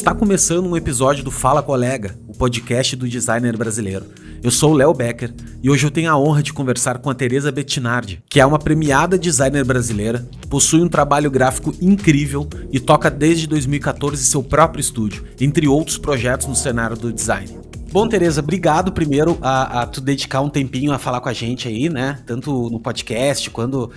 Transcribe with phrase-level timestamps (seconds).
[0.00, 4.06] Está começando um episódio do Fala Colega, o podcast do designer brasileiro.
[4.42, 5.30] Eu sou o Léo Becker
[5.62, 8.58] e hoje eu tenho a honra de conversar com a Teresa Bettinardi, que é uma
[8.58, 15.26] premiada designer brasileira, possui um trabalho gráfico incrível e toca desde 2014 seu próprio estúdio,
[15.38, 17.58] entre outros projetos no cenário do design.
[17.92, 21.68] Bom, Tereza, obrigado primeiro a, a tu dedicar um tempinho a falar com a gente
[21.68, 22.20] aí, né?
[22.24, 23.90] Tanto no podcast quando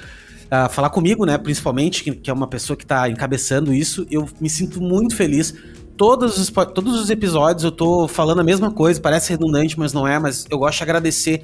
[0.52, 1.38] a falar comigo, né?
[1.38, 4.05] Principalmente, que, que é uma pessoa que está encabeçando isso.
[4.12, 5.54] Eu me sinto muito feliz
[5.97, 10.07] todos os, todos os episódios eu tô falando a mesma coisa, parece redundante, mas não
[10.07, 11.43] é, mas eu gosto de agradecer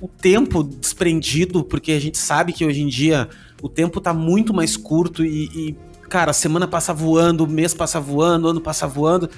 [0.00, 3.28] o tempo desprendido, porque a gente sabe que hoje em dia
[3.62, 5.76] o tempo tá muito mais curto e, e
[6.08, 9.30] cara, a semana passa voando, o mês passa voando, o ano passa voando.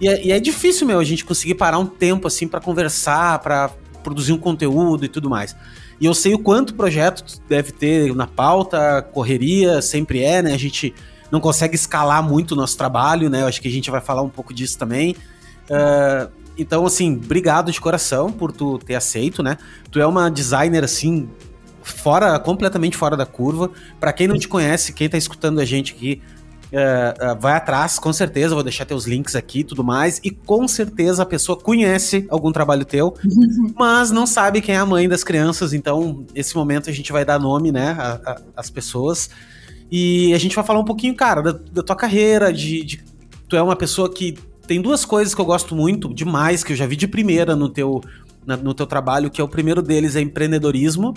[0.00, 3.38] E é, e é difícil, meu, a gente conseguir parar um tempo assim para conversar,
[3.40, 3.70] para
[4.02, 5.56] produzir um conteúdo e tudo mais.
[6.00, 10.52] E eu sei o quanto projeto deve ter na pauta, correria, sempre é, né?
[10.52, 10.92] A gente
[11.32, 13.40] não consegue escalar muito o nosso trabalho, né?
[13.40, 15.16] Eu acho que a gente vai falar um pouco disso também.
[15.64, 19.56] Uh, então, assim, obrigado de coração por tu ter aceito, né?
[19.90, 21.26] Tu é uma designer, assim,
[21.82, 23.70] fora, completamente fora da curva.
[23.98, 26.20] Para quem não te conhece, quem tá escutando a gente aqui,
[26.70, 30.20] uh, uh, vai atrás, com certeza, vou deixar teus links aqui e tudo mais.
[30.22, 33.14] E com certeza a pessoa conhece algum trabalho teu,
[33.74, 35.72] mas não sabe quem é a mãe das crianças.
[35.72, 37.96] Então, nesse momento a gente vai dar nome, né,
[38.54, 39.30] às pessoas.
[39.94, 43.04] E a gente vai falar um pouquinho, cara, da, da tua carreira, de, de,
[43.46, 46.76] Tu é uma pessoa que tem duas coisas que eu gosto muito, demais, que eu
[46.76, 48.00] já vi de primeira no teu,
[48.46, 51.12] no teu trabalho, que é o primeiro deles é empreendedorismo.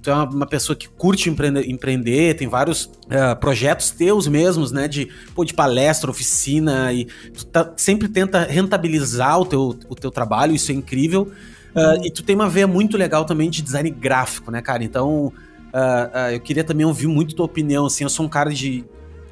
[0.00, 4.70] Tu é uma, uma pessoa que curte empreender, empreender tem vários uh, projetos teus mesmos,
[4.70, 4.86] né?
[4.86, 10.12] De, pô, de palestra, oficina, e tu tá, sempre tenta rentabilizar o teu, o teu
[10.12, 11.32] trabalho, isso é incrível.
[11.74, 14.84] Uh, e tu tem uma veia muito legal também de design gráfico, né, cara?
[14.84, 15.32] Então,
[15.72, 18.84] Uh, uh, eu queria também ouvir muito tua opinião, assim, eu sou um cara de...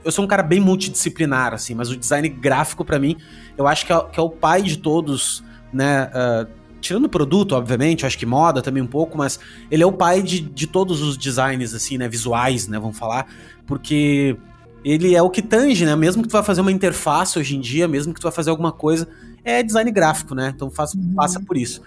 [0.05, 3.17] Eu sou um cara bem multidisciplinar, assim, mas o design gráfico, para mim,
[3.57, 6.11] eu acho que é, que é, o pai de todos, né?
[6.15, 6.49] Uh,
[6.81, 9.39] tirando o produto, obviamente, acho que moda também um pouco, mas
[9.71, 12.09] ele é o pai de, de todos os designs, assim, né?
[12.09, 12.79] Visuais, né?
[12.79, 13.27] Vamos falar,
[13.67, 14.37] porque
[14.85, 15.95] ele é o que tange, né?
[15.97, 18.51] Mesmo que tu vá fazer uma interface hoje em dia, mesmo que tu vá fazer
[18.51, 19.09] alguma coisa,
[19.45, 20.53] é design gráfico, né?
[20.55, 21.15] Então faz, uhum.
[21.15, 21.83] passa por isso.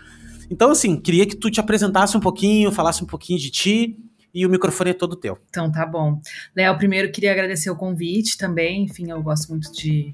[0.50, 3.97] Então, assim, queria que tu te apresentasse um pouquinho, falasse um pouquinho de ti,
[4.34, 5.38] e o microfone é todo teu.
[5.50, 6.19] Então tá bom.
[6.56, 8.84] Léo, primeiro queria agradecer o convite também.
[8.84, 10.14] Enfim, eu gosto muito de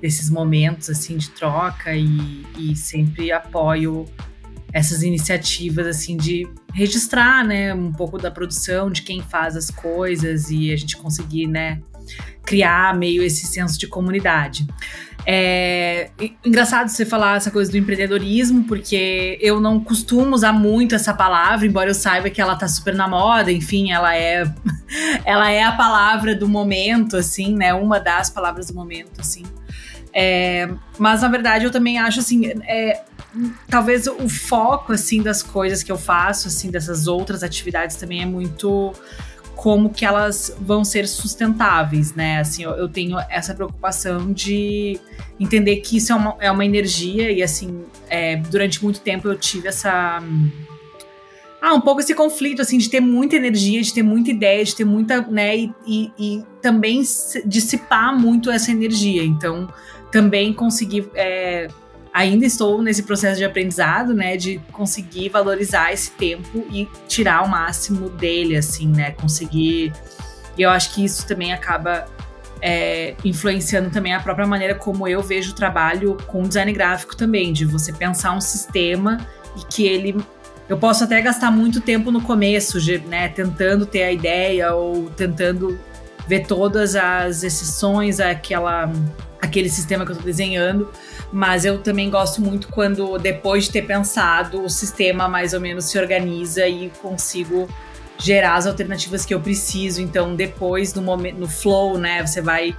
[0.00, 4.06] desses momentos assim de troca e, e sempre apoio
[4.72, 10.50] essas iniciativas assim de registrar, né, um pouco da produção de quem faz as coisas
[10.50, 11.82] e a gente conseguir, né,
[12.44, 14.66] criar meio esse senso de comunidade.
[15.26, 16.10] É
[16.44, 21.66] engraçado você falar essa coisa do empreendedorismo, porque eu não costumo usar muito essa palavra,
[21.66, 24.44] embora eu saiba que ela tá super na moda, enfim, ela é
[25.24, 27.74] ela é a palavra do momento, assim, né?
[27.74, 29.44] Uma das palavras do momento, assim.
[30.12, 30.68] É,
[30.98, 33.00] mas na verdade eu também acho assim, é,
[33.68, 38.26] talvez o foco assim das coisas que eu faço, assim, dessas outras atividades também é
[38.26, 38.92] muito
[39.54, 42.40] como que elas vão ser sustentáveis, né?
[42.40, 44.98] Assim, eu, eu tenho essa preocupação de
[45.38, 49.36] entender que isso é uma, é uma energia e, assim, é, durante muito tempo eu
[49.36, 50.22] tive essa...
[51.62, 54.74] Ah, um pouco esse conflito, assim, de ter muita energia, de ter muita ideia, de
[54.74, 57.02] ter muita, né, e, e, e também
[57.44, 59.22] dissipar muito essa energia.
[59.22, 59.68] Então,
[60.10, 61.68] também conseguir é,
[62.12, 67.48] ainda estou nesse processo de aprendizado, né, de conseguir valorizar esse tempo e tirar o
[67.48, 69.92] máximo dele, assim, né, conseguir.
[70.58, 72.06] E eu acho que isso também acaba
[72.60, 77.52] é, influenciando também a própria maneira como eu vejo o trabalho com design gráfico também,
[77.52, 79.18] de você pensar um sistema
[79.56, 80.16] e que ele
[80.68, 82.78] eu posso até gastar muito tempo no começo,
[83.08, 85.76] né, tentando ter a ideia ou tentando
[86.28, 88.88] ver todas as exceções àquela,
[89.42, 90.88] àquele sistema que eu estou desenhando,
[91.32, 95.86] mas eu também gosto muito quando, depois de ter pensado, o sistema mais ou menos
[95.86, 97.68] se organiza e consigo
[98.18, 100.00] gerar as alternativas que eu preciso.
[100.00, 102.76] Então, depois, no momento, no flow, né, você vai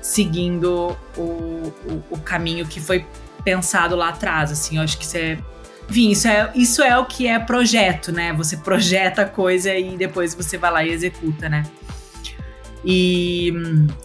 [0.00, 3.04] seguindo o, o, o caminho que foi
[3.44, 4.50] pensado lá atrás.
[4.50, 5.38] Assim, eu acho que isso é
[5.90, 8.32] enfim, isso é, isso é o que é projeto, né?
[8.34, 11.64] Você projeta a coisa e depois você vai lá e executa, né?
[12.84, 13.52] E,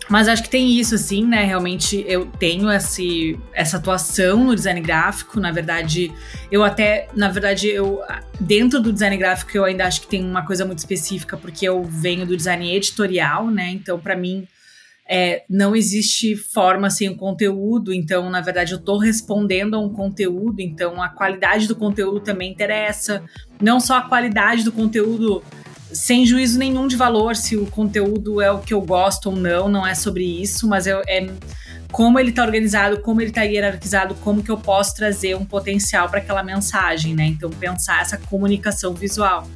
[0.09, 1.45] mas acho que tem isso, assim, né?
[1.45, 5.39] Realmente eu tenho esse, essa atuação no design gráfico.
[5.39, 6.11] Na verdade,
[6.51, 8.01] eu até, na verdade, eu
[8.39, 11.83] dentro do design gráfico eu ainda acho que tem uma coisa muito específica, porque eu
[11.83, 13.69] venho do design editorial, né?
[13.69, 14.45] Então, para mim,
[15.07, 19.89] é, não existe forma sem o conteúdo, então, na verdade, eu estou respondendo a um
[19.89, 23.23] conteúdo, então a qualidade do conteúdo também interessa.
[23.61, 25.43] Não só a qualidade do conteúdo
[25.95, 29.69] sem juízo nenhum de valor se o conteúdo é o que eu gosto ou não,
[29.69, 31.27] não é sobre isso, mas eu, é
[31.91, 36.09] como ele está organizado, como ele está hierarquizado, como que eu posso trazer um potencial
[36.09, 37.25] para aquela mensagem, né?
[37.25, 39.47] Então pensar essa comunicação visual.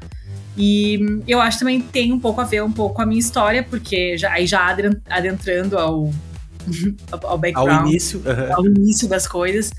[0.58, 3.62] E eu acho também tem um pouco a ver um pouco com a minha história,
[3.62, 4.76] porque já, aí já
[5.10, 6.14] adentrando ao,
[7.24, 8.56] ao background, ao início, uhum.
[8.56, 9.72] ao início das coisas.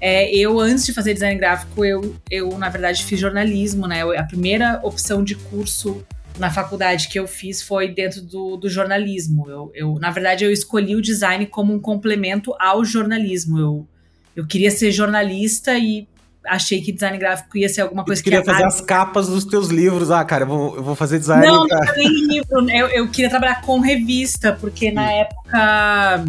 [0.00, 4.02] É, eu, antes de fazer design gráfico, eu, eu, na verdade, fiz jornalismo, né?
[4.02, 6.04] a primeira opção de curso
[6.38, 9.48] na faculdade que eu fiz foi dentro do, do jornalismo.
[9.48, 13.58] Eu, eu, na verdade, eu escolhi o design como um complemento ao jornalismo.
[13.58, 13.88] Eu,
[14.34, 16.06] eu queria ser jornalista e
[16.46, 18.44] achei que design gráfico ia ser alguma coisa eu queria que...
[18.44, 20.10] queria fazer as capas dos teus livros.
[20.10, 21.46] Ah, cara, eu vou, eu vou fazer design.
[21.46, 22.70] Não, não nem livro.
[22.70, 26.24] Eu, eu queria trabalhar com revista, porque na época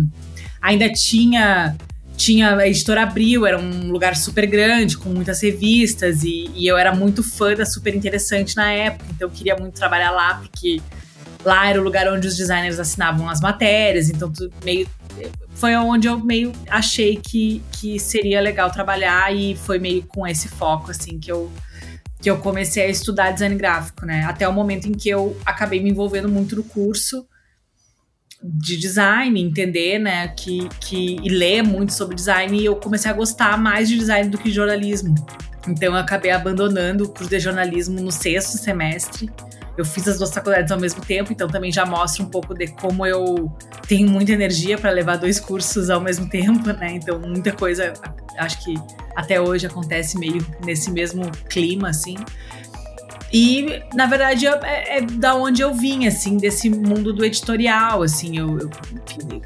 [0.61, 1.75] ainda tinha
[2.17, 6.75] tinha a editora Abril, era um lugar super grande, com muitas revistas, e, e, eu
[6.75, 10.81] era muito fã da Super Interessante na época, então eu queria muito trabalhar lá, porque
[11.45, 14.33] lá era o lugar onde os designers assinavam as matérias, então
[14.65, 14.89] meio.
[15.53, 20.47] Foi onde eu meio achei que, que seria legal trabalhar, e foi meio com esse
[20.47, 21.51] foco, assim, que eu,
[22.19, 24.25] que eu comecei a estudar design gráfico, né?
[24.27, 27.27] Até o momento em que eu acabei me envolvendo muito no curso
[28.43, 33.13] de design, entender, né, que, que e ler muito sobre design e eu comecei a
[33.13, 35.15] gostar mais de design do que de jornalismo.
[35.67, 39.29] Então eu acabei abandonando o curso de jornalismo no sexto semestre.
[39.77, 42.67] Eu fiz as duas faculdades ao mesmo tempo, então também já mostra um pouco de
[42.67, 43.51] como eu
[43.87, 46.93] tenho muita energia para levar dois cursos ao mesmo tempo, né?
[46.93, 47.93] Então muita coisa,
[48.37, 48.73] acho que
[49.15, 52.15] até hoje acontece meio nesse mesmo clima, assim.
[53.31, 58.37] E, na verdade, é, é, da onde eu vim, assim, desse mundo do editorial, assim,
[58.37, 58.69] eu, eu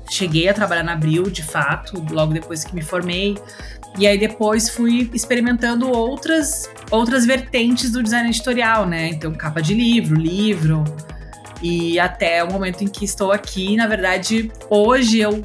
[0.09, 3.37] cheguei a trabalhar na Abril, de fato, logo depois que me formei,
[3.97, 9.73] e aí depois fui experimentando outras, outras vertentes do design editorial, né, então capa de
[9.73, 10.83] livro, livro,
[11.61, 15.43] e até o momento em que estou aqui, na verdade, hoje eu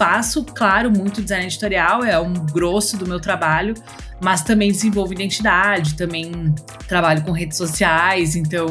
[0.00, 3.74] faço, claro, muito design editorial, é um grosso do meu trabalho,
[4.18, 6.54] mas também desenvolvo identidade, também
[6.88, 8.66] trabalho com redes sociais, então.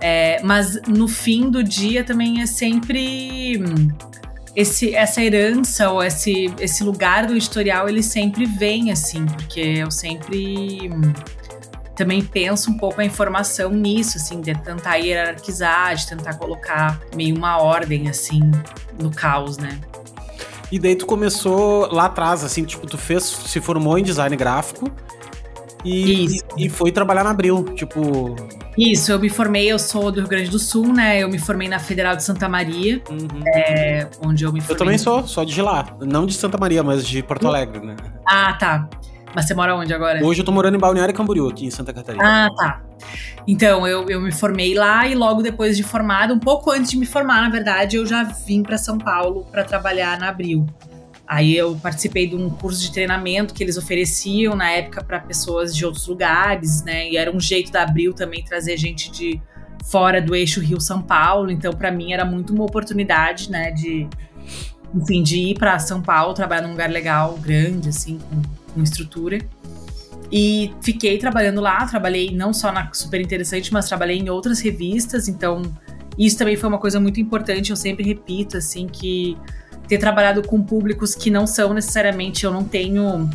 [0.00, 3.62] É, mas no fim do dia também é sempre
[4.56, 9.90] esse, essa herança ou esse, esse lugar do editorial ele sempre vem assim, porque eu
[9.90, 10.90] sempre
[11.94, 17.36] também penso um pouco a informação nisso, assim, de tentar hierarquizar, de tentar colocar meio
[17.36, 18.40] uma ordem assim
[18.98, 19.78] no caos, né?
[20.70, 24.90] E daí tu começou lá atrás, assim, tipo, tu fez, se formou em design gráfico
[25.84, 28.36] e, e, e, foi trabalhar na Abril, tipo.
[28.76, 31.22] Isso, eu me formei, eu sou do Rio Grande do Sul, né?
[31.22, 33.28] Eu me formei na Federal de Santa Maria, uhum.
[33.46, 34.74] é, onde eu me formei.
[34.74, 35.96] Eu também sou, só de lá.
[36.00, 37.96] Não de Santa Maria, mas de Porto Alegre, né?
[38.28, 38.88] Ah, tá.
[39.34, 40.24] Mas você mora onde agora?
[40.24, 42.46] Hoje eu tô morando em Balneário Camboriú, aqui em Santa Catarina.
[42.46, 42.82] Ah, tá.
[43.46, 46.96] Então, eu, eu me formei lá e logo depois de formado, um pouco antes de
[46.96, 50.66] me formar, na verdade, eu já vim para São Paulo para trabalhar na Abril.
[51.26, 55.74] Aí eu participei de um curso de treinamento que eles ofereciam na época para pessoas
[55.74, 57.08] de outros lugares, né?
[57.08, 59.40] E era um jeito da Abril também trazer gente de
[59.84, 61.50] fora do eixo Rio-São Paulo.
[61.52, 64.08] Então, para mim era muito uma oportunidade, né, de
[64.92, 68.42] enfim, de ir para São Paulo, trabalhar num lugar legal, grande assim, com,
[68.72, 69.38] com estrutura.
[70.32, 75.26] E fiquei trabalhando lá, trabalhei não só na Super Interessante, mas trabalhei em outras revistas,
[75.26, 75.62] então
[76.16, 79.36] isso também foi uma coisa muito importante, eu sempre repito, assim, que
[79.88, 83.28] ter trabalhado com públicos que não são necessariamente, eu não tenho...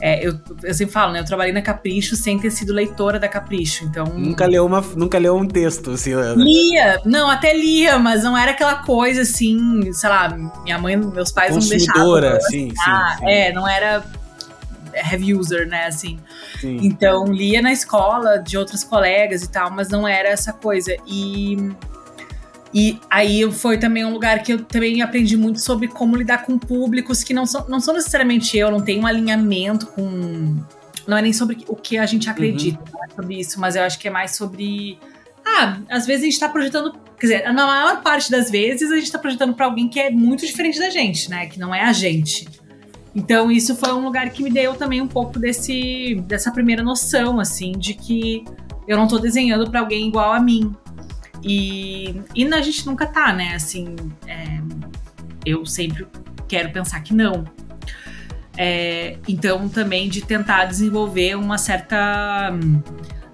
[0.00, 1.20] É, eu, eu sempre falo, né?
[1.20, 4.06] Eu trabalhei na Capricho sem ter sido leitora da Capricho, então...
[4.06, 6.14] Nunca leu, uma, nunca leu um texto, assim...
[6.14, 6.34] Né?
[6.36, 7.00] Lia!
[7.04, 10.28] Não, até lia, mas não era aquela coisa, assim, sei lá,
[10.62, 12.40] minha mãe, meus pais não deixavam...
[12.40, 13.26] sim, sim, sim.
[13.26, 14.04] É, não era
[14.96, 16.18] heavy user, né, assim.
[16.60, 16.78] Sim.
[16.82, 20.96] Então, lia na escola de outras colegas e tal, mas não era essa coisa.
[21.06, 21.56] E
[22.74, 26.58] e aí foi também um lugar que eu também aprendi muito sobre como lidar com
[26.58, 30.60] públicos que não são, não são necessariamente eu, não tenho um alinhamento com.
[31.06, 33.04] Não é nem sobre o que a gente acredita, uhum.
[33.04, 34.98] é sobre isso, mas eu acho que é mais sobre.
[35.46, 36.92] Ah, às vezes a gente tá projetando.
[37.16, 40.10] Quer dizer, na maior parte das vezes a gente tá projetando para alguém que é
[40.10, 41.46] muito diferente da gente, né?
[41.46, 42.48] Que não é a gente.
[43.14, 47.38] Então isso foi um lugar que me deu também um pouco desse dessa primeira noção
[47.38, 48.44] assim de que
[48.88, 50.74] eu não tô desenhando para alguém igual a mim.
[51.42, 53.54] E, e a gente nunca tá, né?
[53.54, 53.94] Assim,
[54.26, 54.60] é,
[55.44, 56.06] eu sempre
[56.48, 57.44] quero pensar que não.
[58.56, 62.80] É, então também de tentar desenvolver uma certa hum,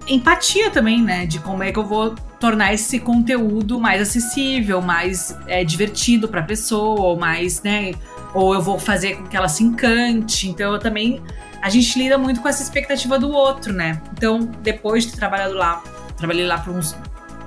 [0.07, 1.25] empatia também, né?
[1.25, 6.41] De como é que eu vou tornar esse conteúdo mais acessível, mais é, divertido para
[6.41, 7.91] a pessoa, mais, né?
[8.33, 10.49] Ou eu vou fazer com que ela se encante.
[10.49, 11.21] Então eu também
[11.61, 14.01] a gente lida muito com essa expectativa do outro, né?
[14.13, 15.83] Então depois de ter trabalhado lá,
[16.17, 16.95] trabalhei lá por uns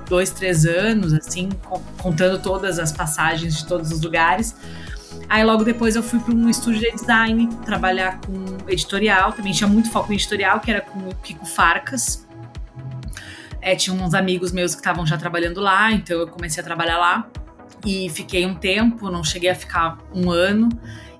[0.07, 1.49] dois, três anos, assim,
[1.97, 4.55] contando todas as passagens de todos os lugares.
[5.27, 9.67] Aí logo depois eu fui para um estúdio de design, trabalhar com editorial, também tinha
[9.67, 12.25] muito foco em editorial, que era com o Kiko Farcas.
[13.59, 16.99] É, tinha uns amigos meus que estavam já trabalhando lá, então eu comecei a trabalhar
[16.99, 17.27] lá
[17.85, 20.69] e fiquei um tempo, não cheguei a ficar um ano.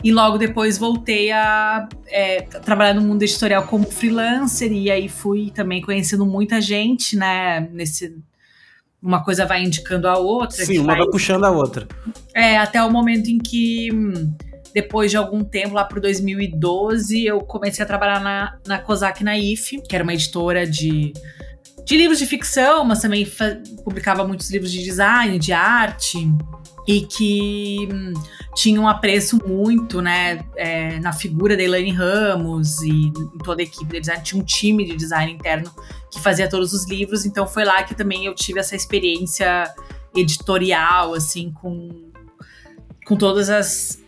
[0.03, 5.51] E logo depois voltei a é, trabalhar no mundo editorial como freelancer, e aí fui
[5.51, 7.67] também conhecendo muita gente, né?
[7.71, 8.15] Nesse,
[9.01, 10.65] uma coisa vai indicando a outra.
[10.65, 10.97] Sim, uma vai...
[10.97, 11.87] vai puxando a outra.
[12.33, 13.89] É, até o momento em que,
[14.73, 19.81] depois de algum tempo, lá pro 2012, eu comecei a trabalhar na, na COSAC Naif,
[19.87, 21.13] que era uma editora de,
[21.85, 23.31] de livros de ficção, mas também
[23.83, 26.27] publicava muitos livros de design, de arte
[26.87, 28.13] e que hum,
[28.55, 33.63] tinha um apreço muito, né, é, na figura da Elaine Ramos e em toda a
[33.63, 34.23] equipe de design.
[34.23, 35.71] Tinha um time de design interno
[36.11, 39.71] que fazia todos os livros, então foi lá que também eu tive essa experiência
[40.15, 42.11] editorial, assim, com,
[43.05, 43.99] com todas as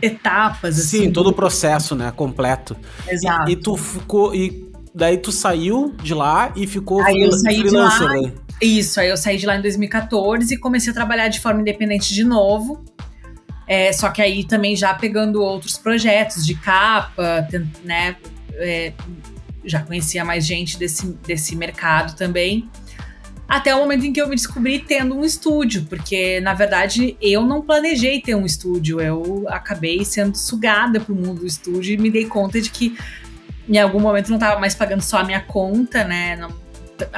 [0.00, 0.78] etapas.
[0.78, 2.76] Assim, Sim, todo o processo, né, completo.
[3.08, 3.50] Exato.
[3.50, 4.34] E, e tu ficou...
[4.34, 8.32] E daí tu saiu de lá e ficou Aí eu saí de lá, né?
[8.62, 12.14] Isso, aí eu saí de lá em 2014 e comecei a trabalhar de forma independente
[12.14, 12.84] de novo.
[13.66, 17.48] É, só que aí também já pegando outros projetos de capa,
[17.82, 18.16] né?
[18.52, 18.92] É,
[19.64, 22.68] já conhecia mais gente desse, desse mercado também.
[23.48, 27.44] Até o momento em que eu me descobri tendo um estúdio, porque na verdade eu
[27.44, 32.10] não planejei ter um estúdio, eu acabei sendo sugada pro mundo do estúdio e me
[32.10, 32.96] dei conta de que
[33.68, 36.36] em algum momento não estava mais pagando só a minha conta, né?
[36.36, 36.50] Não,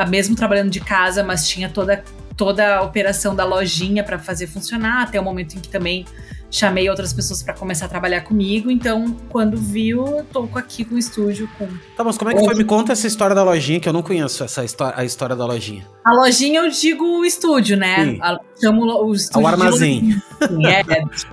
[0.09, 2.03] mesmo trabalhando de casa, mas tinha toda,
[2.37, 6.05] toda a operação da lojinha para fazer funcionar, até o momento em que também
[6.50, 8.71] chamei outras pessoas para começar a trabalhar comigo.
[8.71, 11.49] Então, quando viu, eu tô aqui com o estúdio.
[11.59, 11.69] Com...
[11.97, 12.55] Tá, mas como é que foi?
[12.55, 15.45] Me conta essa história da lojinha, que eu não conheço essa história, a história da
[15.45, 15.87] lojinha.
[16.05, 18.17] A lojinha eu digo o estúdio, né?
[18.23, 19.45] A, chamo o estúdio.
[19.45, 20.12] O armazém.
[20.12, 20.83] Sim, é,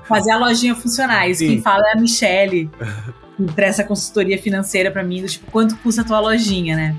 [0.08, 1.29] fazer a lojinha funcionar.
[1.29, 1.48] Isso Sim.
[1.48, 2.70] quem fala é a Michelle,
[3.56, 6.96] presta consultoria financeira para mim, do tipo, quanto custa a tua lojinha, né?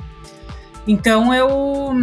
[0.86, 1.94] Então eu.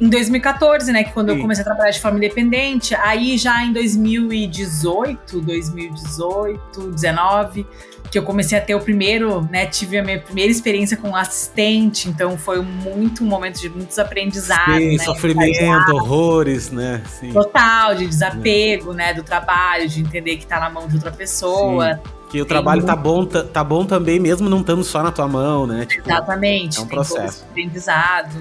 [0.00, 1.04] Em 2014, né?
[1.04, 1.36] Que quando Sim.
[1.36, 7.66] eu comecei a trabalhar de forma independente, aí já em 2018, 2018, 19,
[8.10, 9.66] que eu comecei a ter o primeiro, né?
[9.66, 14.76] Tive a minha primeira experiência com assistente, então foi muito um momento de muitos aprendizados.
[14.76, 17.02] Sim, né, sofrimento, horrores, né?
[17.06, 17.32] Sim.
[17.32, 18.96] Total, de desapego, é.
[18.96, 19.14] né?
[19.14, 22.00] Do trabalho, de entender que tá na mão de outra pessoa.
[22.02, 25.26] Sim que o trabalho tá bom, tá, bom também, mesmo não estando só na tua
[25.26, 25.84] mão, né?
[25.84, 26.78] Tipo, Exatamente.
[26.78, 27.44] É um processo.
[27.50, 28.36] aprendizado,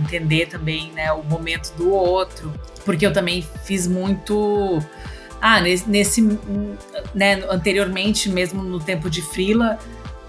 [0.00, 2.52] entender também, né, o momento do outro.
[2.84, 4.82] Porque eu também fiz muito.
[5.40, 6.38] Ah, nesse, nesse
[7.14, 9.78] né, anteriormente, mesmo no tempo de frila,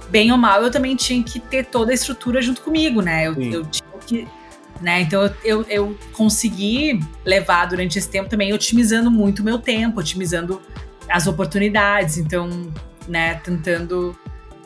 [0.10, 3.28] bem ou mal, eu também tinha que ter toda a estrutura junto comigo, né?
[3.28, 4.28] Eu, eu tinha que.
[4.80, 5.02] Né?
[5.02, 10.00] Então eu, eu, eu consegui levar durante esse tempo também otimizando muito o meu tempo,
[10.00, 10.62] otimizando
[11.10, 12.18] as oportunidades.
[12.18, 12.72] Então,
[13.08, 14.18] né, tentando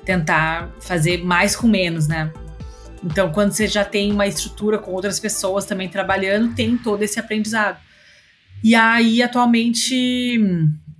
[0.04, 2.32] tentar fazer mais com menos, né?
[3.04, 7.20] Então, quando você já tem uma estrutura com outras pessoas também trabalhando, tem todo esse
[7.20, 7.77] aprendizado.
[8.63, 10.39] E aí, atualmente,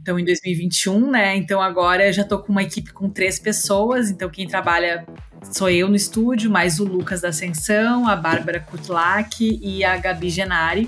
[0.06, 1.36] então em 2021, né?
[1.36, 4.12] Então agora eu já tô com uma equipe com três pessoas.
[4.12, 5.04] Então quem trabalha
[5.52, 10.30] sou eu no estúdio, mais o Lucas da Ascensão, a Bárbara Kutlak e a Gabi
[10.30, 10.88] Genari.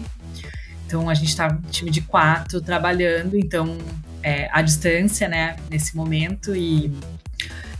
[0.85, 3.35] Então a gente tá um time de quatro trabalhando.
[3.35, 3.75] Então
[4.27, 6.91] é, à distância, né, nesse momento e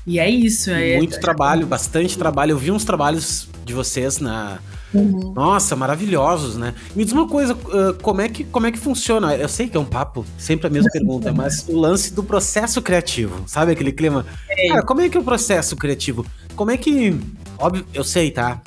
[0.05, 0.71] e é isso.
[0.71, 2.51] É, muito trabalho, bastante trabalho.
[2.51, 4.59] Eu vi uns trabalhos de vocês na.
[4.93, 5.33] Uhum.
[5.35, 6.73] Nossa, maravilhosos, né?
[6.95, 7.53] Me diz uma coisa,
[8.01, 9.35] como é, que, como é que funciona?
[9.35, 12.81] Eu sei que é um papo, sempre a mesma pergunta, mas o lance do processo
[12.81, 14.25] criativo, sabe aquele clima?
[14.49, 14.69] É.
[14.69, 16.25] Cara, como é que é o processo criativo?
[16.55, 17.19] Como é que.
[17.59, 18.61] Óbvio, eu sei, tá?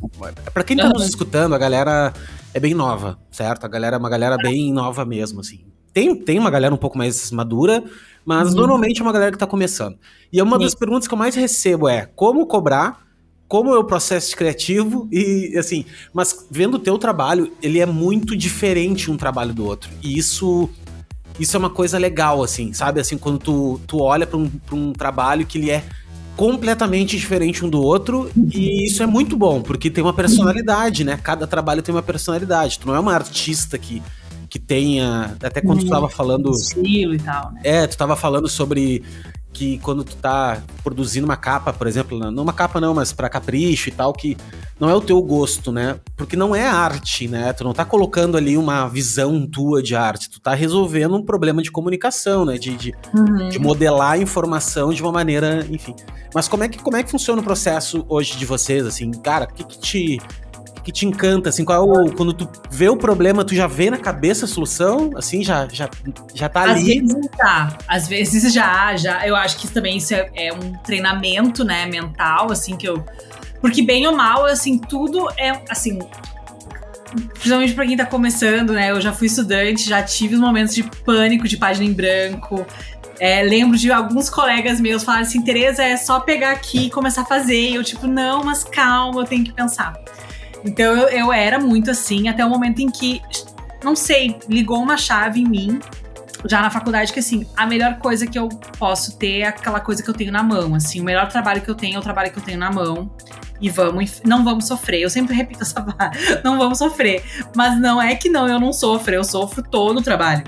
[0.52, 2.12] Pra quem tá nos escutando, a galera
[2.52, 3.64] é bem nova, certo?
[3.64, 5.70] A galera é uma galera bem nova mesmo, assim.
[5.92, 7.82] Tem, tem uma galera um pouco mais madura,
[8.24, 8.56] mas uhum.
[8.60, 9.96] normalmente é uma galera que está começando.
[10.32, 13.04] E é uma das perguntas que eu mais recebo é como cobrar,
[13.48, 18.36] como é o processo criativo e assim, mas vendo o teu trabalho, ele é muito
[18.36, 19.90] diferente um trabalho do outro.
[20.02, 20.70] E isso
[21.38, 23.00] isso é uma coisa legal assim, sabe?
[23.00, 25.82] Assim, quando tu, tu olha para um, um trabalho que ele é
[26.36, 31.18] completamente diferente um do outro e isso é muito bom, porque tem uma personalidade, né?
[31.22, 32.78] Cada trabalho tem uma personalidade.
[32.78, 34.02] Tu não é uma artista que
[34.50, 35.36] que tenha.
[35.42, 36.50] Até quando hum, tu tava falando.
[36.50, 37.60] Estilo e tal, né?
[37.62, 39.02] É, tu tava falando sobre
[39.52, 43.28] que quando tu tá produzindo uma capa, por exemplo, não uma capa não, mas para
[43.28, 44.36] capricho e tal, que
[44.78, 45.98] não é o teu gosto, né?
[46.16, 47.52] Porque não é arte, né?
[47.52, 51.62] Tu não tá colocando ali uma visão tua de arte, tu tá resolvendo um problema
[51.62, 52.56] de comunicação, né?
[52.58, 53.48] De, de, uhum.
[53.48, 55.94] de modelar a informação de uma maneira, enfim.
[56.34, 59.10] Mas como é que, como é que funciona o processo hoje de vocês, assim?
[59.10, 60.20] Cara, o que que te
[60.82, 63.90] que te encanta, assim, qual é o, quando tu vê o problema, tu já vê
[63.90, 65.88] na cabeça a solução, assim, já, já,
[66.34, 66.72] já tá ali?
[66.72, 70.72] Às vezes tá, às vezes já, já, eu acho que também isso é, é um
[70.84, 73.04] treinamento, né, mental, assim, que eu,
[73.60, 75.98] porque bem ou mal, assim, tudo é, assim,
[77.34, 78.90] principalmente para quem tá começando, né?
[78.90, 82.66] Eu já fui estudante, já tive os momentos de pânico, de página em branco.
[83.18, 87.22] É, lembro de alguns colegas meus falarem assim, Tereza, é só pegar aqui e começar
[87.22, 87.70] a fazer.
[87.70, 89.92] E eu, tipo, não, mas calma, eu tenho que pensar.
[90.64, 93.20] Então eu, eu era muito assim, até o momento em que,
[93.82, 95.80] não sei, ligou uma chave em mim,
[96.46, 98.48] já na faculdade, que assim, a melhor coisa que eu
[98.78, 100.74] posso ter é aquela coisa que eu tenho na mão.
[100.74, 103.10] Assim, o melhor trabalho que eu tenho é o trabalho que eu tenho na mão
[103.60, 105.02] e vamos, não vamos sofrer.
[105.02, 107.22] Eu sempre repito essa palavra, não vamos sofrer.
[107.54, 110.44] Mas não é que não, eu não sofro, eu sofro todo o trabalho.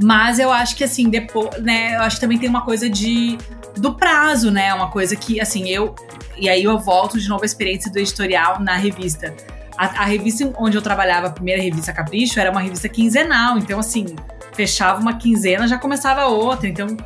[0.00, 3.38] Mas eu acho que assim, depois, né, eu acho que também tem uma coisa de
[3.76, 4.72] do prazo, né?
[4.74, 5.94] Uma coisa que assim, eu
[6.36, 9.34] e aí eu volto de novo a experiência do editorial na revista.
[9.76, 13.78] A, a revista onde eu trabalhava, a primeira revista Capricho, era uma revista quinzenal, então
[13.78, 14.16] assim,
[14.52, 16.96] fechava uma quinzena, já começava outra, então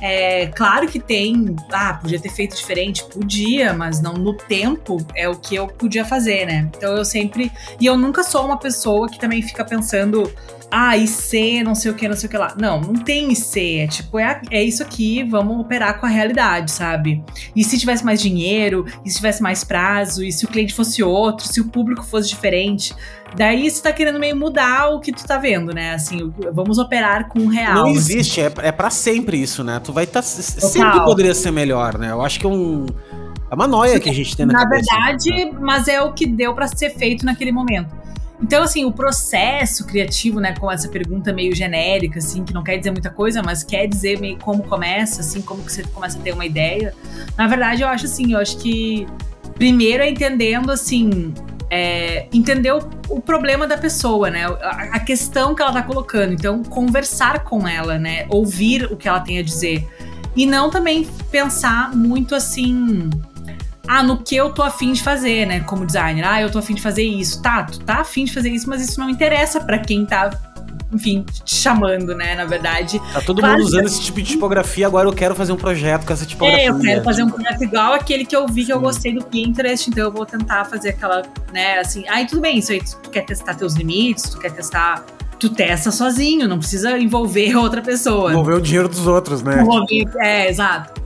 [0.00, 5.28] é, claro que tem, ah, podia ter feito diferente, podia, mas não no tempo é
[5.28, 6.70] o que eu podia fazer, né?
[6.74, 7.52] Então eu sempre.
[7.78, 10.32] E eu nunca sou uma pessoa que também fica pensando,
[10.70, 12.54] ah, IC, não sei o que, não sei o que lá.
[12.58, 13.78] Não, não tem IC.
[13.78, 17.22] É tipo, é, é isso aqui, vamos operar com a realidade, sabe?
[17.54, 21.02] E se tivesse mais dinheiro, e se tivesse mais prazo, e se o cliente fosse
[21.02, 22.94] outro, se o público fosse diferente.
[23.36, 25.94] Daí você tá querendo meio mudar o que tu tá vendo, né?
[25.94, 27.74] Assim, vamos operar com o real.
[27.74, 27.94] Não assim.
[27.94, 28.60] existe, assim.
[28.60, 29.80] é, é para sempre isso, né?
[29.82, 30.20] Tu vai estar.
[30.20, 32.10] Tá, sempre poderia ser melhor, né?
[32.10, 32.86] Eu acho que é um.
[33.50, 34.94] É uma noia que a gente tem na, na cabeça.
[34.94, 35.58] Na verdade, né?
[35.60, 37.99] mas é o que deu para ser feito naquele momento.
[38.42, 42.78] Então, assim, o processo criativo, né, com essa pergunta meio genérica, assim, que não quer
[42.78, 46.22] dizer muita coisa, mas quer dizer meio como começa, assim, como que você começa a
[46.22, 46.94] ter uma ideia.
[47.36, 49.06] Na verdade, eu acho assim, eu acho que
[49.54, 51.34] primeiro é entendendo, assim,
[51.70, 54.46] é, entender o, o, problema da pessoa, né?
[54.46, 56.32] A, a, questão que ela tá colocando.
[56.32, 58.26] Então, conversar com ela, né?
[58.28, 59.86] Ouvir o que ela tem a dizer.
[60.34, 63.10] E não também pensar muito assim.
[63.88, 65.60] Ah, no que eu tô afim de fazer, né?
[65.60, 66.24] Como designer.
[66.24, 67.42] Ah, eu tô afim de fazer isso.
[67.42, 70.30] Tá, tu tá afim de fazer isso, mas isso não interessa para quem tá
[70.92, 72.34] enfim, te chamando, né?
[72.34, 73.00] Na verdade.
[73.12, 76.12] Tá todo mundo usando esse tipo de tipografia, agora eu quero fazer um projeto com
[76.12, 76.64] essa tipografia.
[76.64, 79.24] É, eu quero fazer um projeto igual aquele que eu vi que eu gostei do
[79.24, 83.10] Pinterest, então eu vou tentar fazer aquela, né, assim, aí tudo bem, isso aí tu
[83.10, 85.04] quer testar teus limites, tu quer testar
[85.38, 88.32] tu testa sozinho, não precisa envolver outra pessoa.
[88.32, 89.62] Envolver o dinheiro dos outros, né?
[89.62, 90.99] Envolver, é, exato.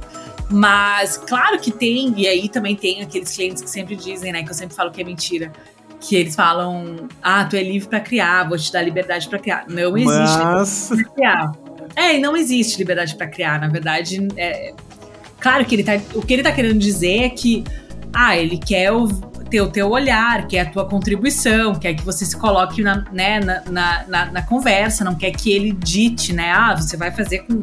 [0.55, 4.51] Mas claro que tem, e aí também tem aqueles clientes que sempre dizem, né, que
[4.51, 5.51] eu sempre falo que é mentira
[6.01, 9.65] que eles falam: ah, tu é livre para criar, vou te dar liberdade para criar.
[9.69, 10.91] Não existe Mas...
[10.91, 11.53] liberdade pra criar.
[11.97, 13.61] É, não existe liberdade para criar.
[13.61, 14.75] Na verdade, é...
[15.41, 17.65] claro que ele tá, o que ele tá querendo dizer é que,
[18.13, 19.09] ah, ele quer o,
[19.51, 23.41] ter o teu olhar, quer a tua contribuição, quer que você se coloque na, né,
[23.41, 26.53] na, na, na, na conversa, não quer que ele dite, né?
[26.53, 27.61] Ah, você vai fazer com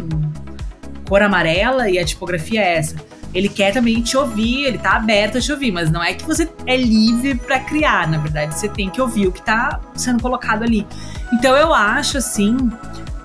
[1.11, 2.95] cor amarela e a tipografia é essa
[3.33, 6.25] ele quer também te ouvir, ele tá aberto a te ouvir, mas não é que
[6.25, 10.21] você é livre para criar, na verdade, você tem que ouvir o que tá sendo
[10.21, 10.85] colocado ali.
[11.33, 12.57] Então eu acho assim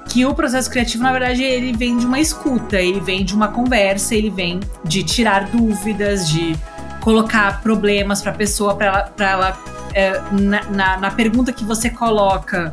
[0.08, 3.48] que o processo criativo, na verdade, ele vem de uma escuta, ele vem de uma
[3.48, 6.56] conversa, ele vem de tirar dúvidas, de
[7.00, 9.60] colocar problemas para a pessoa, para ela, pra ela
[9.92, 12.72] é, na, na, na pergunta que você coloca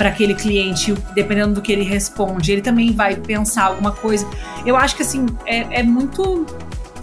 [0.00, 4.26] para aquele cliente, dependendo do que ele responde, ele também vai pensar alguma coisa.
[4.64, 6.46] Eu acho que assim é, é muito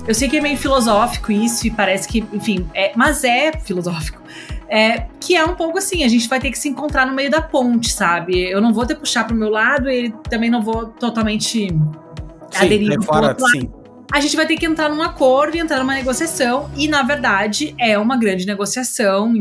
[0.08, 4.20] eu sei que é meio filosófico isso e parece que, enfim, é, mas é filosófico.
[4.68, 7.30] É, que é um pouco assim, a gente vai ter que se encontrar no meio
[7.30, 8.50] da ponte, sabe?
[8.50, 11.80] Eu não vou ter puxar pro meu lado, ele também não vou totalmente sim,
[12.56, 13.70] aderir fora, sim.
[14.12, 17.76] A gente vai ter que entrar num acordo e entrar numa negociação, e na verdade
[17.78, 19.32] é uma grande negociação,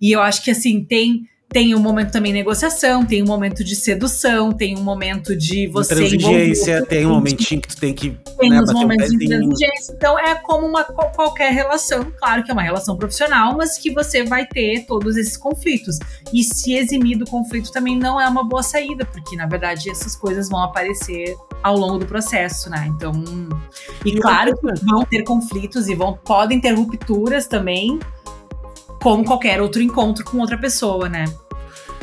[0.00, 3.64] e eu acho que assim, tem tem um momento também de negociação, tem um momento
[3.64, 5.96] de sedução, tem um momento de você.
[5.96, 8.16] Transigência, tem um momentinho que tu tem que.
[8.38, 9.92] Tem né, os momentos um de transigência.
[9.92, 14.22] Então é como uma qualquer relação, claro que é uma relação profissional, mas que você
[14.22, 15.98] vai ter todos esses conflitos.
[16.32, 20.14] E se eximir do conflito também não é uma boa saída, porque na verdade essas
[20.14, 22.86] coisas vão aparecer ao longo do processo, né?
[22.94, 23.12] Então.
[24.04, 27.98] E, e claro que vão ter conflitos e vão, podem ter rupturas também
[29.00, 31.24] como qualquer outro encontro com outra pessoa, né?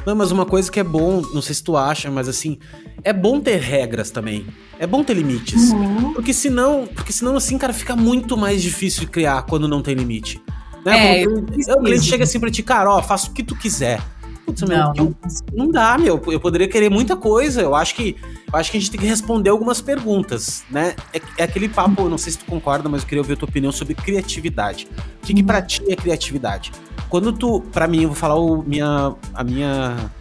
[0.06, 2.58] Não, mas uma coisa que é bom, não sei se tu acha, mas assim,
[3.04, 4.46] é bom ter regras também.
[4.80, 5.72] É bom ter limites.
[5.72, 6.14] Uhum.
[6.14, 9.96] Porque senão, porque senão assim, cara, fica muito mais difícil de criar quando não tem
[9.96, 10.42] limite.
[10.86, 11.24] Né?
[11.24, 14.02] É, o cliente chega assim pra ti, cara, ó, faça o que tu quiser.
[14.46, 15.16] Putz, não, meu, não,
[15.52, 16.22] não dá, meu.
[16.28, 17.62] Eu poderia querer muita coisa.
[17.62, 18.16] Eu acho que
[18.52, 20.96] eu acho que a gente tem que responder algumas perguntas, né?
[21.14, 23.50] É, é aquele papo, não sei se tu concorda, mas eu queria ouvir a tua
[23.50, 24.88] opinião sobre criatividade.
[25.22, 26.72] O que, que pra ti é criatividade?
[27.10, 30.12] Quando tu, para mim, eu vou falar o minha, a minha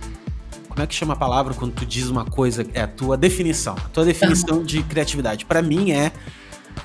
[0.68, 2.66] como é que chama a palavra quando tu diz uma coisa?
[2.75, 3.75] É a tua definição.
[3.75, 5.46] A tua definição de criatividade.
[5.46, 6.12] para mim é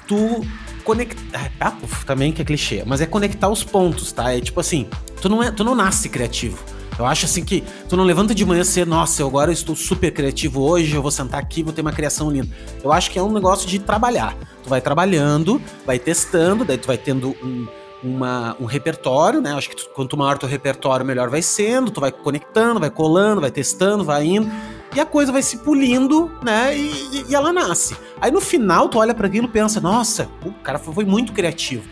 [0.08, 0.46] tu
[0.86, 1.52] conectar.
[1.60, 1.74] Ah,
[2.06, 4.34] também que é clichê, mas é conectar os pontos, tá?
[4.34, 4.88] É tipo assim,
[5.22, 6.58] tu não, é, tu não nasce criativo.
[6.98, 9.76] Eu acho assim que tu não levanta de manhã e ser, nossa, eu agora estou
[9.76, 12.48] super criativo hoje, eu vou sentar aqui, vou ter uma criação linda.
[12.82, 14.38] Eu acho que é um negócio de trabalhar.
[14.64, 17.68] Tu vai trabalhando, vai testando, daí tu vai tendo um,
[18.04, 19.54] uma, um repertório, né?
[19.54, 21.92] Acho que tu, quanto maior teu repertório, melhor vai sendo.
[21.92, 24.50] Tu vai conectando, vai colando, vai testando, vai indo.
[24.96, 26.78] E a coisa vai se polindo, né?
[26.78, 27.96] E, e ela nasce.
[28.20, 31.84] Aí no final, tu olha para aquilo e pensa, nossa, o cara foi muito criativo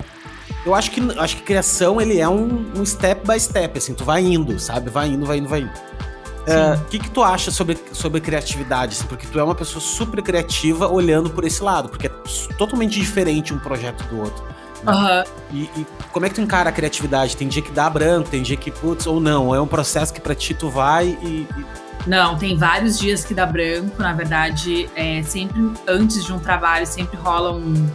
[0.65, 4.03] eu acho que, acho que criação ele é um, um step by step, assim, tu
[4.03, 4.89] vai indo, sabe?
[4.89, 5.71] Vai indo, vai indo, vai indo.
[5.71, 8.95] O uh, que, que tu acha sobre, sobre criatividade?
[8.95, 12.11] Assim, porque tu é uma pessoa super criativa olhando por esse lado, porque é
[12.57, 14.43] totalmente diferente um projeto do outro.
[14.83, 14.91] Né?
[14.91, 15.23] Uhum.
[15.51, 17.35] E, e, como é que tu encara a criatividade?
[17.35, 19.53] Tem dia que dá branco, tem dia que, putz, ou não?
[19.53, 21.65] É um processo que pra ti tu vai e, e...
[22.07, 24.01] Não, tem vários dias que dá branco.
[24.01, 27.89] Na verdade, é, sempre antes de um trabalho, sempre rola um,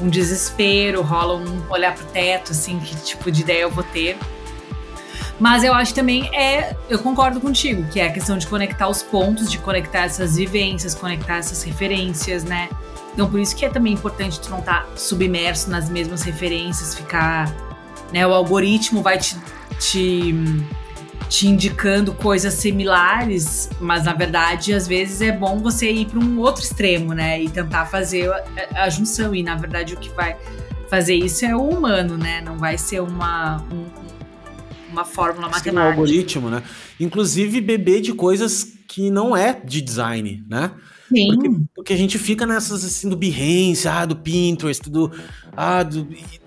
[0.00, 4.18] um desespero, rola um olhar pro teto, assim, que tipo de ideia eu vou ter.
[5.38, 9.02] Mas eu acho também é, eu concordo contigo, que é a questão de conectar os
[9.02, 12.68] pontos, de conectar essas vivências, conectar essas referências, né?
[13.12, 16.94] Então por isso que é também importante tu não estar tá submerso nas mesmas referências,
[16.94, 17.54] ficar,
[18.12, 19.36] né, o algoritmo vai te,
[19.78, 20.34] te
[21.30, 26.40] te indicando coisas similares, mas na verdade, às vezes é bom você ir para um
[26.40, 27.40] outro extremo, né?
[27.40, 29.32] E tentar fazer a, a, junção.
[29.32, 30.36] E na verdade, o que vai
[30.88, 32.42] fazer isso é o humano, né?
[32.44, 33.86] Não vai ser uma, um,
[34.90, 35.86] uma fórmula Sim, matemática.
[35.86, 36.64] Um algoritmo, né?
[36.98, 40.72] Inclusive, beber de coisas que não é de design, né?
[41.12, 41.26] Sim.
[41.26, 45.10] Porque, porque a gente fica nessas assim do Behance, ah, do Pinterest, do.
[45.56, 46.06] Ah, do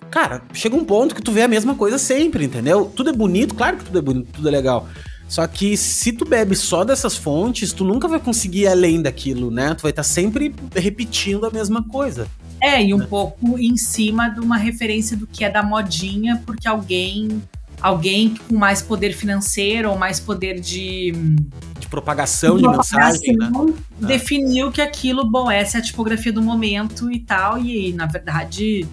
[0.10, 2.86] cara, chega um ponto que tu vê a mesma coisa sempre, entendeu?
[2.86, 4.88] Tudo é bonito, claro que tudo é bonito, tudo é legal.
[5.28, 9.50] Só que se tu bebe só dessas fontes, tu nunca vai conseguir ir além daquilo,
[9.50, 9.74] né?
[9.74, 12.28] Tu vai estar tá sempre repetindo a mesma coisa.
[12.62, 13.08] É, e um né?
[13.10, 17.42] pouco em cima de uma referência do que é da modinha, porque alguém
[17.82, 23.52] alguém com mais poder financeiro ou mais poder de de propagação de, mensagem, né?
[24.00, 28.88] definiu que aquilo, bom, essa é a tipografia do momento e tal, e na verdade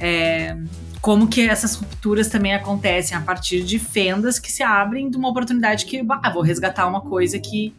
[0.00, 0.56] é,
[1.02, 5.28] como que essas rupturas também acontecem a partir de fendas que se abrem de uma
[5.28, 7.74] oportunidade que, ah, vou resgatar uma coisa que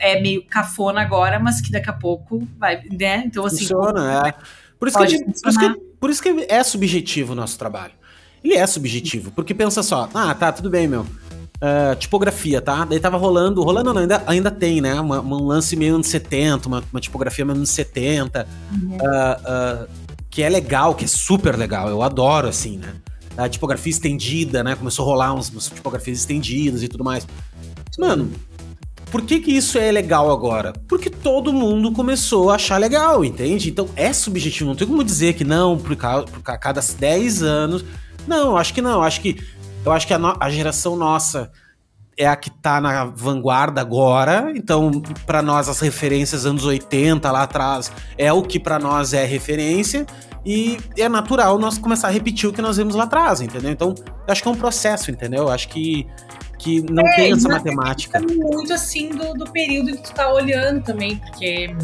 [0.00, 3.22] é meio cafona agora, mas que daqui a pouco vai, né?
[3.26, 3.58] Então, assim.
[3.58, 4.34] Funciona, é.
[4.76, 7.92] Por isso, que, por, isso que, por isso que é subjetivo o nosso trabalho.
[8.42, 11.06] Ele é subjetivo, porque pensa só, ah, tá, tudo bem, meu.
[11.60, 12.86] Uh, tipografia, tá?
[12.86, 14.98] Daí tava rolando, rolando não, ainda, ainda tem, né?
[14.98, 18.48] Uma, um lance meio anos 70, uma, uma tipografia meio anos 70.
[18.72, 18.96] Uhum.
[18.96, 19.88] Uh, uh,
[20.30, 21.88] que é legal, que é super legal.
[21.88, 22.94] Eu adoro, assim, né?
[23.36, 24.74] A tipografia estendida, né?
[24.74, 27.26] Começou a rolar uns, umas tipografias estendidas e tudo mais.
[27.98, 28.30] Mano,
[29.10, 30.72] por que que isso é legal agora?
[30.88, 33.68] Porque todo mundo começou a achar legal, entende?
[33.68, 37.84] Então é subjetivo, não tem como dizer que não, por, causa, por cada 10 anos.
[38.26, 39.02] Não, acho que não.
[39.02, 39.42] Acho que
[39.84, 41.50] eu acho que a, no, a geração nossa
[42.16, 44.52] é a que tá na vanguarda agora.
[44.54, 44.90] Então,
[45.24, 50.06] para nós, as referências anos 80 lá atrás é o que para nós é referência.
[50.44, 53.70] E é natural nós começar a repetir o que nós vimos lá atrás, entendeu?
[53.70, 53.94] Então,
[54.26, 55.50] acho que é um processo, entendeu?
[55.50, 56.06] Acho que,
[56.58, 58.20] que não é, tem essa matemática.
[58.20, 61.74] muito assim do, do período que tu tá olhando também, porque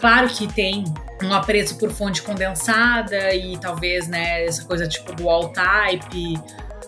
[0.00, 0.84] claro que tem
[1.22, 6.40] um apreço por fonte condensada e talvez, né, essa coisa tipo do all type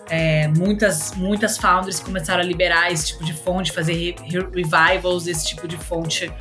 [0.09, 4.15] é, muitas, muitas founders começaram a liberar esse tipo de fonte, fazer re
[4.53, 6.31] revivals desse tipo de fonte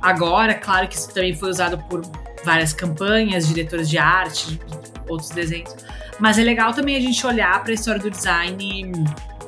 [0.00, 0.54] agora.
[0.54, 2.02] Claro que isso também foi usado por
[2.44, 4.60] várias campanhas, diretores de arte,
[5.08, 5.74] outros desenhos.
[6.18, 8.92] Mas é legal também a gente olhar para a história do design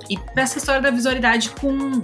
[0.08, 2.00] e, para essa história da visualidade com.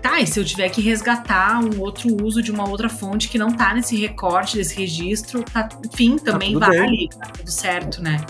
[0.00, 3.36] Tá, e se eu tiver que resgatar um outro uso de uma outra fonte que
[3.36, 7.08] não tá nesse recorte, desse registro, tá, enfim, tá também tá vale, bem.
[7.08, 8.24] tá tudo certo, né?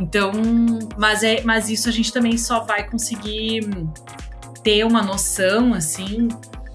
[0.00, 0.32] Então,
[0.96, 3.68] mas, é, mas isso a gente também só vai conseguir
[4.62, 6.28] ter uma noção, assim.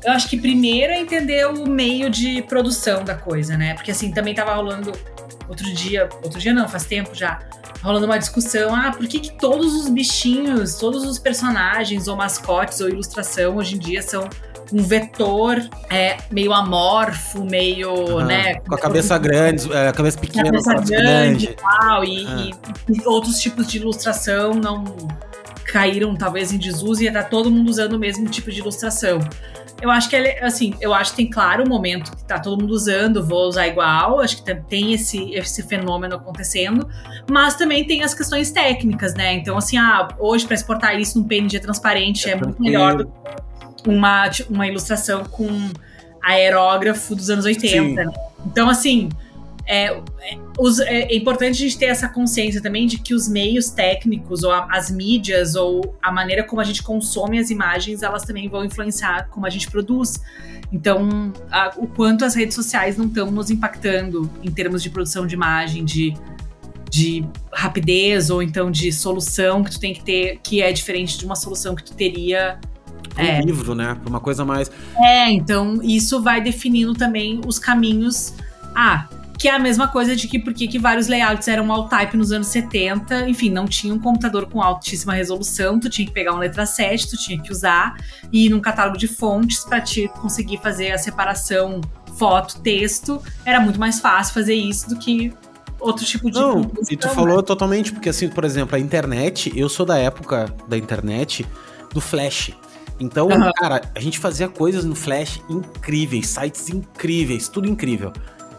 [0.03, 3.73] Eu acho que primeiro é entender o meio de produção da coisa, né?
[3.75, 4.91] Porque assim, também tava rolando
[5.47, 7.39] outro dia, outro dia não, faz tempo já,
[7.81, 12.81] rolando uma discussão, ah, por que, que todos os bichinhos, todos os personagens, ou mascotes,
[12.81, 14.27] ou ilustração hoje em dia são
[14.73, 18.25] um vetor é, meio amorfo, meio, uhum.
[18.25, 18.55] né?
[18.55, 21.45] Com a cabeça grande, é, a cabeça pequena, cabeça grande, grande.
[21.45, 22.51] E, tal, e, uhum.
[22.89, 24.83] e, e, outros tipos de ilustração não
[25.63, 29.19] caíram talvez em desuso e tá todo mundo usando o mesmo tipo de ilustração.
[29.81, 32.59] Eu acho que é assim, eu acho que tem claro o momento que tá todo
[32.61, 36.87] mundo usando, vou usar igual, acho que tem esse, esse fenômeno acontecendo,
[37.29, 39.33] mas também tem as questões técnicas, né?
[39.33, 43.05] Então, assim, ah, hoje para exportar isso num PNG transparente é, é muito melhor do
[43.05, 43.11] que
[43.87, 45.47] uma, uma ilustração com
[46.21, 48.05] aerógrafo dos anos 80.
[48.05, 48.13] Né?
[48.45, 49.09] Então, assim,
[49.65, 50.01] é, é,
[50.59, 54.43] os, é, é, importante a gente ter essa consciência também de que os meios técnicos,
[54.43, 58.49] ou a, as mídias, ou a maneira como a gente consome as imagens, elas também
[58.49, 60.21] vão influenciar como a gente produz.
[60.71, 65.25] Então, a, o quanto as redes sociais não estão nos impactando em termos de produção
[65.25, 66.13] de imagem, de,
[66.89, 71.25] de rapidez, ou então de solução que tu tem que ter, que é diferente de
[71.25, 72.59] uma solução que tu teria
[73.17, 73.41] um é.
[73.41, 73.97] livro, né?
[74.07, 74.71] Uma coisa mais.
[74.97, 78.33] É, então isso vai definindo também os caminhos.
[78.75, 82.15] Ah, que é a mesma coisa de que por que vários layouts eram all type
[82.15, 86.33] nos anos 70, enfim, não tinha um computador com altíssima resolução, tu tinha que pegar
[86.33, 87.97] um letra 7, tu tinha que usar
[88.31, 91.81] e ir num catálogo de fontes para te conseguir fazer a separação
[92.17, 95.33] foto, texto, era muito mais fácil fazer isso do que
[95.79, 99.67] outro tipo de Não, e tu falou totalmente, porque assim, por exemplo, a internet, eu
[99.67, 101.45] sou da época da internet
[101.93, 102.53] do flash.
[102.99, 103.51] Então, uhum.
[103.55, 108.13] cara, a gente fazia coisas no Flash incríveis, sites incríveis, tudo incrível.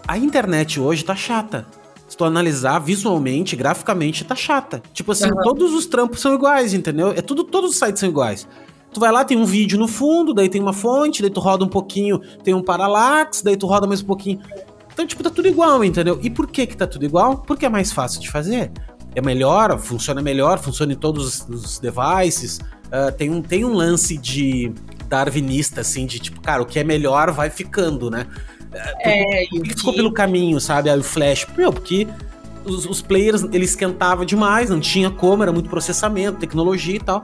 [0.07, 1.67] A internet hoje tá chata.
[2.09, 4.83] Se tu analisar visualmente, graficamente, tá chata.
[4.93, 5.43] Tipo assim, uhum.
[5.43, 7.11] todos os trampos são iguais, entendeu?
[7.11, 8.47] É tudo, todos os sites são iguais.
[8.93, 11.65] Tu vai lá, tem um vídeo no fundo, daí tem uma fonte, daí tu roda
[11.65, 14.41] um pouquinho, tem um parallax, daí tu roda mais um pouquinho.
[14.93, 16.21] Então, tipo, tá tudo igual, entendeu?
[16.23, 17.39] E por que que tá tudo igual?
[17.39, 18.71] Porque é mais fácil de fazer.
[19.13, 22.61] É melhor, funciona melhor, funciona em todos os devices.
[22.95, 24.73] Uh, tem, um, tem um lance de
[25.09, 28.25] darwinista, assim, de tipo, cara, o que é melhor vai ficando, né?
[29.01, 30.89] É, por que ficou pelo caminho, sabe?
[30.89, 31.45] Aí o Flash.
[31.57, 32.07] Meu, porque
[32.65, 37.23] os, os players, ele esquentava demais, não tinha como, era muito processamento, tecnologia e tal.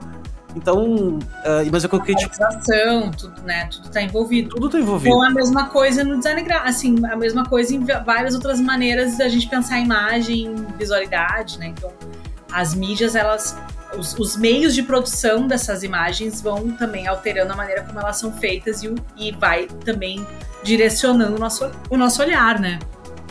[0.55, 2.35] Então, uh, mas é que eu queria tipo...
[3.17, 3.67] tudo, né?
[3.67, 4.49] Tudo tá envolvido.
[4.49, 5.15] Tudo tá envolvido.
[5.15, 9.17] Ou a mesma coisa no design gráfico, assim, a mesma coisa em várias outras maneiras
[9.17, 11.67] da gente pensar imagem, visualidade, né?
[11.67, 11.91] Então,
[12.51, 13.57] as mídias, elas
[13.97, 18.31] os, os, meios de produção dessas imagens vão também alterando a maneira como elas são
[18.31, 20.25] feitas e, e vai também
[20.63, 22.79] direcionando o nosso, o nosso olhar, né?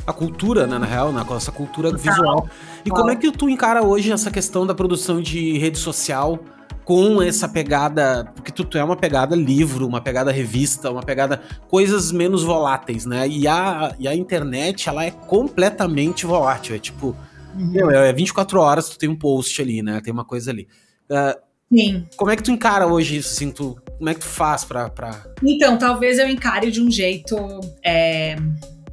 [0.07, 2.49] A cultura, né, na real, né, essa cultura visual.
[2.85, 6.40] E como é que tu encara hoje essa questão da produção de rede social
[6.85, 11.40] com essa pegada, porque tu, tu, é uma pegada livro, uma pegada revista, uma pegada
[11.68, 13.29] coisas menos voláteis, né?
[13.29, 17.14] E a, e a internet, ela é completamente volátil, é tipo.
[17.55, 20.01] Meu, é 24 horas tu tem um post ali, né?
[20.01, 20.69] Tem uma coisa ali.
[21.11, 22.07] Uh, Sim.
[22.17, 24.91] Como é que tu encara hoje isso, assim, tu, como é que tu faz pra,
[24.91, 25.25] pra...
[25.43, 27.37] Então, talvez eu encare de um jeito
[27.85, 28.37] é,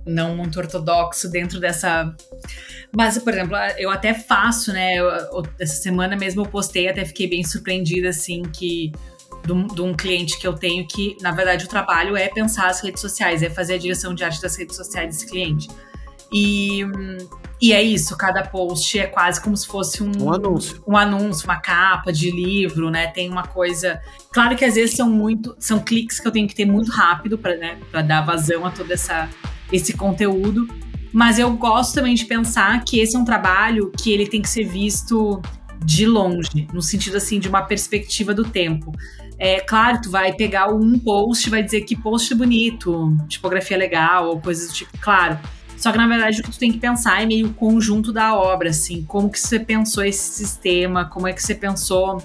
[0.06, 2.16] não muito ortodoxo dentro dessa...
[2.96, 5.10] Mas, por exemplo, eu até faço, né, eu,
[5.60, 8.92] essa semana mesmo eu postei, até fiquei bem surpreendida, assim, que
[9.50, 12.82] um, de um, cliente que eu tenho que, na verdade, o trabalho é pensar as
[12.82, 15.68] redes sociais, é fazer a direção de arte das redes sociais desse cliente.
[16.32, 16.84] E
[17.60, 20.84] e é isso, cada post é quase como se fosse um, um anúncio.
[20.88, 23.08] Um anúncio, uma capa de livro, né?
[23.08, 24.00] Tem uma coisa.
[24.32, 25.56] Claro que às vezes são muito.
[25.60, 28.70] São cliques que eu tenho que ter muito rápido para né, pra dar vazão a
[28.70, 29.28] todo essa,
[29.72, 30.68] esse conteúdo.
[31.12, 34.50] Mas eu gosto também de pensar que esse é um trabalho que ele tem que
[34.50, 35.42] ser visto
[35.84, 38.92] de longe, no sentido assim, de uma perspectiva do tempo.
[39.40, 44.28] É claro, tu vai pegar um post e vai dizer que post bonito, tipografia legal,
[44.28, 44.92] ou coisas do tipo.
[45.00, 45.40] Claro.
[45.78, 48.36] Só que, na verdade, o que tu tem que pensar é meio o conjunto da
[48.36, 49.04] obra, assim.
[49.08, 52.22] Como que você pensou esse sistema, como é que você pensou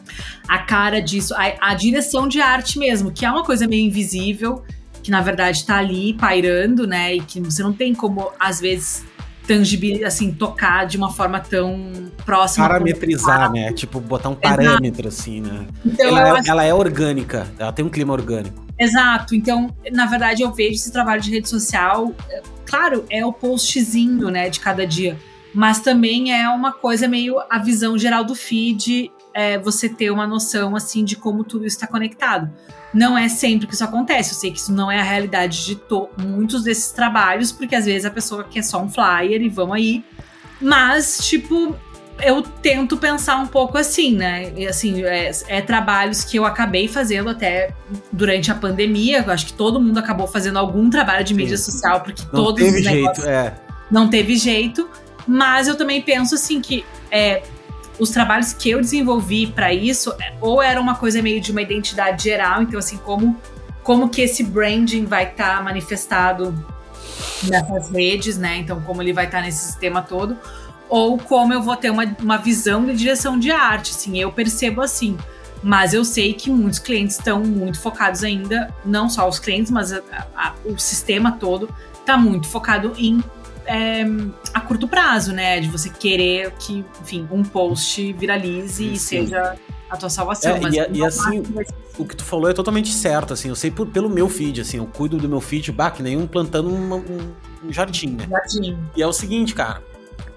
[0.49, 4.65] a cara disso, a, a direção de arte mesmo, que é uma coisa meio invisível,
[5.03, 7.17] que na verdade está ali pairando, né?
[7.17, 9.05] E que você não tem como, às vezes,
[9.46, 12.66] tangibilizar, assim, tocar de uma forma tão próxima.
[12.66, 13.72] Parametrizar, né?
[13.72, 15.09] Tipo, botar um parâmetro, Exato.
[15.09, 15.66] assim, né?
[15.85, 16.50] Então, ela, é, acho...
[16.50, 18.62] ela é orgânica, ela tem um clima orgânico.
[18.78, 19.35] Exato.
[19.35, 22.12] Então, na verdade, eu vejo esse trabalho de rede social
[22.72, 25.18] claro, é o postzinho, né, de cada dia,
[25.52, 30.26] mas também é uma coisa meio a visão geral do feed, é, você ter uma
[30.26, 32.50] noção, assim, de como tudo está conectado.
[32.92, 35.78] Não é sempre que isso acontece, eu sei que isso não é a realidade de
[36.18, 40.05] muitos desses trabalhos, porque às vezes a pessoa quer só um flyer e vão aí,
[40.61, 41.76] mas, tipo,
[42.20, 44.52] eu tento pensar um pouco assim, né?
[44.57, 47.74] E, assim, é, é, trabalhos que eu acabei fazendo até
[48.12, 49.24] durante a pandemia.
[49.26, 51.72] Eu acho que todo mundo acabou fazendo algum trabalho de mídia Sim.
[51.72, 53.55] social, porque não todos teve os jeito, é.
[53.90, 54.88] não teve jeito.
[55.26, 57.42] Mas eu também penso assim que é,
[58.03, 61.62] os trabalhos que eu desenvolvi para isso, é, ou era uma coisa meio de uma
[61.62, 63.38] identidade geral, então assim, como,
[63.85, 66.53] como que esse branding vai estar tá manifestado
[67.45, 68.57] nessas redes, né?
[68.57, 70.37] Então, como ele vai estar tá nesse sistema todo
[70.88, 74.83] ou como eu vou ter uma, uma visão de direção de arte, assim, eu percebo
[74.83, 75.17] assim.
[75.62, 79.93] Mas eu sei que muitos clientes estão muito focados ainda, não só os clientes, mas
[79.93, 80.03] a,
[80.37, 81.69] a, o sistema todo
[82.01, 83.23] está muito focado em
[83.66, 84.05] é,
[84.53, 85.61] a curto prazo, né?
[85.61, 88.92] De você querer que, enfim, um post viralize Sim.
[88.92, 89.57] e seja
[89.88, 90.57] a tua salvação.
[90.57, 91.42] É, mas e, e assim,
[91.98, 94.79] o que tu falou é totalmente certo, assim, eu sei por, pelo meu feed, assim,
[94.79, 96.94] eu cuido do meu feed, bah, nenhum plantando um,
[97.64, 98.27] um jardim, né?
[98.29, 98.79] Jardim.
[98.96, 99.83] E é o seguinte, cara,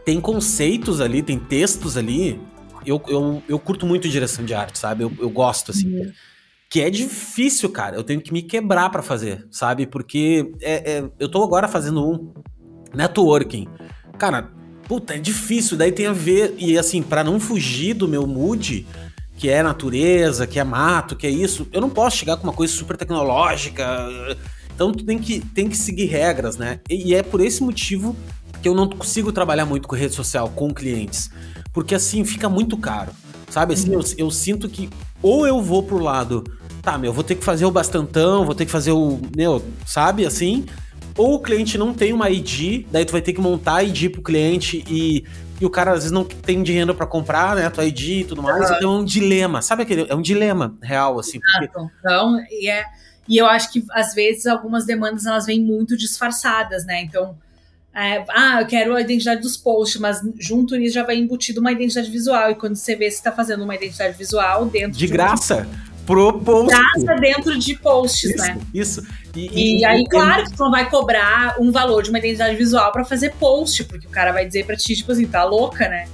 [0.03, 2.39] tem conceitos ali, tem textos ali.
[2.85, 5.03] Eu, eu, eu curto muito direção de arte, sabe?
[5.03, 5.87] Eu, eu gosto, assim.
[5.87, 6.11] Uhum.
[6.69, 7.95] Que é difícil, cara.
[7.95, 9.87] Eu tenho que me quebrar para fazer, sabe?
[9.87, 12.33] Porque é, é, eu tô agora fazendo um
[12.95, 13.67] networking.
[14.17, 14.49] Cara,
[14.87, 15.77] puta, é difícil.
[15.77, 16.55] Daí tem a ver.
[16.57, 18.85] E assim, para não fugir do meu mood,
[19.37, 22.53] que é natureza, que é mato, que é isso, eu não posso chegar com uma
[22.53, 24.07] coisa super tecnológica.
[24.73, 26.79] Então tu tem que, tem que seguir regras, né?
[26.89, 28.15] E, e é por esse motivo
[28.61, 31.29] que eu não consigo trabalhar muito com rede social, com clientes.
[31.73, 33.11] Porque assim, fica muito caro.
[33.49, 33.73] Sabe?
[33.73, 34.89] Assim, eu, eu sinto que
[35.21, 36.43] ou eu vou pro lado,
[36.81, 40.25] tá, meu, vou ter que fazer o bastantão, vou ter que fazer o, meu, sabe,
[40.25, 40.65] assim,
[41.17, 44.11] ou o cliente não tem uma ID, daí tu vai ter que montar a ID
[44.11, 45.23] pro cliente e,
[45.59, 48.23] e o cara às vezes não tem dinheiro para comprar, né, a tua ID e
[48.25, 48.75] tudo mais, uhum.
[48.75, 51.39] então é um dilema, sabe aquele, é um dilema real, assim.
[51.39, 51.79] Porque...
[51.99, 52.85] Então, e, é,
[53.27, 57.37] e eu acho que às vezes algumas demandas elas vêm muito disfarçadas, né, então
[57.95, 61.71] é, ah, eu quero a identidade dos posts, mas junto nisso já vai embutido uma
[61.71, 62.51] identidade visual.
[62.51, 65.65] E quando você vê se está fazendo uma identidade visual dentro de, de graça.
[65.65, 65.94] Um...
[66.05, 66.67] Pro post.
[66.67, 68.57] Graça dentro de posts, isso, né?
[68.73, 69.05] Isso.
[69.35, 72.19] E, e, e aí, e, claro que tu não vai cobrar um valor de uma
[72.19, 75.43] identidade visual para fazer post, porque o cara vai dizer para ti, tipo assim, tá
[75.43, 76.07] louca, né?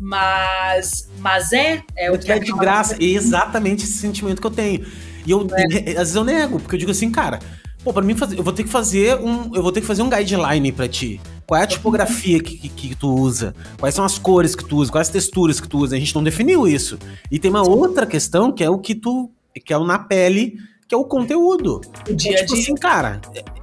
[0.00, 2.96] Mas, mas é, é o que é de graça.
[3.00, 4.86] É exatamente esse sentimento que eu tenho.
[5.26, 5.90] E eu, é.
[5.92, 7.40] às vezes eu nego, porque eu digo assim, cara,
[7.84, 10.02] Pô, pra mim fazer, eu vou ter que fazer um, eu vou ter que fazer
[10.02, 11.20] um guideline para ti.
[11.46, 13.54] Qual é a tipografia que, que, que, tu usa?
[13.78, 14.90] Quais são as cores que tu usa?
[14.90, 15.94] Quais as texturas que tu usa?
[15.94, 16.98] A gente não definiu isso.
[17.30, 19.30] E tem uma outra questão que é o que tu,
[19.62, 20.56] que é o na pele,
[20.88, 21.82] que é o conteúdo.
[22.08, 23.20] O dia é, tipo assim, cara,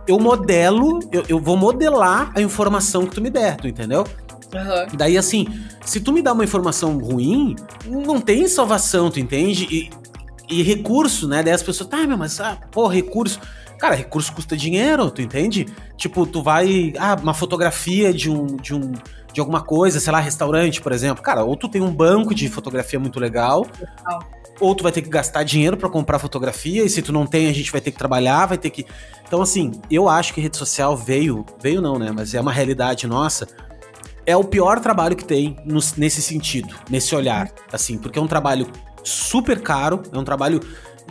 [0.08, 4.06] eu modelo, eu, eu vou modelar a informação que tu me der, tu entendeu?
[4.54, 4.98] Uhum.
[4.98, 5.48] Daí, assim,
[5.84, 7.56] se tu me dá uma informação ruim,
[7.88, 9.68] não tem salvação, tu entende?
[9.72, 9.90] E,
[10.52, 11.42] e recurso, né?
[11.42, 13.40] Daí as pessoas, tá, meu, mas, ah, pô, recurso.
[13.80, 15.66] Cara, recurso custa dinheiro, tu entende?
[15.98, 16.94] Tipo, tu vai.
[17.00, 18.46] Ah, uma fotografia de um.
[18.58, 18.92] De um
[19.34, 21.24] de alguma coisa, sei lá, restaurante, por exemplo.
[21.24, 23.66] Cara, ou tu tem um banco de fotografia muito legal,
[24.60, 27.48] ou tu vai ter que gastar dinheiro para comprar fotografia, e se tu não tem,
[27.48, 28.86] a gente vai ter que trabalhar, vai ter que.
[29.26, 31.46] Então, assim, eu acho que rede social veio.
[31.62, 32.12] Veio não, né?
[32.14, 33.48] Mas é uma realidade nossa.
[34.26, 38.28] É o pior trabalho que tem no, nesse sentido, nesse olhar, assim, porque é um
[38.28, 38.68] trabalho
[39.04, 40.62] super caro, é um trabalho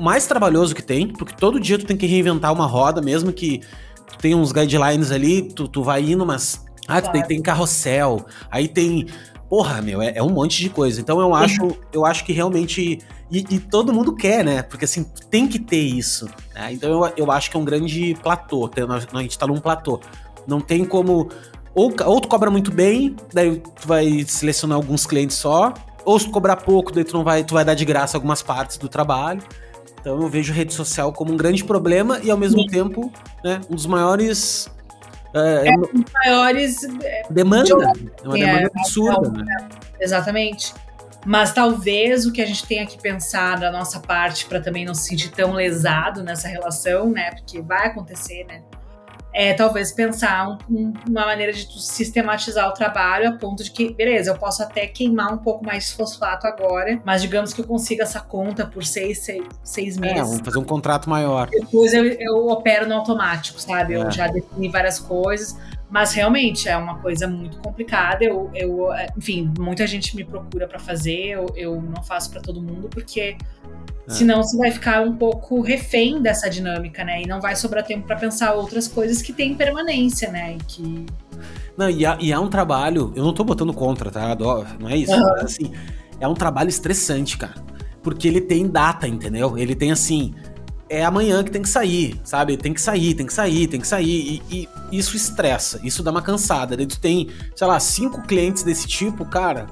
[0.01, 3.61] mais trabalhoso que tem, porque todo dia tu tem que reinventar uma roda, mesmo que
[4.07, 6.65] tu tenha uns guidelines ali, tu, tu vai indo, mas.
[6.89, 7.13] Ah, claro.
[7.13, 9.07] tem, tem carrossel, aí tem.
[9.49, 11.01] Porra, meu, é, é, um monte de coisa.
[11.01, 13.01] Então eu acho, eu acho que realmente.
[13.31, 14.63] E, e, todo mundo quer, né?
[14.63, 16.27] Porque assim, tem que ter isso.
[16.55, 16.73] Né?
[16.73, 18.71] Então eu, eu acho que é um grande platô.
[19.13, 20.01] A gente tá num platô.
[20.47, 21.29] Não tem como.
[21.75, 25.73] Ou, ou tu cobra muito bem, daí tu vai selecionar alguns clientes só,
[26.05, 28.43] ou se tu cobrar pouco, daí tu não vai, tu vai dar de graça algumas
[28.43, 29.43] partes do trabalho.
[30.01, 32.69] Então eu vejo rede social como um grande problema e ao mesmo Sim.
[32.69, 33.13] tempo,
[33.45, 34.71] né, um dos maiores
[35.35, 37.73] é, é um dos maiores é, demanda, de...
[37.73, 39.69] é uma demanda é, absurda, né?
[40.01, 40.75] Exatamente.
[41.25, 44.95] Mas talvez o que a gente tenha que pensar da nossa parte para também não
[44.95, 47.31] se sentir tão lesado nessa relação, né?
[47.33, 48.63] Porque vai acontecer, né?
[49.33, 53.93] É talvez pensar um, um, uma maneira de sistematizar o trabalho a ponto de que,
[53.93, 57.67] beleza, eu posso até queimar um pouco mais de fosfato agora, mas digamos que eu
[57.67, 60.19] consiga essa conta por seis, seis, seis é, meses.
[60.19, 61.49] É, vamos fazer um contrato maior.
[61.51, 63.95] Depois eu, eu opero no automático, sabe?
[63.95, 63.97] É.
[63.97, 65.57] Eu já defini várias coisas.
[65.91, 68.25] Mas realmente é uma coisa muito complicada.
[68.25, 71.31] Eu, eu enfim, muita gente me procura para fazer.
[71.31, 73.37] Eu, eu não faço para todo mundo porque
[74.11, 74.13] é.
[74.13, 77.23] Senão você vai ficar um pouco refém dessa dinâmica, né?
[77.23, 80.57] E não vai sobrar tempo para pensar outras coisas que têm permanência, né?
[80.57, 81.07] E que.
[81.77, 84.37] Não, e há, e há um trabalho, eu não tô botando contra, tá?
[84.79, 85.13] Não é isso.
[85.13, 85.35] Uhum.
[85.37, 85.73] assim,
[86.19, 87.55] é um trabalho estressante, cara.
[88.03, 89.57] Porque ele tem data, entendeu?
[89.57, 90.35] Ele tem assim.
[90.91, 92.57] É amanhã que tem que sair, sabe?
[92.57, 94.43] Tem que sair, tem que sair, tem que sair.
[94.51, 96.77] E, e isso estressa, isso dá uma cansada.
[96.77, 99.67] Daí tu tem, sei lá, cinco clientes desse tipo, cara.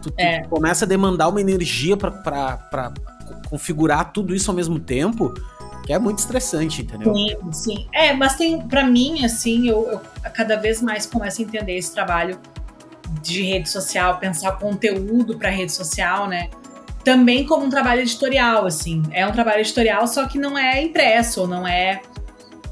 [0.00, 0.42] Tu, é.
[0.42, 2.92] tu começa a demandar uma energia pra
[3.48, 5.34] configurar tudo isso ao mesmo tempo,
[5.84, 7.12] que é muito estressante, entendeu?
[7.12, 7.88] Sim, sim.
[7.92, 10.00] É, mas tem, para mim, assim, eu, eu,
[10.32, 12.38] cada vez mais começo a entender esse trabalho
[13.22, 16.48] de rede social, pensar conteúdo para rede social, né?
[17.04, 19.02] Também como um trabalho editorial, assim.
[19.10, 22.02] É um trabalho editorial, só que não é impresso, não é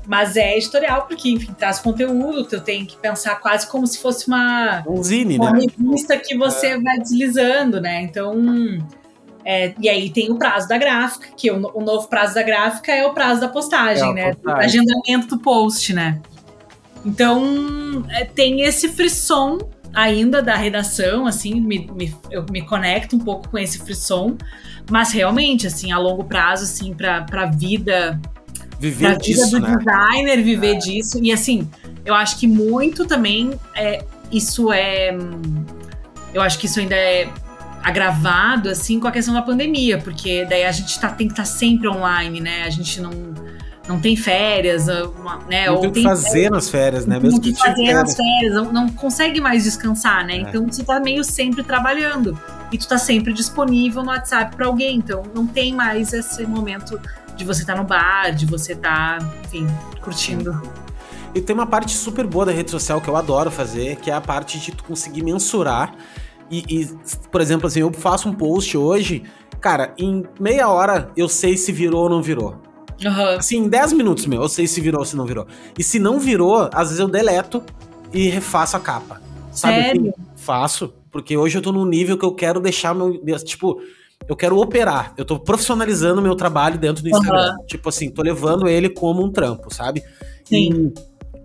[0.07, 4.26] Mas é editorial, porque, enfim, traz conteúdo, tu tem que pensar quase como se fosse
[4.26, 5.61] uma, um zine, uma né?
[5.79, 6.81] revista que você é.
[6.81, 8.03] vai deslizando, né?
[8.03, 8.37] Então.
[9.45, 12.93] É, e aí tem o prazo da gráfica, que o, o, novo prazo da gráfica
[12.93, 14.35] é o prazo da postagem, é né?
[14.35, 14.64] Postagem.
[14.64, 16.20] Agendamento do post, né?
[17.05, 19.59] Então é, tem esse frisson
[19.95, 24.36] ainda da redação, assim, me, me, eu me conecto um pouco com esse frisson,
[24.91, 28.20] mas realmente, assim, a longo prazo, assim, para a vida
[28.78, 29.76] viver pra disso, vida do né?
[29.76, 30.78] designer, viver é.
[30.78, 31.18] disso.
[31.22, 31.68] E assim,
[32.05, 35.16] eu acho que muito também é, isso é.
[36.32, 37.28] Eu acho que isso ainda é
[37.82, 41.45] agravado, assim, com a questão da pandemia, porque daí a gente tá, tem que estar
[41.45, 42.64] tá sempre online, né?
[42.64, 43.11] A gente não,
[43.89, 44.86] não tem férias,
[45.18, 45.66] uma, né?
[45.66, 47.18] Não tem o que fazer férias, nas férias, né?
[47.18, 48.03] Mesmo tem que fazer férias.
[48.03, 50.36] nas férias, não, não, consegue mais descansar, né?
[50.36, 50.41] É.
[50.41, 52.39] Então você tá meio sempre trabalhando.
[52.70, 57.01] E tu tá sempre disponível no WhatsApp para alguém, então não tem mais esse momento
[57.34, 59.66] de você estar tá no bar, de você estar, tá, enfim,
[60.03, 60.61] curtindo.
[61.34, 64.14] E tem uma parte super boa da rede social que eu adoro fazer, que é
[64.14, 65.95] a parte de tu conseguir mensurar.
[66.51, 66.86] E, e,
[67.30, 69.22] por exemplo, assim, eu faço um post hoje,
[69.61, 72.68] cara, em meia hora eu sei se virou ou não virou.
[73.05, 73.36] Uhum.
[73.38, 75.46] Assim, em 10 minutos, meu, eu sei se virou ou se não virou.
[75.78, 77.62] E se não virou, às vezes eu deleto
[78.12, 79.20] e refaço a capa.
[79.53, 79.74] Sabe?
[79.74, 80.14] Sério?
[80.36, 80.92] Faço.
[81.11, 83.20] Porque hoje eu tô num nível que eu quero deixar meu.
[83.44, 83.80] Tipo,
[84.28, 85.14] eu quero operar.
[85.16, 87.57] Eu tô profissionalizando meu trabalho dentro do Instagram.
[87.59, 87.66] Uhum.
[87.66, 90.03] Tipo assim, tô levando ele como um trampo, sabe?
[90.44, 90.92] Sim.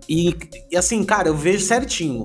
[0.08, 0.36] E, e,
[0.72, 2.24] e, assim, cara, eu vejo certinho.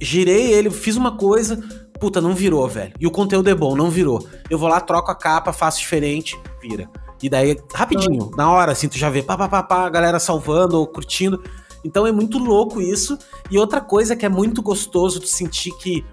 [0.00, 1.62] Girei ele, fiz uma coisa,
[2.00, 2.92] puta, não virou, velho.
[2.98, 4.26] E o conteúdo é bom, não virou.
[4.50, 6.88] Eu vou lá, troco a capa, faço diferente, vira.
[7.22, 8.30] E daí, rapidinho, uhum.
[8.36, 11.42] na hora, assim, tu já vê pá, pá, pá, pá, a galera salvando ou curtindo.
[11.84, 13.18] Então é muito louco isso.
[13.50, 16.04] E outra coisa que é muito gostoso tu sentir que.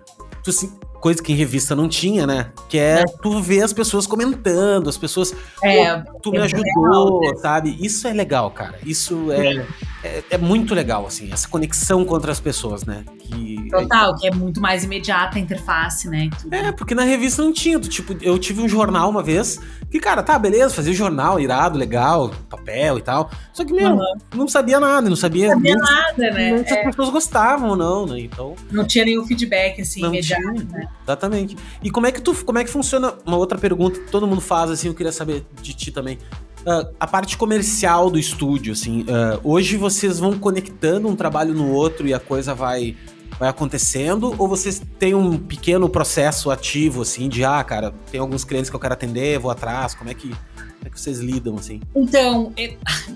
[0.44, 0.52] Tu,
[1.00, 2.52] coisa que em revista não tinha, né?
[2.68, 3.06] Que é, é.
[3.22, 5.34] tu ver as pessoas comentando, as pessoas.
[5.64, 7.78] É, tu me é ajudou, legal, sabe?
[7.80, 8.78] Isso é legal, cara.
[8.86, 9.66] Isso é, é,
[10.04, 13.04] é, muito legal, assim, essa conexão com outras pessoas, né?
[13.20, 16.30] Que, Total, que é muito mais imediata a interface, né?
[16.52, 17.80] É, porque na revista não tinha.
[17.80, 19.60] Tipo, eu tive um jornal uma vez
[19.92, 23.30] que, cara, tá, beleza, fazia jornal, irado, legal, papel e tal.
[23.52, 24.18] Só que, meu, uhum.
[24.34, 25.50] não sabia nada, não sabia.
[25.50, 26.58] Não sabia nem, nada, né?
[26.64, 26.84] Se as é.
[26.86, 28.20] pessoas gostavam ou não, né?
[28.22, 28.56] Então.
[28.72, 30.64] Não tinha nenhum feedback, assim, imediato, tinha.
[30.64, 30.88] né?
[31.04, 31.58] Exatamente.
[31.84, 33.14] E como é que tu, como é que funciona?
[33.26, 36.18] Uma outra pergunta que todo mundo faz, assim, eu queria saber de ti também.
[36.62, 41.72] Uh, a parte comercial do estúdio, assim, uh, hoje vocês vão conectando um trabalho no
[41.72, 42.96] outro e a coisa vai
[43.40, 48.44] vai acontecendo ou vocês têm um pequeno processo ativo assim de ah, cara, tem alguns
[48.44, 51.56] clientes que eu quero atender, vou atrás, como é que como é que vocês lidam
[51.56, 51.82] assim?
[51.96, 52.54] Então,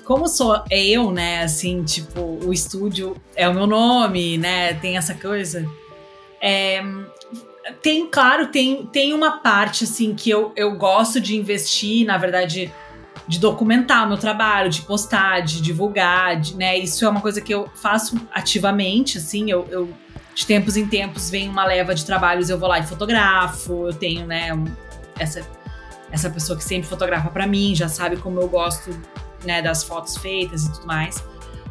[0.06, 4.98] como sou é eu, né, assim, tipo, o estúdio é o meu nome, né, tem
[4.98, 5.66] essa coisa.
[6.42, 6.84] É,
[7.82, 12.70] tem, claro, tem, tem uma parte, assim, que eu, eu gosto de investir, na verdade,
[13.28, 16.78] de documentar o meu trabalho, de postar, de divulgar, de, né?
[16.78, 19.94] Isso é uma coisa que eu faço ativamente, assim, eu, eu
[20.36, 23.94] de tempos em tempos vem uma leva de trabalhos, eu vou lá e fotografo, eu
[23.94, 24.50] tenho, né,
[25.20, 25.48] essa,
[26.12, 28.90] essa pessoa que sempre fotografa para mim, já sabe como eu gosto,
[29.46, 31.24] né, das fotos feitas e tudo mais.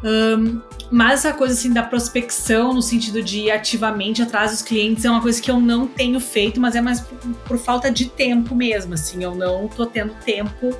[0.03, 5.05] Um, mas essa coisa assim da prospecção, no sentido de ir ativamente atrás dos clientes,
[5.05, 8.05] é uma coisa que eu não tenho feito, mas é mais por, por falta de
[8.05, 8.93] tempo mesmo.
[8.93, 10.77] Assim, eu não tô tendo tempo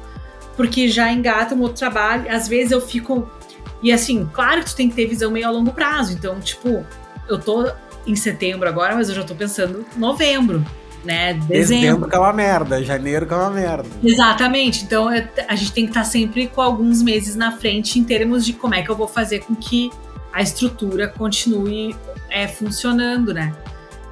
[0.56, 2.26] porque já engata um outro trabalho.
[2.30, 3.30] Às vezes eu fico.
[3.82, 6.14] E assim, claro que tu tem que ter visão meio a longo prazo.
[6.14, 6.86] Então, tipo,
[7.28, 7.70] eu tô
[8.06, 10.64] em setembro agora, mas eu já tô pensando novembro
[11.04, 11.34] né?
[11.34, 11.50] Dezembro.
[11.50, 13.90] Dezembro que é uma merda, janeiro que é uma merda.
[14.04, 14.84] Exatamente.
[14.84, 18.54] Então a gente tem que estar sempre com alguns meses na frente em termos de
[18.54, 19.92] como é que eu vou fazer com que
[20.32, 21.96] a estrutura continue
[22.30, 23.54] é, funcionando, né?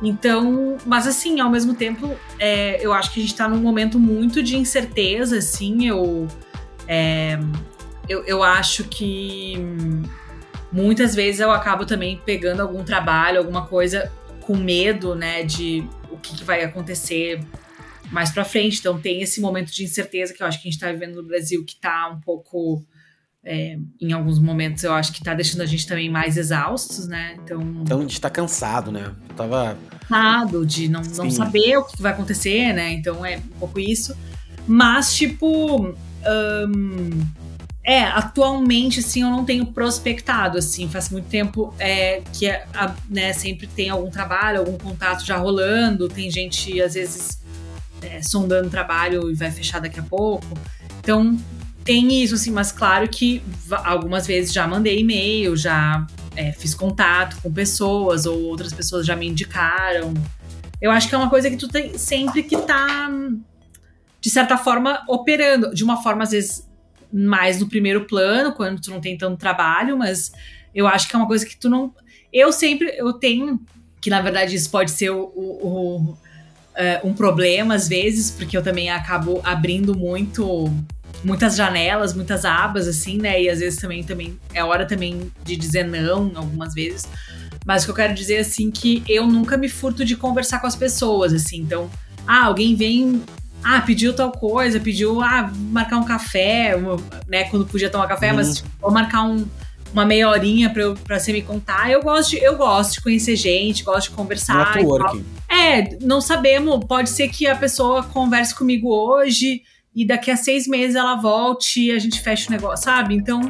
[0.01, 3.99] Então, mas assim, ao mesmo tempo, é, eu acho que a gente está num momento
[3.99, 6.27] muito de incerteza, assim, eu,
[6.87, 7.37] é,
[8.09, 9.55] eu, eu acho que
[10.71, 16.17] muitas vezes eu acabo também pegando algum trabalho, alguma coisa com medo, né, de o
[16.17, 17.39] que, que vai acontecer
[18.11, 18.79] mais para frente.
[18.79, 21.23] Então tem esse momento de incerteza que eu acho que a gente está vivendo no
[21.23, 22.83] Brasil que está um pouco
[23.43, 27.37] é, em alguns momentos eu acho que está deixando a gente também mais exaustos, né?
[27.43, 29.11] Então, então a gente está cansado, né?
[29.29, 29.77] Eu tava
[30.07, 32.91] cansado de não, não saber o que vai acontecer, né?
[32.91, 34.15] Então é um pouco isso.
[34.67, 35.95] Mas, tipo,
[37.83, 43.33] é, atualmente, assim, eu não tenho prospectado, assim, faz muito tempo é, que, a, né,
[43.33, 47.41] sempre tem algum trabalho, algum contato já rolando, tem gente, às vezes,
[48.03, 50.45] é, sondando trabalho e vai fechar daqui a pouco.
[50.99, 51.35] Então,
[51.83, 53.41] tem isso, assim, mas claro que
[53.83, 56.05] algumas vezes já mandei e-mail, já
[56.35, 60.13] é, fiz contato com pessoas, ou outras pessoas já me indicaram.
[60.81, 63.09] Eu acho que é uma coisa que tu tem sempre que tá,
[64.19, 66.67] de certa forma, operando, de uma forma, às vezes,
[67.11, 70.31] mais no primeiro plano, quando tu não tem tanto trabalho, mas
[70.73, 71.93] eu acho que é uma coisa que tu não.
[72.31, 73.59] Eu sempre eu tenho,
[73.99, 76.17] que na verdade isso pode ser o, o, o uh,
[77.03, 80.71] um problema às vezes, porque eu também acabo abrindo muito
[81.23, 83.41] muitas janelas, muitas abas, assim, né?
[83.41, 87.07] E às vezes também, também é hora também de dizer não, algumas vezes.
[87.65, 90.67] Mas o que eu quero dizer, assim, que eu nunca me furto de conversar com
[90.67, 91.57] as pessoas, assim.
[91.57, 91.89] Então,
[92.25, 93.21] ah, alguém vem,
[93.63, 96.75] ah, pediu tal coisa, pediu, ah, marcar um café,
[97.27, 97.43] né?
[97.45, 98.35] Quando podia tomar café, uhum.
[98.37, 99.45] mas tipo, vou marcar um,
[99.93, 101.91] uma meia horinha pra, eu, pra você me contar.
[101.91, 104.75] Eu gosto, de, eu gosto de conhecer gente, gosto de conversar.
[104.75, 105.23] Networking.
[105.47, 109.61] É, não sabemos, pode ser que a pessoa converse comigo hoje
[109.95, 113.15] e daqui a seis meses ela volte e a gente fecha o negócio, sabe?
[113.15, 113.41] Então,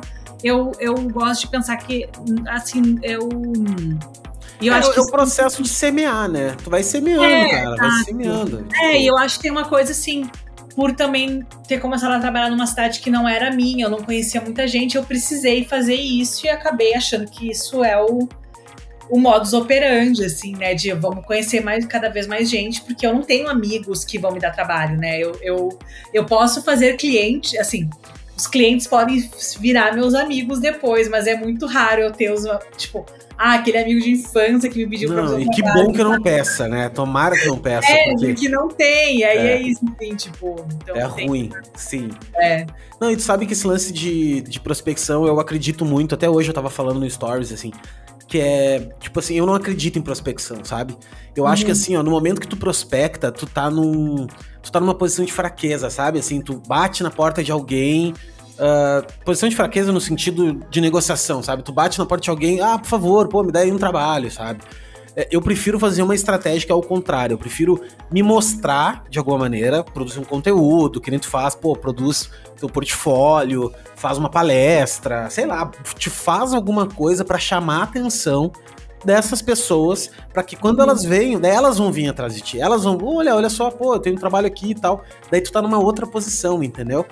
[0.44, 2.08] eu, eu gosto de pensar que,
[2.48, 3.30] assim, eu.
[4.62, 6.56] Eu é, acho que é o processo de semear, né?
[6.64, 8.68] Tu vai semeando, é, cara, vai semeando.
[8.76, 10.30] É, e eu acho que tem uma coisa assim,
[10.76, 14.42] por também ter começado a trabalhar numa cidade que não era minha, eu não conhecia
[14.42, 18.28] muita gente, eu precisei fazer isso e acabei achando que isso é o,
[19.12, 20.74] o modus operandi, assim, né?
[20.74, 24.32] De vamos conhecer mais, cada vez mais gente, porque eu não tenho amigos que vão
[24.32, 25.20] me dar trabalho, né?
[25.20, 25.78] Eu, eu,
[26.14, 27.90] eu posso fazer cliente, assim,
[28.38, 32.46] os clientes podem virar meus amigos depois, mas é muito raro eu ter os,
[32.78, 33.06] tipo,
[33.38, 36.04] ah, aquele amigo de infância que me pediu não, pra fazer E que bom que
[36.04, 36.88] não peça, né?
[36.88, 37.92] Tomara que não peça.
[37.92, 38.34] É, porque...
[38.34, 39.26] que não tem.
[39.26, 40.66] Aí é, é isso, assim, tipo.
[40.76, 42.10] Então é ruim, sim.
[42.36, 42.66] É.
[43.00, 46.16] Não, e tu sabe que esse lance de, de prospecção, eu acredito muito.
[46.16, 47.72] Até hoje eu tava falando no Stories, assim
[48.32, 50.96] que é, tipo assim, eu não acredito em prospecção, sabe?
[51.36, 51.50] Eu uhum.
[51.50, 51.78] acho que uhum.
[51.78, 54.26] assim, ó, no momento que tu prospecta, tu tá num
[54.64, 56.20] tu tá numa posição de fraqueza, sabe?
[56.20, 58.14] Assim, tu bate na porta de alguém,
[58.54, 61.62] uh, posição de fraqueza no sentido de negociação, sabe?
[61.62, 64.32] Tu bate na porta de alguém, ah, por favor, pô, me dá aí um trabalho,
[64.32, 64.62] sabe?
[65.16, 67.34] É, eu prefiro fazer uma estratégia que é o contrário.
[67.34, 71.76] Eu prefiro me mostrar de alguma maneira, produzir um conteúdo, que nem tu faz, pô,
[71.76, 77.84] produz teu portfólio, faz uma palestra, sei lá, te faz alguma coisa para chamar a
[77.84, 78.52] atenção
[79.04, 82.60] dessas pessoas, para que quando elas venham, daí elas vão vir atrás de ti.
[82.60, 85.04] Elas vão, olha, olha só, pô, eu tenho um trabalho aqui e tal.
[85.30, 87.06] Daí tu tá numa outra posição, entendeu?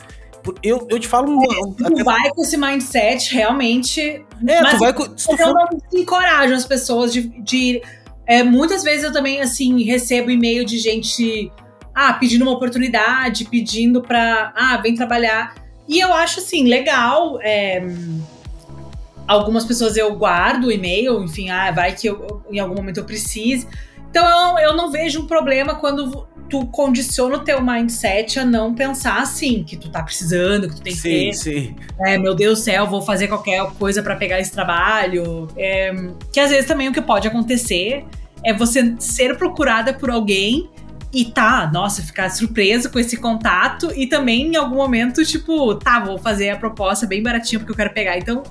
[0.63, 1.43] Eu, eu te falo.
[1.43, 2.03] É, tu até...
[2.03, 4.01] vai com esse mindset realmente.
[4.47, 5.03] É, mas tu vai com.
[5.03, 5.53] eu for...
[5.53, 7.23] não encorajo as pessoas de.
[7.41, 7.81] de
[8.25, 11.51] é, muitas vezes eu também, assim, recebo e-mail de gente.
[11.93, 14.53] Ah, pedindo uma oportunidade, pedindo pra.
[14.55, 15.55] Ah, vem trabalhar.
[15.87, 17.39] E eu acho, assim, legal.
[17.41, 17.83] É,
[19.29, 23.05] algumas pessoas eu guardo o e-mail, enfim, ah, vai que eu, em algum momento eu
[23.05, 23.67] precise.
[24.09, 28.73] Então eu, eu não vejo um problema quando tu condiciona o teu mindset a não
[28.73, 31.33] pensar assim, que tu tá precisando, que tu tem que sim, ter.
[31.33, 31.75] Sim.
[32.05, 35.47] É, meu Deus do céu, vou fazer qualquer coisa para pegar esse trabalho.
[35.55, 35.93] É,
[36.31, 38.05] que às vezes também o que pode acontecer
[38.43, 40.69] é você ser procurada por alguém
[41.11, 45.99] e tá, nossa, ficar surpresa com esse contato e também em algum momento, tipo, tá,
[45.99, 48.17] vou fazer a proposta bem baratinha porque eu quero pegar.
[48.17, 48.43] Então.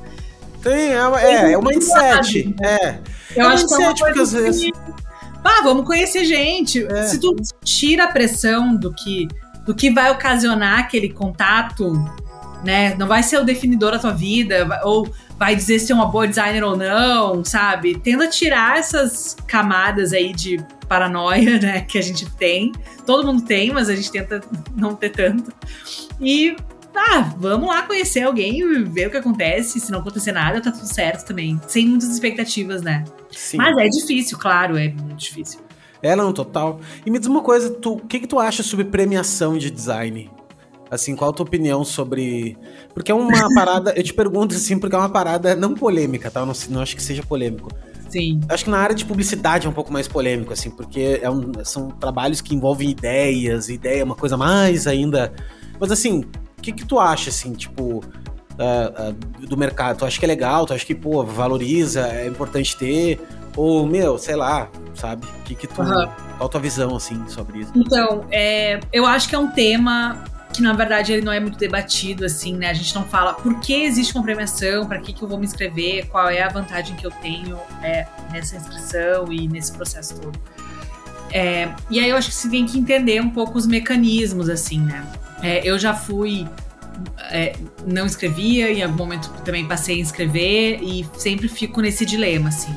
[0.63, 2.55] Sim, é, é, é o mindset.
[2.63, 2.99] É.
[3.37, 4.63] Eu é acho que é uma porque às vezes.
[4.63, 5.08] Que
[5.45, 6.85] ah, vamos conhecer gente.
[6.85, 7.03] É.
[7.05, 7.35] Se tu
[7.65, 9.29] tira a pressão do que,
[9.65, 11.93] do que vai ocasionar aquele contato,
[12.65, 12.95] né?
[12.97, 16.27] Não vai ser o definidor da tua vida, ou vai dizer se é uma boa
[16.27, 17.99] designer ou não, sabe?
[17.99, 20.59] Tenta tirar essas camadas aí de
[20.89, 22.73] paranoia, né, que a gente tem.
[23.07, 24.41] Todo mundo tem, mas a gente tenta
[24.75, 25.53] não ter tanto.
[26.21, 26.57] E
[26.99, 29.81] ah, vamos lá conhecer alguém e ver o que acontece.
[29.81, 31.61] Se não acontecer nada, tá tudo certo também.
[31.67, 33.05] Sem muitas expectativas, né?
[33.31, 33.57] Sim.
[33.57, 35.61] Mas é difícil, claro, é muito difícil.
[36.03, 36.81] É, não, total.
[37.05, 40.31] E me diz uma coisa, tu, o que, que tu acha sobre premiação de design?
[40.91, 42.57] Assim, qual a tua opinião sobre.
[42.95, 43.93] Porque é uma parada.
[43.97, 46.41] eu te pergunto assim, porque é uma parada não polêmica, tá?
[46.41, 47.71] Eu não, não acho que seja polêmico.
[48.09, 48.41] Sim.
[48.49, 51.53] Acho que na área de publicidade é um pouco mais polêmico, assim, porque é um,
[51.63, 55.33] são trabalhos que envolvem ideias, ideia é uma coisa mais ainda.
[55.79, 56.25] Mas assim,
[56.59, 57.99] o que, que tu acha, assim, tipo,
[58.59, 59.99] uh, uh, do mercado?
[59.99, 60.67] Tu acha que é legal?
[60.67, 63.21] Tu acha que, pô, valoriza, é importante ter?
[63.57, 65.27] Ou, meu, sei lá, sabe?
[65.27, 65.81] O que, que tu.
[65.81, 66.09] Uhum.
[66.37, 67.73] Qual a tua visão, assim, sobre isso?
[67.75, 71.59] Então, é, eu acho que é um tema que na verdade ele não é muito
[71.59, 72.71] debatido assim, né?
[72.71, 75.45] A gente não fala por que existe uma premiação, para que, que eu vou me
[75.45, 80.39] inscrever, qual é a vantagem que eu tenho é, nessa inscrição e nesse processo todo.
[81.31, 84.81] É, e aí eu acho que se tem que entender um pouco os mecanismos, assim,
[84.81, 85.07] né?
[85.43, 86.47] É, eu já fui.
[87.31, 87.55] É,
[87.87, 92.75] não escrevia, em algum momento também passei a escrever e sempre fico nesse dilema, assim.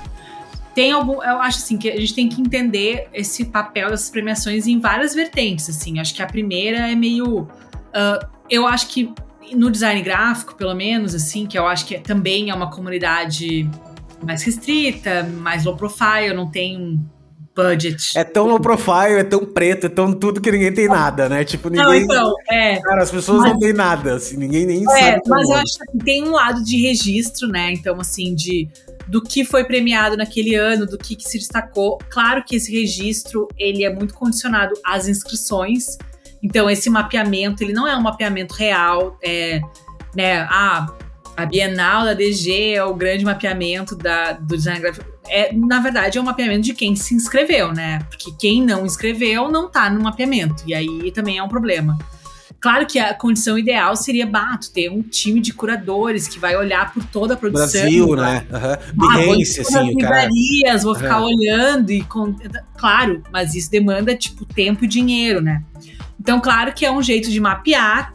[0.76, 1.24] Tem algum.
[1.24, 5.14] Eu acho assim que a gente tem que entender esse papel dessas premiações em várias
[5.14, 6.00] vertentes, assim.
[6.00, 7.42] Acho que a primeira é meio.
[7.42, 9.14] Uh, eu acho que
[9.54, 13.70] no design gráfico, pelo menos, assim, que eu acho que também é uma comunidade
[14.24, 17.00] mais restrita, mais low profile, não tem
[17.56, 18.18] budget.
[18.18, 21.44] É tão low profile, é tão preto, é tão tudo que ninguém tem nada, né?
[21.44, 22.06] Tipo, ninguém.
[22.06, 22.80] Não, então, é.
[22.82, 25.22] Cara, as pessoas mas, não têm nada, assim, ninguém nem é, sabe.
[25.28, 27.72] Mas eu acho que tem um lado de registro, né?
[27.72, 28.70] Então, assim, de
[29.08, 31.98] do que foi premiado naquele ano, do que, que se destacou.
[32.10, 35.98] Claro que esse registro ele é muito condicionado às inscrições.
[36.42, 39.60] Então, esse mapeamento, ele não é um mapeamento real, é,
[40.16, 40.48] né?
[40.50, 40.88] Ah,
[41.36, 45.11] a Bienal da DG é o grande mapeamento da, do design gráfico.
[45.34, 48.00] É, na verdade, é um mapeamento de quem se inscreveu, né?
[48.10, 50.62] Porque quem não inscreveu não tá no mapeamento.
[50.68, 51.98] E aí também é um problema.
[52.60, 56.94] Claro que a condição ideal seria bato, ter um time de curadores que vai olhar
[56.94, 57.82] por toda a produção.
[57.82, 58.46] Brasil, né?
[58.52, 59.08] Uhum.
[59.10, 60.30] Ah, Behance, assim, cara.
[60.84, 61.28] Vou ficar uhum.
[61.28, 62.04] olhando e.
[62.04, 62.36] Com...
[62.78, 65.64] Claro, mas isso demanda, tipo, tempo e dinheiro, né?
[66.20, 68.14] Então, claro que é um jeito de mapear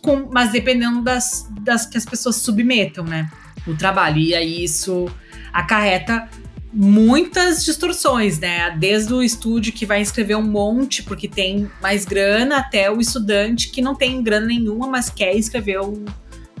[0.00, 3.30] com, mas dependendo das, das que as pessoas submetam, né?
[3.66, 4.18] O trabalho.
[4.18, 5.10] E aí isso
[5.52, 6.28] acarreta
[6.72, 8.70] muitas distorções, né?
[8.78, 13.70] Desde o estúdio que vai escrever um monte porque tem mais grana, até o estudante
[13.70, 16.04] que não tem grana nenhuma, mas quer escrever um,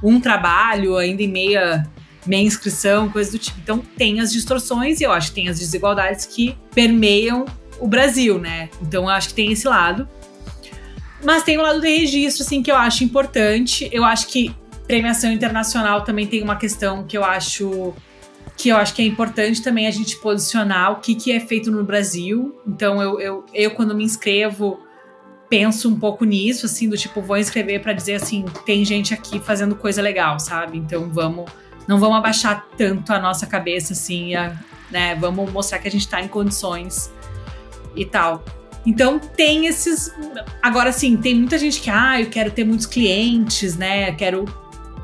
[0.02, 1.86] um trabalho ainda em meia,
[2.26, 3.58] meia inscrição, coisa do tipo.
[3.62, 7.44] Então tem as distorções e eu acho que tem as desigualdades que permeiam
[7.78, 8.70] o Brasil, né?
[8.80, 10.08] Então eu acho que tem esse lado.
[11.22, 13.88] Mas tem o lado de registro, assim, que eu acho importante.
[13.92, 14.54] Eu acho que
[14.86, 17.92] premiação internacional também tem uma questão que eu acho
[18.58, 21.70] que eu acho que é importante também a gente posicionar o que, que é feito
[21.70, 22.60] no Brasil.
[22.66, 24.80] Então, eu, eu, eu, quando me inscrevo,
[25.48, 29.38] penso um pouco nisso, assim, do tipo, vou inscrever para dizer assim, tem gente aqui
[29.38, 30.76] fazendo coisa legal, sabe?
[30.76, 31.48] Então, vamos,
[31.86, 34.58] não vamos abaixar tanto a nossa cabeça, assim, a,
[34.90, 35.14] né?
[35.14, 37.12] Vamos mostrar que a gente está em condições
[37.94, 38.44] e tal.
[38.84, 40.12] Então tem esses.
[40.62, 44.10] Agora sim, tem muita gente que, ah, eu quero ter muitos clientes, né?
[44.12, 44.46] Quero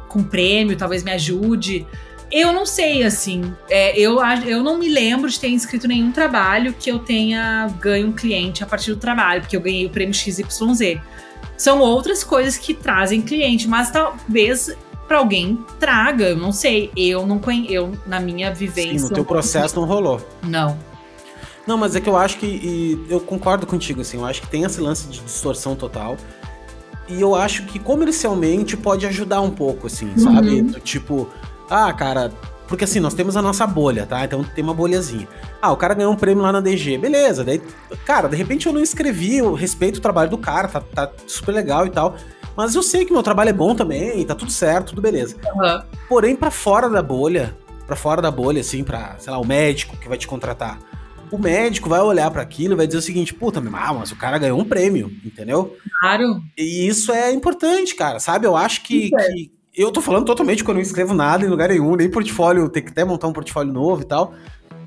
[0.09, 1.87] com prêmio, talvez me ajude.
[2.35, 3.55] Eu não sei, assim.
[3.71, 8.09] É, eu, eu não me lembro de ter inscrito nenhum trabalho que eu tenha ganho
[8.09, 10.99] um cliente a partir do trabalho, porque eu ganhei o prêmio XYZ.
[11.57, 14.77] São outras coisas que trazem cliente, mas talvez
[15.07, 16.91] para alguém traga, eu não sei.
[16.97, 18.99] Eu não conheço, eu na minha vivência.
[18.99, 20.21] Sim, no teu processo não rolou.
[20.43, 20.77] Não.
[21.65, 23.07] Não, mas é que eu acho que.
[23.09, 24.17] eu concordo contigo, assim.
[24.17, 26.17] Eu acho que tem esse lance de distorção total.
[27.07, 30.19] E eu acho que comercialmente pode ajudar um pouco, assim, uhum.
[30.19, 30.65] sabe?
[30.81, 31.31] Tipo,
[31.71, 32.33] ah, cara.
[32.67, 34.25] Porque assim, nós temos a nossa bolha, tá?
[34.25, 35.29] Então tem uma bolhazinha.
[35.61, 36.97] Ah, o cara ganhou um prêmio lá na DG.
[36.97, 37.45] Beleza.
[37.45, 37.61] Daí,
[38.07, 41.53] cara, de repente eu não escrevi, eu respeito o trabalho do cara, tá, tá super
[41.53, 42.17] legal e tal.
[42.57, 45.37] Mas eu sei que meu trabalho é bom também, tá tudo certo, tudo beleza.
[45.45, 45.83] Uhum.
[46.09, 47.55] Porém, para fora da bolha,
[47.87, 50.79] para fora da bolha, assim, pra, sei lá, o médico que vai te contratar
[51.35, 54.17] o médico vai olhar para aquilo e vai dizer o seguinte: puta, ah, mas o
[54.17, 55.77] cara ganhou um prêmio, entendeu?
[56.01, 56.41] Claro.
[56.57, 58.47] E isso é importante, cara, sabe?
[58.47, 59.33] Eu acho que, é.
[59.33, 62.69] que eu tô falando totalmente quando eu não escrevo nada em lugar nenhum, nem portfólio,
[62.69, 64.35] tem que até montar um portfólio novo e tal.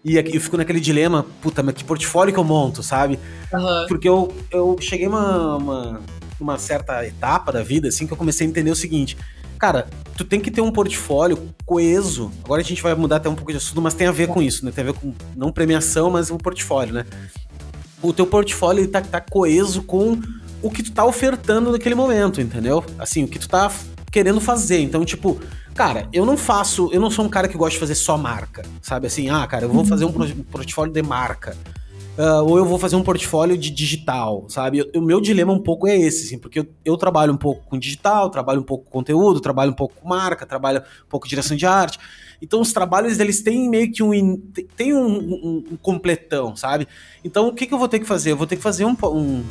[0.04, 3.20] E aqui eu fico naquele dilema, puta, mas que portfólio que eu monto, sabe?
[3.52, 3.86] Uhum.
[3.88, 6.02] Porque eu, eu cheguei uma, uma,
[6.40, 9.18] uma certa etapa da vida, assim, que eu comecei a entender o seguinte:
[9.60, 12.32] Cara, tu tem que ter um portfólio coeso.
[12.46, 14.42] Agora a gente vai mudar até um pouco de assunto, mas tem a ver com
[14.42, 14.72] isso, né?
[14.72, 17.06] Tem a ver com não premiação, mas o portfólio, né?
[18.02, 20.22] O teu portfólio ele tá, tá coeso com
[20.62, 22.84] o que tu tá ofertando naquele momento, entendeu?
[23.00, 23.72] Assim, o que tu tá
[24.18, 24.80] querendo fazer.
[24.80, 25.40] Então, tipo,
[25.76, 28.64] cara, eu não faço, eu não sou um cara que gosta de fazer só marca,
[28.82, 29.06] sabe?
[29.06, 31.56] Assim, ah, cara, eu vou fazer um portfólio de marca
[32.18, 34.90] uh, ou eu vou fazer um portfólio de digital, sabe?
[34.96, 37.78] O meu dilema um pouco é esse, assim, porque eu, eu, trabalho um pouco com
[37.78, 41.30] digital, trabalho um pouco com conteúdo, trabalho um pouco com marca, trabalho um pouco com
[41.30, 42.00] direção de arte.
[42.42, 44.38] Então os trabalhos eles têm meio que um
[44.76, 46.88] tem um, um, um completão, sabe?
[47.24, 48.32] Então o que, que, eu vou ter que fazer?
[48.32, 49.44] Eu vou ter que fazer um, um,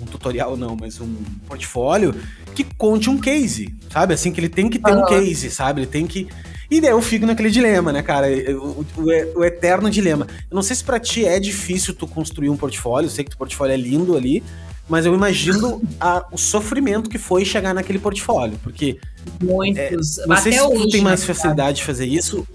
[0.00, 1.14] um, tutorial não, mas um
[1.46, 2.14] portfólio
[2.54, 4.14] que conte um case, sabe?
[4.14, 5.80] Assim que ele tem que ter um case, sabe?
[5.80, 6.28] Ele tem que
[6.70, 8.28] e daí eu fico naquele dilema, né, cara?
[8.56, 10.28] O, o, o eterno dilema.
[10.48, 13.30] Eu não sei se para ti é difícil tu construir um portfólio, eu sei que
[13.30, 14.40] teu portfólio é lindo ali,
[14.88, 18.98] mas eu imagino a, o sofrimento que foi chegar naquele portfólio, porque...
[19.42, 20.18] Muitos.
[20.18, 22.46] É, não sei se tu tem mais facilidade de fazer isso.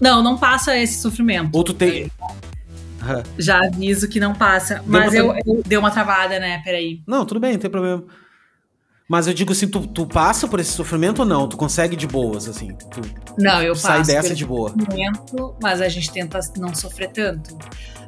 [0.00, 1.50] Não, não passa esse sofrimento.
[1.52, 2.10] Ou tu tem...
[3.38, 4.82] Já aviso que não passa.
[4.86, 6.60] Mas eu, eu dei uma travada, né?
[6.64, 7.00] Peraí.
[7.06, 8.04] Não, tudo bem, não tem problema.
[9.08, 11.48] Mas eu digo assim, tu, tu passa por esse sofrimento ou não?
[11.48, 12.76] Tu consegue de boas, assim?
[12.90, 13.00] Tu
[13.38, 14.10] não, eu sai passo.
[14.10, 14.74] Sai dessa de boa.
[15.62, 17.56] Mas a gente tenta não sofrer tanto.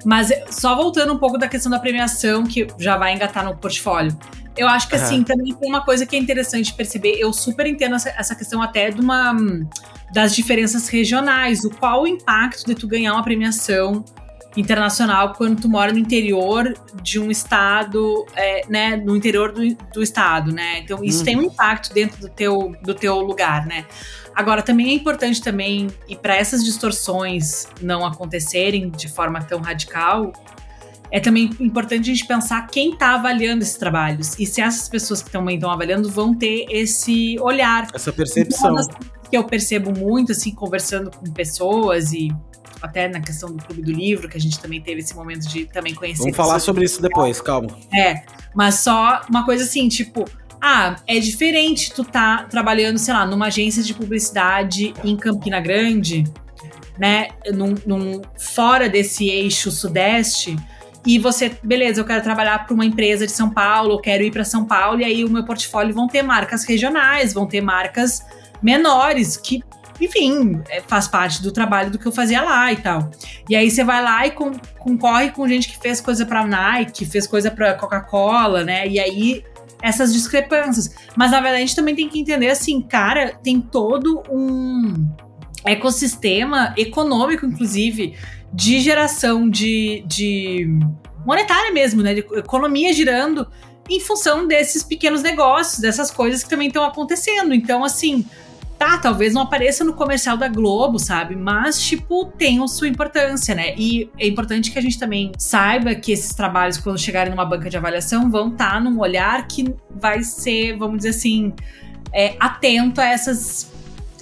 [0.04, 3.56] Mas eh, só voltando um pouco da questão da premiação, que já vai engatar no
[3.56, 4.14] portfólio.
[4.54, 7.16] Eu acho que, assim, também tem uma coisa que é interessante perceber.
[7.18, 9.34] Eu super entendo essa, essa questão até de uma,
[10.12, 11.64] das diferenças regionais.
[11.64, 14.04] O qual o impacto de tu ganhar uma premiação
[14.56, 20.02] internacional quando tu mora no interior de um estado, é, né, no interior do, do
[20.02, 20.78] estado, né?
[20.78, 21.24] Então isso uhum.
[21.24, 23.86] tem um impacto dentro do teu, do teu lugar, né?
[24.34, 30.32] Agora também é importante também e para essas distorções não acontecerem de forma tão radical,
[31.10, 35.22] é também importante a gente pensar quem está avaliando esses trabalhos e se essas pessoas
[35.22, 38.76] que também estão avaliando vão ter esse olhar, essa percepção.
[39.28, 42.30] que eu percebo muito assim conversando com pessoas e
[42.80, 45.66] até na questão do Clube do Livro, que a gente também teve esse momento de
[45.66, 46.22] também conhecer.
[46.22, 47.76] Vamos falar sobre isso depois, calma.
[47.92, 48.22] É,
[48.54, 50.24] mas só uma coisa assim, tipo,
[50.60, 56.24] ah, é diferente tu tá trabalhando, sei lá, numa agência de publicidade em Campina Grande,
[56.98, 60.56] né, num, num fora desse eixo sudeste,
[61.06, 64.30] e você, beleza, eu quero trabalhar para uma empresa de São Paulo, eu quero ir
[64.30, 68.22] para São Paulo, e aí o meu portfólio vão ter marcas regionais, vão ter marcas
[68.62, 69.62] menores que
[70.00, 73.10] enfim, é, faz parte do trabalho do que eu fazia lá e tal.
[73.48, 77.04] E aí você vai lá e com, concorre com gente que fez coisa para Nike,
[77.04, 78.86] fez coisa para Coca-Cola, né?
[78.88, 79.44] E aí
[79.82, 80.94] essas discrepâncias.
[81.16, 85.08] Mas na verdade a gente também tem que entender assim, cara, tem todo um
[85.64, 88.16] ecossistema econômico, inclusive,
[88.52, 90.66] de geração de, de
[91.24, 92.14] monetária mesmo, né?
[92.14, 93.46] De economia girando
[93.88, 97.52] em função desses pequenos negócios, dessas coisas que também estão acontecendo.
[97.52, 98.24] Então, assim,
[98.80, 101.36] tá, talvez não apareça no comercial da Globo, sabe?
[101.36, 103.74] Mas, tipo, tem a sua importância, né?
[103.76, 107.68] E é importante que a gente também saiba que esses trabalhos, quando chegarem numa banca
[107.68, 111.52] de avaliação, vão estar tá num olhar que vai ser, vamos dizer assim,
[112.10, 113.70] é, atento a essas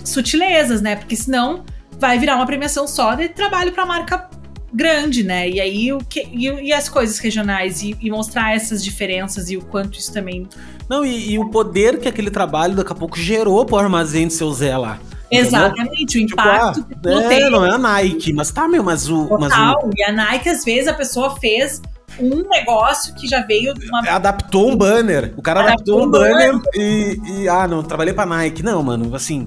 [0.04, 0.96] sutilezas, né?
[0.96, 1.64] Porque senão
[1.96, 4.28] vai virar uma premiação só de trabalho para marca
[4.72, 5.48] grande, né?
[5.48, 9.56] E aí o que e, e as coisas regionais e, e, mostrar essas diferenças e
[9.56, 10.48] o quanto isso também.
[10.88, 14.32] Não, e, e, o poder que aquele trabalho daqui a pouco gerou pro armazém do
[14.32, 14.98] seu Zé lá.
[15.30, 16.36] Exatamente, entendeu?
[16.36, 17.50] o impacto tipo, ah, é, tem.
[17.50, 19.26] não é a Nike, mas tá, meu, mas o.
[19.26, 19.90] Total, mas o...
[19.94, 21.82] e a Nike, às vezes, a pessoa fez
[22.18, 24.00] um negócio que já veio de uma.
[24.08, 25.34] Adaptou um banner.
[25.36, 28.62] O cara adaptou, adaptou um banner, banner e, e, Ah, não, trabalhei pra Nike.
[28.62, 29.46] Não, mano, assim.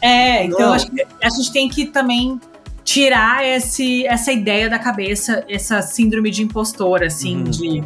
[0.00, 2.40] É, então acho que a gente tem que também
[2.84, 7.44] tirar esse, essa ideia da cabeça, essa síndrome de impostor, assim, uhum.
[7.44, 7.84] de.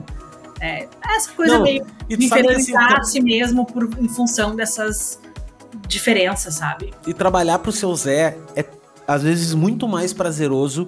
[0.61, 0.87] É,
[1.17, 5.19] essa coisa Não, meio de inferiorizar a si mesmo por, em função dessas
[5.89, 6.93] diferenças, sabe?
[7.07, 8.65] E trabalhar pro seu Zé é,
[9.07, 10.87] às vezes, muito mais prazeroso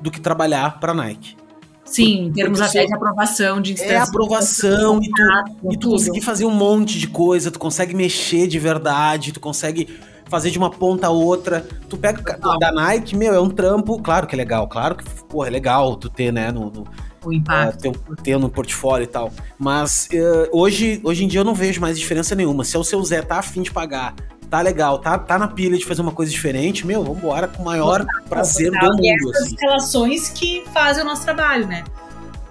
[0.00, 1.36] do que trabalhar pra Nike.
[1.84, 6.44] Sim, em termos até de aprovação, de É aprovação, e tu, e tu conseguir fazer
[6.44, 11.06] um monte de coisa, tu consegue mexer de verdade, tu consegue fazer de uma ponta
[11.06, 11.66] a outra.
[11.88, 15.04] Tu pega o da Nike, meu, é um trampo, claro que é legal, claro que,
[15.24, 16.86] porra, é legal tu ter, né, no, no
[17.24, 17.88] o impacto.
[17.88, 19.32] Uh, ter, ter, no portfólio e tal.
[19.58, 22.64] Mas uh, hoje, hoje em dia eu não vejo mais diferença nenhuma.
[22.64, 24.14] Se é o seu Zé tá afim de pagar,
[24.48, 27.64] tá legal, tá, tá na pilha de fazer uma coisa diferente, meu, vambora com o
[27.64, 29.04] maior prazer do mundo.
[29.04, 29.56] E essas assim.
[29.60, 31.84] relações que fazem o nosso trabalho, né?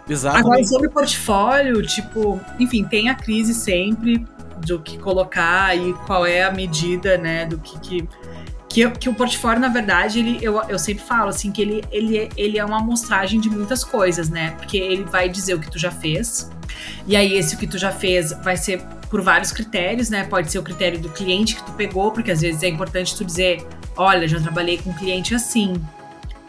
[0.10, 0.38] Exato.
[0.38, 4.26] Agora, sobre portfólio, tipo, enfim, tem a crise sempre,
[4.66, 8.10] do que colocar e qual é a medida, né, do que, que
[8.70, 12.30] que, que, o portfólio, na verdade, ele, eu, eu sempre falo assim que ele, ele,
[12.36, 14.52] ele é uma amostragem de muitas coisas, né?
[14.52, 16.52] Porque ele vai dizer o que tu já fez.
[17.06, 20.26] E aí, esse o que tu já fez vai ser por vários critérios, né?
[20.26, 23.24] Pode ser o critério do cliente que tu pegou, porque às vezes é importante tu
[23.24, 23.66] dizer:
[23.96, 25.82] olha, já trabalhei com um cliente assim,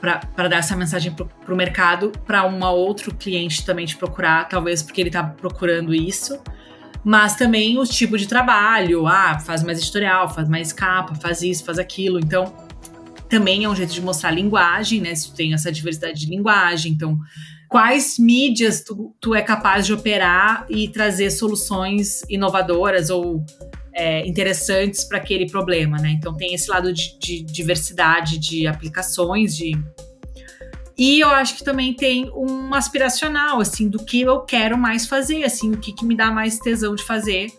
[0.00, 4.82] para dar essa mensagem pro, pro mercado, para um outro cliente também te procurar, talvez
[4.82, 6.40] porque ele tá procurando isso
[7.05, 9.07] mas também os tipos de trabalho.
[9.07, 12.18] Ah, faz mais editorial, faz mais capa, faz isso, faz aquilo.
[12.18, 12.53] Então,
[13.28, 15.14] também é um jeito de mostrar linguagem, né?
[15.14, 16.92] Se tu tem essa diversidade de linguagem.
[16.92, 17.18] Então,
[17.68, 23.44] quais mídias tu, tu é capaz de operar e trazer soluções inovadoras ou
[23.92, 26.11] é, interessantes para aquele problema, né?
[26.11, 29.72] Então, tem esse lado de, de diversidade de aplicações, de
[30.99, 35.44] e eu acho que também tem um aspiracional, assim, do que eu quero mais fazer,
[35.44, 37.53] assim, o que, que me dá mais tesão de fazer.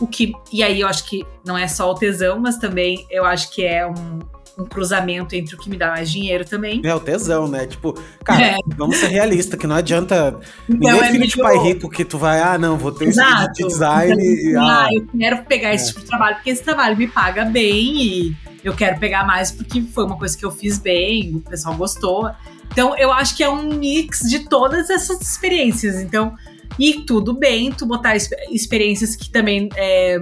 [0.00, 0.32] O que.
[0.50, 3.62] E aí eu acho que não é só o tesão, mas também eu acho que
[3.62, 4.20] é um,
[4.58, 6.80] um cruzamento entre o que me dá mais dinheiro também.
[6.84, 7.66] É o tesão, né?
[7.66, 7.92] Tipo,
[8.24, 8.56] cara, é.
[8.76, 10.38] vamos ser realistas, que não adianta.
[10.66, 13.30] Então, ninguém é filho de pai rico que tu vai, ah, não, vou ter Exato.
[13.30, 14.22] esse tipo de design.
[14.22, 15.88] e, ah, eu quero pegar esse é.
[15.88, 19.82] tipo de trabalho, porque esse trabalho me paga bem e eu quero pegar mais porque
[19.82, 22.30] foi uma coisa que eu fiz bem, o pessoal gostou.
[22.72, 26.00] Então, eu acho que é um mix de todas essas experiências.
[26.00, 26.34] Então,
[26.78, 30.18] e tudo bem tu botar experiências que também é,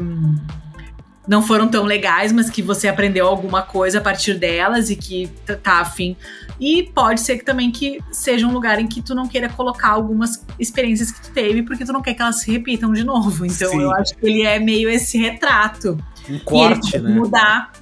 [1.26, 5.28] não foram tão legais, mas que você aprendeu alguma coisa a partir delas e que
[5.62, 6.16] tá afim.
[6.60, 9.88] E pode ser que também que seja um lugar em que tu não queira colocar
[9.88, 13.44] algumas experiências que tu teve, porque tu não quer que elas se repitam de novo.
[13.44, 13.82] Então Sim.
[13.82, 15.98] eu acho que ele é meio esse retrato.
[16.28, 17.14] Um corte, e ele né?
[17.14, 17.72] mudar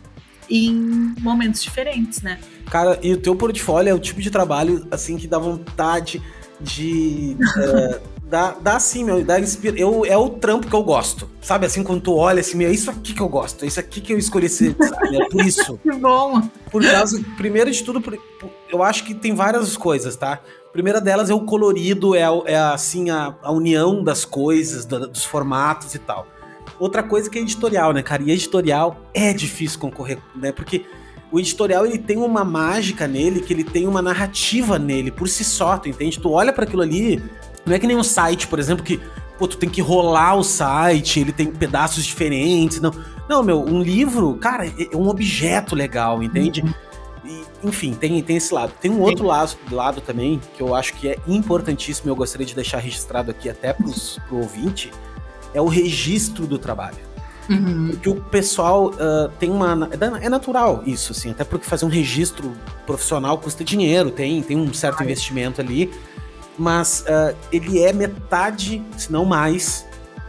[0.49, 2.39] em momentos diferentes, né?
[2.73, 6.23] Cara, e o teu portfólio é o tipo de trabalho, assim, que dá vontade
[6.59, 7.37] de.
[7.39, 9.79] uh, dá, dá assim, meu, dá inspira...
[9.79, 11.29] eu, é o trampo que eu gosto.
[11.43, 13.79] Sabe, assim, quando tu olha assim, meu, é isso aqui que eu gosto, é isso
[13.79, 15.21] aqui que eu escolhi ser, sabe?
[15.21, 15.79] É por isso.
[15.83, 16.41] que bom!
[16.71, 18.03] Por causa, primeiro de tudo,
[18.71, 20.41] eu acho que tem várias coisas, tá?
[20.67, 25.01] A primeira delas é o colorido, é, é assim, a, a união das coisas, da,
[25.01, 26.27] dos formatos e tal.
[26.79, 28.23] Outra coisa que é editorial, né, cara?
[28.23, 30.53] E editorial é difícil concorrer, né?
[30.53, 30.87] Porque
[31.33, 35.43] o editorial ele tem uma mágica nele, que ele tem uma narrativa nele por si
[35.43, 36.21] só, tu entende?
[36.21, 37.23] Tu olha para aquilo ali,
[37.65, 39.01] não é que nem um site, por exemplo, que
[39.39, 42.93] pô, tu tem que rolar o site, ele tem pedaços diferentes, não.
[43.29, 46.61] Não, meu, um livro, cara, é um objeto legal, entende?
[46.61, 46.75] Uhum.
[47.25, 48.73] E, enfim, tem, tem esse lado.
[48.79, 52.55] Tem um outro lado, lado também, que eu acho que é importantíssimo, eu gostaria de
[52.55, 54.93] deixar registrado aqui até pros, pro ouvinte,
[55.55, 57.12] é o registro do trabalho.
[57.53, 57.89] Uhum.
[57.91, 59.89] Porque o pessoal uh, tem uma.
[60.21, 62.53] É, é natural isso, assim, até porque fazer um registro
[62.87, 65.93] profissional custa dinheiro, tem, tem um certo investimento ali,
[66.59, 69.87] mas uh, ele é metade, se não mais,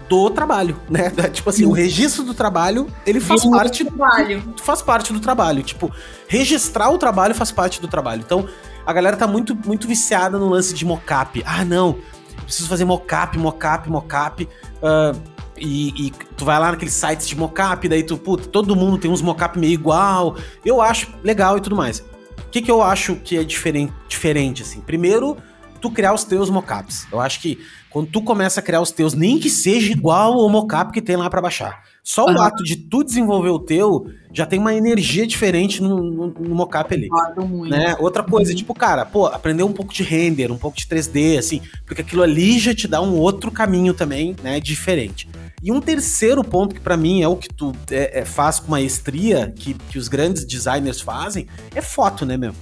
[0.10, 1.10] do trabalho, né?
[1.32, 4.44] Tipo assim, o registro do trabalho, ele faz parte do trabalho.
[4.62, 5.64] Faz parte do trabalho.
[5.64, 5.92] Tipo,
[6.28, 8.22] registrar o trabalho faz parte do trabalho.
[8.26, 8.48] Então,
[8.86, 11.42] a galera tá muito, muito viciada no lance de mocap.
[11.46, 11.98] Ah, não,
[12.44, 14.48] preciso fazer mocap, mocap, mocap.
[14.82, 18.98] Uh, e, e, tu vai lá naqueles sites de mocap, daí tu, puta, todo mundo
[18.98, 20.36] tem uns mocap meio igual.
[20.66, 22.00] Eu acho legal e tudo mais.
[22.00, 24.82] O que, que eu acho que é diferente, diferente, assim?
[24.82, 25.38] Primeiro,
[25.84, 27.08] tu criar os teus mockups.
[27.12, 30.50] Eu acho que quando tu começa a criar os teus, nem que seja igual ao
[30.50, 31.84] mockup que tem lá para baixar.
[32.02, 32.36] Só uhum.
[32.36, 36.56] o ato de tu desenvolver o teu já tem uma energia diferente no, no, no
[36.56, 37.08] mockup ali.
[37.38, 37.70] Muito.
[37.70, 37.96] Né?
[38.00, 38.58] Outra coisa, uhum.
[38.58, 42.24] tipo, cara, pô, aprender um pouco de render, um pouco de 3D, assim, porque aquilo
[42.24, 45.30] ali já te dá um outro caminho também, né, diferente.
[45.64, 48.70] E um terceiro ponto que para mim é o que tu é, é, faz com
[48.70, 52.54] maestria, que, que os grandes designers fazem, é foto, né, meu?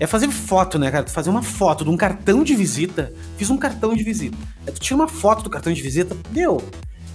[0.00, 1.04] É fazer foto, né, cara?
[1.04, 3.12] Tu fazer uma foto de um cartão de visita.
[3.36, 4.36] Fiz um cartão de visita.
[4.66, 6.62] É tu tira uma foto do cartão de visita, deu.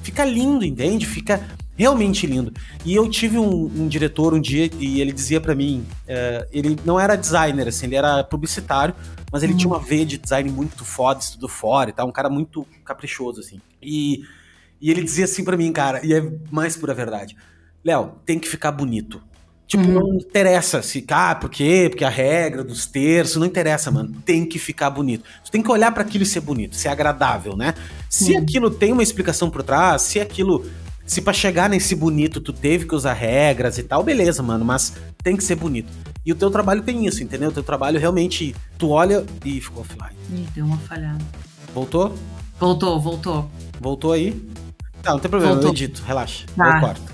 [0.03, 1.07] Fica lindo, entende?
[1.07, 1.41] Fica
[1.75, 2.53] realmente lindo.
[2.85, 6.77] E eu tive um, um diretor um dia e ele dizia para mim, uh, ele
[6.85, 8.93] não era designer, assim, ele era publicitário,
[9.31, 9.57] mas ele uhum.
[9.57, 13.39] tinha uma veia de design muito foda, estudo fora e tal, um cara muito caprichoso,
[13.39, 13.59] assim.
[13.81, 14.21] E
[14.83, 16.21] e ele dizia assim para mim, cara, e é
[16.51, 17.37] mais pura verdade.
[17.85, 19.21] Léo, tem que ficar bonito.
[19.65, 19.93] Tipo, uhum.
[19.93, 21.87] não interessa se, ah, por quê?
[21.89, 24.13] Porque a regra dos terços, não interessa, mano.
[24.25, 25.23] Tem que ficar bonito.
[25.45, 27.73] Tu tem que olhar para aquilo e ser bonito, ser agradável, né?
[28.09, 28.39] Se uhum.
[28.39, 30.65] aquilo tem uma explicação por trás, se aquilo.
[31.05, 34.93] Se para chegar nesse bonito tu teve que usar regras e tal, beleza, mano, mas
[35.23, 35.91] tem que ser bonito.
[36.25, 37.49] E o teu trabalho tem isso, entendeu?
[37.49, 40.17] O teu trabalho realmente, tu olha e ficou offline.
[40.33, 41.23] Ih, deu uma falhada.
[41.73, 42.13] Voltou?
[42.59, 43.49] Voltou, voltou.
[43.79, 44.41] Voltou aí?
[45.03, 45.69] Não, não tem problema, Voltou.
[45.69, 46.45] eu edito, relaxa.
[46.55, 46.75] Tá.
[46.75, 47.13] Eu corto.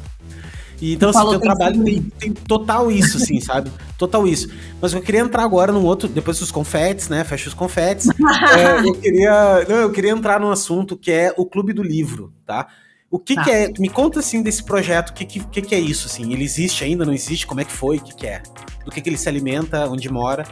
[0.81, 3.71] E, então, assim, teu trabalho tem, tem, total isso, assim, sabe?
[3.97, 4.49] Total isso.
[4.81, 7.23] Mas eu queria entrar agora num outro, depois dos confetes, né?
[7.23, 8.07] Fecha os confetes.
[8.57, 9.65] é, eu queria.
[9.67, 12.67] Não, eu queria entrar num assunto que é o Clube do Livro, tá?
[13.11, 13.43] O que, tá.
[13.43, 13.73] que é.
[13.77, 16.31] Me conta assim desse projeto, o que, que, que, é isso, assim?
[16.31, 17.45] Ele existe ainda, não existe?
[17.45, 17.97] Como é que foi?
[17.97, 18.41] O que, que é?
[18.85, 20.45] Do que, que ele se alimenta, onde mora?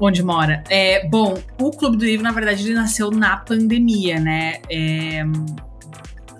[0.00, 0.64] Onde mora?
[0.68, 4.60] É, bom, o Clube do Livro, na verdade, ele nasceu na pandemia, né?
[4.68, 5.22] É,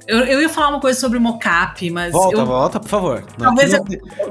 [0.06, 2.12] eu, eu ia falar uma coisa sobre o mocap, mas.
[2.12, 2.46] Volta, eu...
[2.46, 3.24] volta, por favor.
[3.38, 3.84] Talvez eu...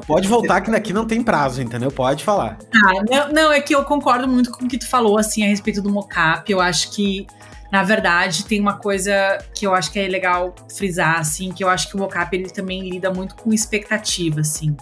[0.06, 1.92] Pode voltar, que aqui não tem prazo, entendeu?
[1.92, 2.58] Pode falar.
[2.74, 5.48] Ah, não, não, é que eu concordo muito com o que tu falou, assim, a
[5.48, 6.50] respeito do mocap.
[6.52, 7.26] Eu acho que,
[7.72, 11.70] na verdade, tem uma coisa que eu acho que é legal frisar, assim, que eu
[11.70, 14.76] acho que o mocap ele também lida muito com expectativa, assim.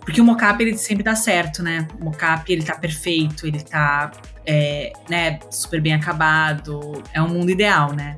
[0.00, 1.88] Porque o mocap ele sempre dá certo, né?
[2.00, 4.10] O mocap ele tá perfeito, ele tá
[4.46, 8.16] é, né, super bem acabado, é um mundo ideal, né?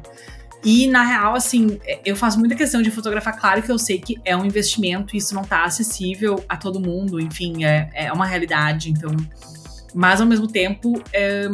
[0.66, 3.38] E, na real, assim, eu faço muita questão de fotografar.
[3.38, 6.80] Claro que eu sei que é um investimento, e isso não tá acessível a todo
[6.80, 8.90] mundo, enfim, é, é uma realidade.
[8.90, 9.14] Então,
[9.94, 11.48] mas ao mesmo tempo, é,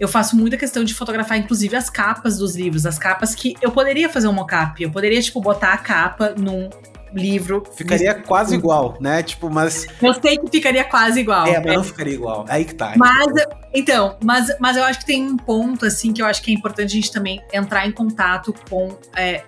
[0.00, 3.70] eu faço muita questão de fotografar, inclusive, as capas dos livros, as capas que eu
[3.70, 6.68] poderia fazer um mockup, eu poderia, tipo, botar a capa num,
[7.12, 7.62] livro.
[7.74, 9.22] Ficaria quase igual, né?
[9.22, 9.86] Tipo, mas.
[10.00, 11.46] Eu sei que ficaria quase igual.
[11.46, 11.76] É, mas é.
[11.76, 12.44] não ficaria igual.
[12.48, 12.94] Aí que tá.
[12.96, 13.32] Mas,
[13.74, 16.54] então, mas, mas eu acho que tem um ponto, assim, que eu acho que é
[16.54, 19.42] importante a gente também entrar em contato com, é,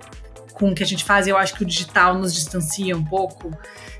[0.54, 1.26] com o que a gente faz.
[1.26, 3.50] Eu acho que o digital nos distancia um pouco.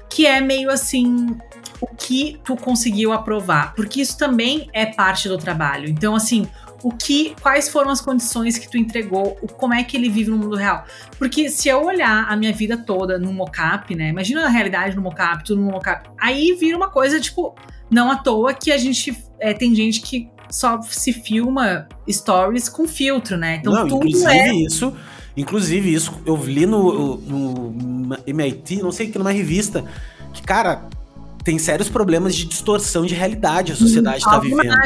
[0.08, 1.36] Que é meio assim.
[1.80, 3.74] O que tu conseguiu aprovar?
[3.74, 5.88] Porque isso também é parte do trabalho.
[5.88, 6.46] Então, assim,
[6.82, 10.30] o que, quais foram as condições que tu entregou, o, como é que ele vive
[10.30, 10.84] no mundo real.
[11.18, 14.08] Porque se eu olhar a minha vida toda no mocap, né?
[14.08, 16.08] Imagina a realidade no mocap, tudo no mocap.
[16.18, 17.54] Aí vira uma coisa, tipo,
[17.90, 19.16] não à toa que a gente.
[19.38, 23.56] É, tem gente que só se filma stories com filtro, né?
[23.56, 24.54] Então não, tudo inclusive é.
[24.54, 24.94] Isso,
[25.36, 29.84] inclusive, isso eu li no, no MIT, não sei que numa revista,
[30.32, 30.88] que, cara,
[31.42, 34.76] tem sérios problemas de distorção de realidade a sociedade está vivendo.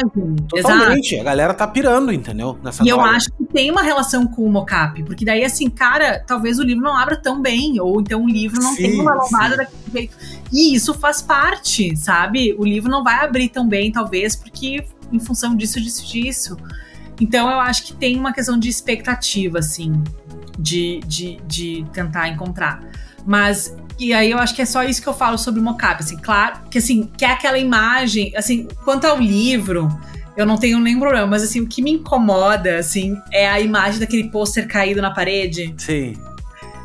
[0.49, 1.15] Totalmente.
[1.15, 1.21] Exato.
[1.21, 2.59] A galera tá pirando, entendeu?
[2.63, 6.23] Nessa e eu acho que tem uma relação com o mocap, porque daí, assim, cara,
[6.25, 9.15] talvez o livro não abra tão bem, ou então o livro não sim, tenha uma
[9.15, 10.17] lombada daquele jeito.
[10.53, 12.55] E isso faz parte, sabe?
[12.59, 16.57] O livro não vai abrir tão bem, talvez, porque em função disso, disso, disso.
[17.21, 20.03] Então eu acho que tem uma questão de expectativa, assim,
[20.59, 22.81] de, de, de tentar encontrar.
[23.27, 26.03] Mas e aí eu acho que é só isso que eu falo sobre o mocap,
[26.03, 29.89] assim, claro, que assim, que é aquela imagem, assim, quanto ao livro,
[30.37, 34.01] eu não tenho nenhum problema, mas assim, o que me incomoda, assim, é a imagem
[34.01, 35.75] daquele pôster caído na parede.
[35.79, 36.17] Sim.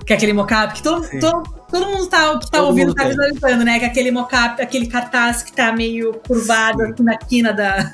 [0.06, 3.06] Que é aquele mocap que todo, todo, todo mundo tá, que tá todo ouvindo tá
[3.06, 3.80] visualizando, né?
[3.80, 7.92] Que é aquele mocap, aquele cartaz que tá meio curvado aqui na quina da.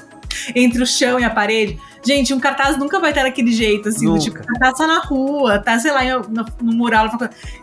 [0.56, 1.80] Entre o chão e a parede.
[2.06, 5.60] Gente, um cartaz nunca vai estar daquele jeito, assim, do tipo, cartaz tá na rua,
[5.60, 7.10] tá, sei lá, no, no mural.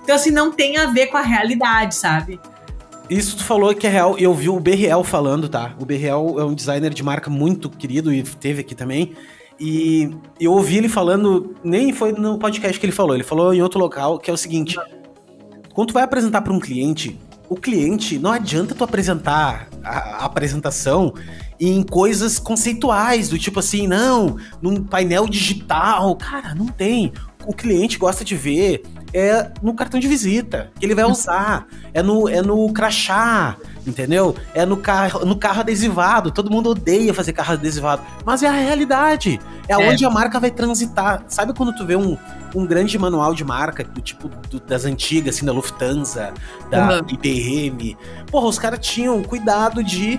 [0.03, 2.41] Então, assim, não tem a ver com a realidade, sabe?
[3.09, 5.75] Isso tu falou que é real, eu vi o BRL falando, tá?
[5.79, 9.13] O BRL é um designer de marca muito querido e teve aqui também.
[9.61, 10.11] E
[10.41, 13.79] eu ouvi ele falando, nem foi no podcast que ele falou, ele falou em outro
[13.79, 14.77] local, que é o seguinte:
[15.73, 17.19] quando tu vai apresentar para um cliente,
[17.49, 21.13] o cliente, não adianta tu apresentar a, a apresentação
[21.71, 26.17] em coisas conceituais, do tipo assim, não, num painel digital.
[26.17, 27.13] Cara, não tem.
[27.47, 28.83] O cliente gosta de ver
[29.15, 33.57] é no cartão de visita, que ele vai usar, é no, é no crachá,
[33.87, 34.35] entendeu?
[34.55, 36.33] É no carro, no carro adesivado.
[36.33, 39.41] Todo mundo odeia fazer carro adesivado, mas é a realidade.
[39.69, 39.91] É, é.
[39.91, 41.25] onde a marca vai transitar.
[41.29, 42.17] Sabe quando tu vê um,
[42.55, 46.33] um grande manual de marca, do tipo do, das antigas, assim, da Lufthansa,
[46.71, 47.07] da uhum.
[47.09, 47.97] IBM?
[48.31, 50.19] Porra, os caras tinham cuidado de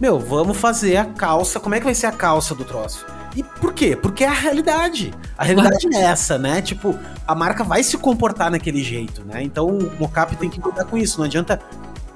[0.00, 1.60] meu, vamos fazer a calça.
[1.60, 3.04] Como é que vai ser a calça do troço?
[3.36, 3.94] E por quê?
[3.94, 5.12] Porque é a realidade.
[5.36, 6.60] A realidade é essa, né?
[6.62, 9.42] Tipo, a marca vai se comportar naquele jeito, né?
[9.42, 11.18] Então o mocap tem que cuidar com isso.
[11.18, 11.60] Não adianta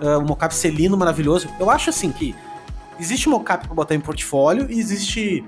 [0.01, 1.49] uh, o mocap ser lindo, maravilhoso.
[1.61, 2.35] Eu acho assim que
[2.99, 5.45] existe mocap para botar em portfólio e existe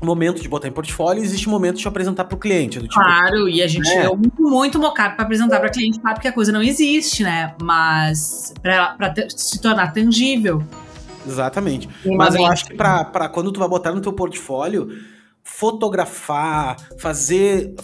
[0.00, 2.80] momento de botar em portfólio e existe momento de apresentar para o cliente.
[2.80, 4.08] Tipo, claro, e a gente é.
[4.08, 7.54] muito, muito mocap para apresentar para cliente, sabe que a coisa não existe, né?
[7.60, 10.62] Mas para se tornar tangível.
[11.26, 11.88] Exatamente.
[12.04, 14.88] Mas eu acho que para quando tu vai botar no teu portfólio,
[15.44, 17.74] fotografar, fazer.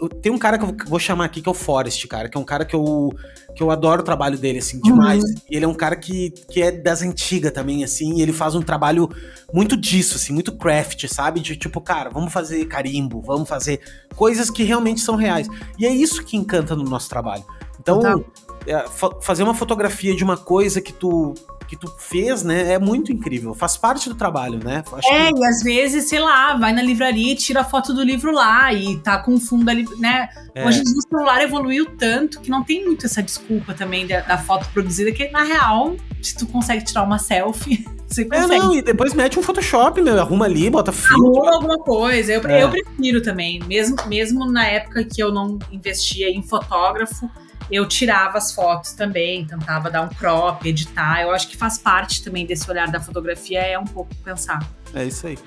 [0.00, 2.36] Uh, tem um cara que eu vou chamar aqui que é o Forrest, cara, que
[2.36, 3.10] é um cara que eu,
[3.56, 5.22] que eu adoro o trabalho dele, assim, demais.
[5.22, 5.34] Uhum.
[5.50, 8.60] Ele é um cara que, que é das antigas também, assim, e ele faz um
[8.60, 9.08] trabalho
[9.52, 11.40] muito disso, assim, muito craft, sabe?
[11.40, 13.80] De tipo, cara, vamos fazer carimbo, vamos fazer
[14.14, 15.48] coisas que realmente são reais.
[15.78, 17.44] E é isso que encanta no nosso trabalho.
[17.80, 18.22] Então,
[18.66, 21.32] é, fa fazer uma fotografia de uma coisa que tu
[21.70, 23.54] que tu fez, né, é muito incrível.
[23.54, 24.82] Faz parte do trabalho, né?
[24.92, 25.38] Acho é, que...
[25.38, 28.72] e às vezes, sei lá, vai na livraria e tira a foto do livro lá
[28.72, 30.28] e tá com o fundo ali, né?
[30.52, 30.66] É.
[30.66, 34.68] Hoje o celular evoluiu tanto que não tem muito essa desculpa também da, da, foto
[34.72, 37.86] produzida, que na real, se tu consegue tirar uma selfie.
[38.08, 38.52] Você consegue.
[38.52, 41.24] É, não, e depois mete um Photoshop, meu, arruma ali, bota filtro.
[41.24, 42.32] Arruma alguma coisa.
[42.32, 42.64] Eu, é.
[42.64, 43.60] eu prefiro também.
[43.68, 47.30] Mesmo, mesmo na época que eu não investia em fotógrafo,
[47.70, 51.22] eu tirava as fotos também, tentava dar um crop, editar.
[51.22, 54.58] Eu acho que faz parte também desse olhar da fotografia, é um pouco pensar.
[54.94, 55.38] É isso aí.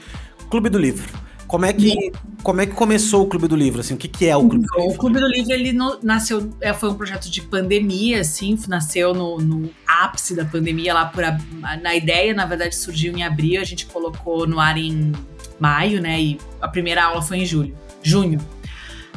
[0.49, 1.11] Clube do Livro.
[1.47, 2.11] Como é que,
[2.41, 3.82] como é que começou o Clube do Livro?
[3.82, 4.95] Assim, o que, que é o Clube do Livro?
[4.95, 9.38] O Clube do Livro ele nasceu, é, foi um projeto de pandemia, assim, nasceu no,
[9.38, 11.38] no ápice da pandemia, lá por a,
[11.82, 15.11] na ideia, na verdade, surgiu em abril, a gente colocou no ar em
[15.59, 16.19] maio, né?
[16.19, 18.39] E a primeira aula foi em julho, junho.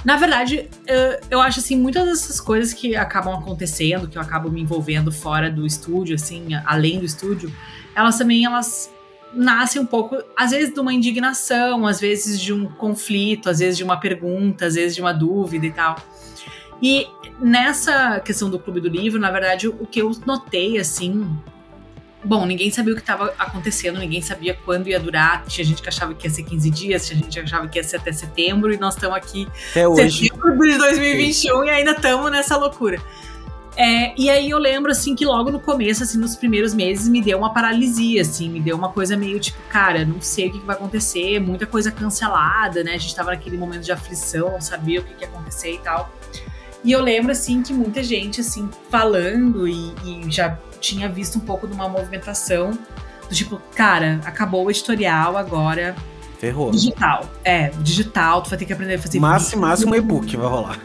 [0.07, 0.71] Na verdade,
[1.29, 5.51] eu acho assim, muitas dessas coisas que acabam acontecendo, que eu acabo me envolvendo fora
[5.51, 7.53] do estúdio, assim, além do estúdio,
[7.93, 8.89] elas também elas
[9.35, 13.77] nascem um pouco, às vezes, de uma indignação, às vezes de um conflito, às vezes
[13.77, 15.97] de uma pergunta, às vezes de uma dúvida e tal.
[16.81, 17.09] E
[17.41, 21.29] nessa questão do Clube do Livro, na verdade, o que eu notei, assim,
[22.27, 25.45] Bom, ninguém sabia o que estava acontecendo, ninguém sabia quando ia durar.
[25.47, 27.85] Tinha gente que achava que ia ser 15 dias, tinha gente que achava que ia
[27.85, 30.29] ser até setembro, e nós estamos aqui até hoje.
[30.29, 33.01] setembro de 2021 e ainda estamos nessa loucura.
[33.77, 37.23] É, e aí eu lembro, assim, que logo no começo, assim, nos primeiros meses, me
[37.23, 40.59] deu uma paralisia, assim, me deu uma coisa meio tipo, cara, não sei o que,
[40.59, 42.95] que vai acontecer, muita coisa cancelada, né?
[42.95, 45.79] A gente tava naquele momento de aflição, não sabia o que, que ia acontecer e
[45.79, 46.11] tal.
[46.83, 51.41] E eu lembro, assim, que muita gente, assim, falando e, e já tinha visto um
[51.41, 52.79] pouco de uma movimentação
[53.29, 55.95] do tipo, cara, acabou o editorial agora.
[56.39, 56.71] Ferrou.
[56.71, 57.29] Digital.
[57.45, 59.63] É, digital, tu vai ter que aprender a fazer máximo.
[59.63, 60.79] Máximo e-book vai rolar.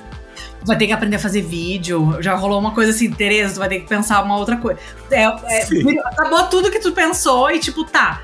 [0.64, 2.18] Vai ter que aprender a fazer vídeo.
[2.22, 4.80] Já rolou uma coisa assim, Tereza, tu vai ter que pensar uma outra coisa.
[5.10, 5.68] É, é,
[6.06, 8.22] acabou tudo que tu pensou e tipo, tá.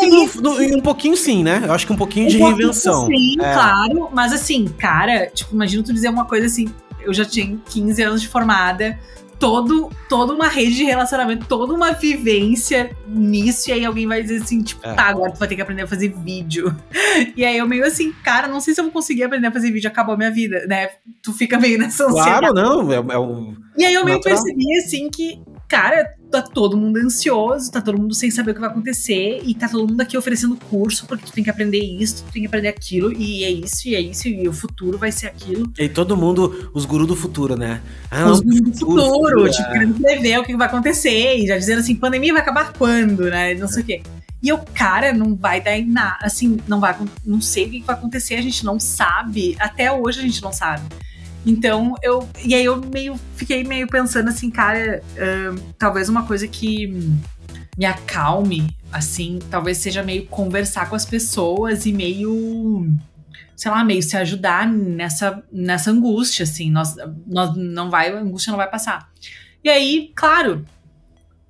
[0.00, 1.62] E, um pouquinho sim, né?
[1.64, 3.06] Eu acho que um pouquinho um de reinvenção.
[3.06, 3.52] Sim, é.
[3.52, 4.08] claro.
[4.12, 8.22] Mas assim, cara, tipo, imagina tu dizer uma coisa assim, eu já tinha 15 anos
[8.22, 8.98] de formada,
[9.40, 14.42] todo, toda uma rede de relacionamento, toda uma vivência nisso, e aí alguém vai dizer
[14.42, 14.92] assim, tipo, é.
[14.92, 16.76] tá, agora tu vai ter que aprender a fazer vídeo.
[17.36, 19.70] E aí eu meio assim, cara, não sei se eu vou conseguir aprender a fazer
[19.70, 20.90] vídeo, acabou a minha vida, né?
[21.22, 22.38] Tu fica meio nessa ansiedade.
[22.38, 23.56] Claro, não, é, é um...
[23.76, 24.42] E aí eu meio natural.
[24.42, 28.60] percebi, assim, que, cara, tá todo mundo ansioso, tá todo mundo sem saber o que
[28.60, 32.24] vai acontecer, e tá todo mundo aqui oferecendo curso, porque tu tem que aprender isso,
[32.24, 35.10] tu tem que aprender aquilo, e é isso, e é isso, e o futuro vai
[35.10, 35.70] ser aquilo.
[35.78, 37.80] E todo mundo, os gurus do futuro, né?
[38.10, 39.72] Ah, os gurus do futuro, futuro tipo, é.
[39.72, 43.54] querendo prever o que vai acontecer, e já dizendo assim, pandemia vai acabar quando, né?
[43.54, 44.02] Não sei o quê.
[44.42, 47.80] E eu, cara, não vai dar em nada, assim, não vai, não sei o que
[47.80, 50.82] vai acontecer, a gente não sabe, até hoje a gente não sabe.
[51.44, 52.28] Então, eu.
[52.44, 56.86] E aí eu meio fiquei meio pensando assim, cara, uh, talvez uma coisa que
[57.78, 62.86] me acalme, assim, talvez seja meio conversar com as pessoas e meio.
[63.56, 66.70] Sei lá, meio se ajudar nessa, nessa angústia, assim.
[66.70, 66.94] Nós,
[67.26, 69.10] nós não vai, a angústia não vai passar.
[69.62, 70.64] E aí, claro,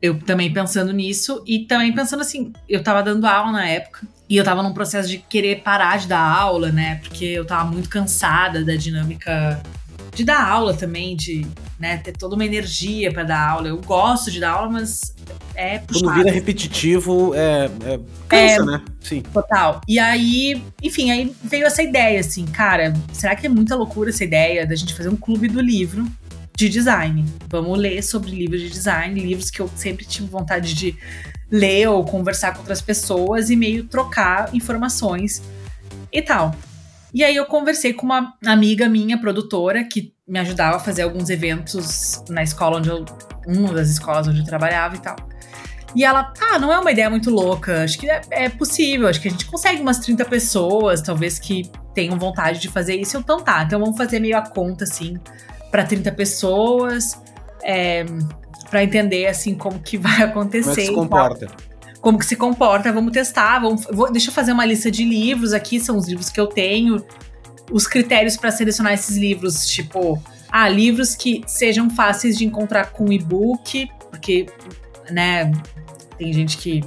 [0.03, 4.36] eu também pensando nisso e também pensando assim, eu tava dando aula na época e
[4.36, 6.97] eu tava num processo de querer parar de dar aula, né?
[7.03, 9.61] Porque eu tava muito cansada da dinâmica
[10.14, 11.46] de dar aula também, de
[11.78, 13.68] né, ter toda uma energia para dar aula.
[13.68, 15.14] Eu gosto de dar aula, mas
[15.54, 16.04] é puxado.
[16.06, 18.84] Quando vira repetitivo, é, é cansa, é, né?
[19.00, 19.22] Sim.
[19.22, 19.80] Total.
[19.86, 24.24] E aí, enfim, aí veio essa ideia, assim, cara, será que é muita loucura essa
[24.24, 26.06] ideia da gente fazer um clube do livro
[26.56, 27.24] de design?
[27.48, 30.96] Vamos ler sobre livros de design, livros que eu sempre tive vontade de
[31.50, 35.42] ler ou conversar com outras pessoas e meio trocar informações
[36.12, 36.54] e tal.
[37.12, 41.28] E aí eu conversei com uma amiga minha, produtora, que me ajudava a fazer alguns
[41.28, 43.04] eventos na escola onde eu.
[43.46, 45.16] Uma das escolas onde eu trabalhava e tal.
[45.94, 49.20] E ela, ah, não é uma ideia muito louca, acho que é, é, possível, acho
[49.20, 53.16] que a gente consegue umas 30 pessoas, talvez que tenham vontade de fazer isso.
[53.16, 55.18] Então tá, então vamos fazer meio a conta, assim,
[55.68, 57.20] para 30 pessoas,
[57.64, 58.04] é,
[58.68, 60.70] para entender, assim, como que vai acontecer.
[60.70, 61.70] Como é que se comporta
[62.01, 65.53] como que se comporta, vamos testar, vamos, vou, deixa eu fazer uma lista de livros
[65.53, 67.05] aqui, são os livros que eu tenho,
[67.70, 70.20] os critérios para selecionar esses livros, tipo,
[70.51, 74.46] ah, livros que sejam fáceis de encontrar com e-book, porque,
[75.11, 75.53] né,
[76.16, 76.82] tem gente que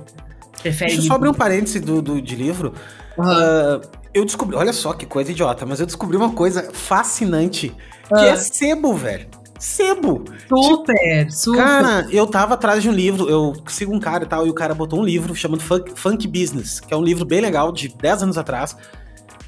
[0.62, 0.92] prefere.
[0.92, 2.74] Deixa eu só abrir um parêntese do, do, de livro.
[3.18, 3.26] Uhum.
[3.26, 3.82] Uh,
[4.14, 7.70] eu descobri, olha só que coisa idiota, mas eu descobri uma coisa fascinante,
[8.08, 8.24] que uhum.
[8.24, 10.26] é sebo, velho sebo.
[10.50, 11.58] Super, super.
[11.58, 14.54] Cara, eu tava atrás de um livro, eu sigo um cara e tal, e o
[14.54, 17.88] cara botou um livro chamado Funk, Funk Business, que é um livro bem legal, de
[17.88, 18.76] 10 anos atrás.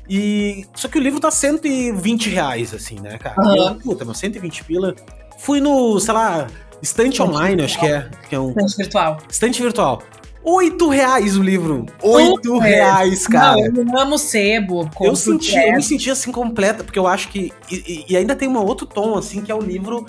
[0.09, 0.65] E.
[0.73, 3.35] Só que o livro tá 120 reais, assim, né, cara?
[3.41, 3.55] Uhum.
[3.55, 4.95] Eu, puta, mas 120 pila.
[5.39, 6.47] Fui no, sei lá,
[6.81, 8.09] estante online, acho que é.
[8.29, 8.49] Que é um...
[8.49, 9.17] Estante virtual.
[9.29, 10.01] Estante virtual.
[10.47, 11.87] Oito reais o livro.
[12.03, 13.67] Oito reais, cara.
[13.71, 14.87] Não, eu amo sebo.
[15.01, 17.51] Eu, senti, eu me senti assim completa, porque eu acho que.
[17.71, 20.05] E, e, ainda tem um outro tom, assim, que é o livro.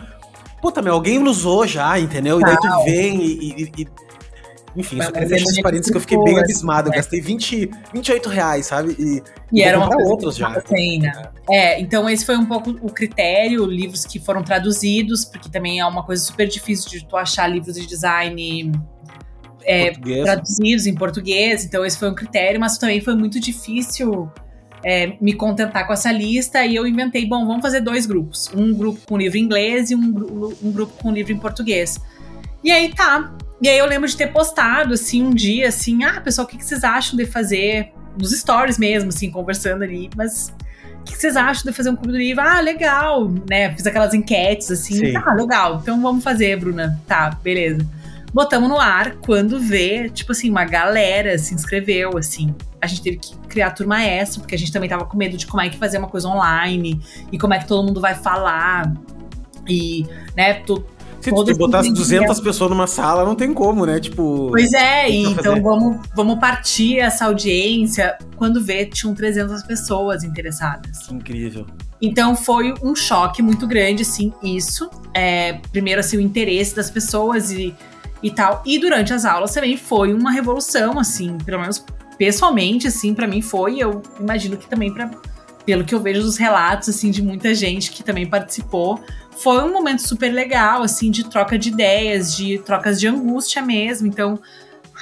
[0.60, 2.38] Puta, meu, alguém usou já, entendeu?
[2.38, 3.72] E daí tu vem e.
[3.78, 3.88] e,
[4.76, 6.88] enfim, só queria deixar esses parênteses que eu fiquei bem abismado.
[6.88, 6.98] Eu né?
[6.98, 8.94] gastei 20, 28 reais, sabe?
[8.98, 10.48] E, e era uma outros já.
[10.48, 11.30] Assim, né?
[11.48, 15.86] É, então esse foi um pouco o critério, livros que foram traduzidos, porque também é
[15.86, 18.70] uma coisa super difícil de tu achar livros de design
[19.66, 19.90] é,
[20.22, 24.30] traduzidos em português, então esse foi um critério, mas também foi muito difícil
[24.84, 28.72] é, me contentar com essa lista e eu inventei, bom, vamos fazer dois grupos, um
[28.72, 32.00] grupo com livro em inglês e um, um grupo com livro em português.
[32.62, 36.20] E aí tá, e aí eu lembro de ter postado, assim, um dia, assim, ah,
[36.20, 40.54] pessoal, o que, que vocês acham de fazer, nos stories mesmo, assim, conversando ali, mas
[41.00, 42.44] o que, vocês acham de fazer um clube do livro?
[42.44, 45.16] Ah, legal, né, fiz aquelas enquetes, assim, Sim.
[45.16, 47.84] ah, legal, então vamos fazer, Bruna, tá, beleza
[48.36, 52.54] botamos no ar quando vê, tipo assim, uma galera se inscreveu, assim.
[52.82, 55.46] A gente teve que criar turma extra, porque a gente também tava com medo de
[55.46, 57.00] como é que fazer uma coisa online
[57.32, 58.92] e como é que todo mundo vai falar.
[59.66, 60.06] E,
[60.36, 60.84] né, tu,
[61.18, 63.98] se tu botasse 200 pessoas numa sala, não tem como, né?
[63.98, 64.50] Tipo.
[64.50, 68.18] Pois é, então vamos, vamos partir essa audiência.
[68.36, 71.10] Quando vê, tinham 300 pessoas interessadas.
[71.10, 71.66] Incrível.
[72.02, 74.90] Então foi um choque muito grande, assim, isso.
[75.14, 77.74] É, primeiro, assim, o interesse das pessoas e
[78.22, 78.62] e tal.
[78.64, 81.84] E durante as aulas também foi uma revolução, assim, pelo menos
[82.18, 83.78] pessoalmente, assim, para mim foi.
[83.78, 85.10] Eu imagino que também para
[85.66, 89.00] pelo que eu vejo dos relatos, assim, de muita gente que também participou,
[89.32, 94.06] foi um momento super legal, assim, de troca de ideias, de trocas de angústia mesmo.
[94.06, 94.38] Então,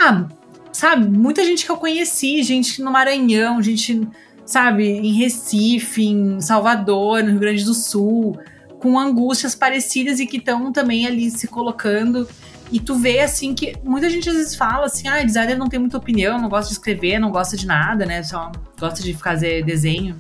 [0.00, 0.24] ah,
[0.72, 4.08] sabe, muita gente que eu conheci, gente no Maranhão, gente,
[4.46, 8.38] sabe, em Recife, em Salvador, no Rio Grande do Sul,
[8.78, 12.26] com angústias parecidas e que estão também ali se colocando
[12.72, 15.78] e tu vê, assim, que muita gente às vezes fala assim, ah, designer não tem
[15.78, 18.22] muita opinião, não gosta de escrever, não gosta de nada, né?
[18.22, 20.16] Só gosta de fazer desenho.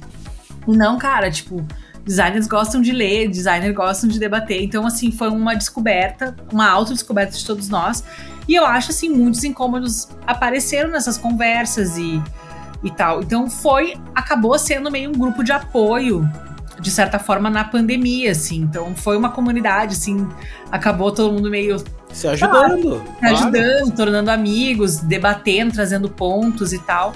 [0.66, 1.66] Não, cara, tipo,
[2.04, 4.62] Designers gostam de ler, designers gostam de debater.
[4.62, 8.04] Então, assim, foi uma descoberta, uma autodescoberta de todos nós.
[8.46, 12.22] E eu acho, assim, muitos incômodos apareceram nessas conversas e,
[12.82, 13.22] e tal.
[13.22, 16.28] Então, foi, acabou sendo meio um grupo de apoio,
[16.78, 18.60] de certa forma, na pandemia, assim.
[18.60, 20.28] Então, foi uma comunidade, assim,
[20.70, 21.82] acabou todo mundo meio
[22.14, 23.02] se ajudando.
[23.20, 27.12] Ah, se ajudando, tornando amigos, debatendo, trazendo pontos e tal.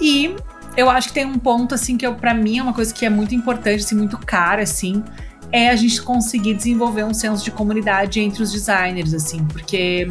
[0.00, 0.34] E
[0.76, 3.10] eu acho que tem um ponto, assim, que para mim é uma coisa que é
[3.10, 5.02] muito importante, assim, muito cara, assim,
[5.52, 10.08] é a gente conseguir desenvolver um senso de comunidade entre os designers, assim, porque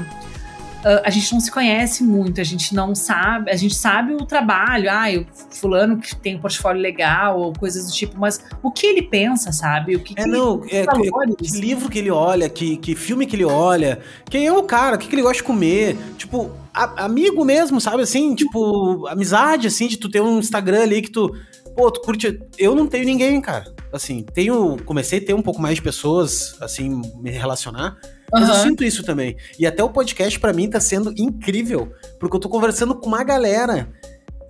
[1.03, 4.89] a gente não se conhece muito, a gente não sabe, a gente sabe o trabalho,
[4.89, 5.25] ah, o
[5.55, 9.51] fulano que tem um portfólio legal ou coisas do tipo, mas o que ele pensa,
[9.51, 9.95] sabe?
[9.95, 13.25] O que, é, que não, é, que, que livro que ele olha, que, que filme
[13.25, 13.99] que ele olha,
[14.29, 17.79] quem é o cara, o que, que ele gosta de comer, tipo, a, amigo mesmo,
[17.79, 18.03] sabe?
[18.03, 21.35] Assim, tipo, amizade, assim, de tu ter um Instagram ali que tu.
[21.75, 22.39] Pô, tu curte.
[22.57, 23.73] Eu não tenho ninguém, cara.
[23.93, 24.77] Assim, tenho.
[24.85, 27.97] Comecei a ter um pouco mais de pessoas, assim, me relacionar.
[28.31, 28.55] Mas uhum.
[28.55, 29.35] eu sinto isso também.
[29.59, 31.91] E até o podcast, para mim, tá sendo incrível.
[32.19, 33.89] Porque eu tô conversando com uma galera.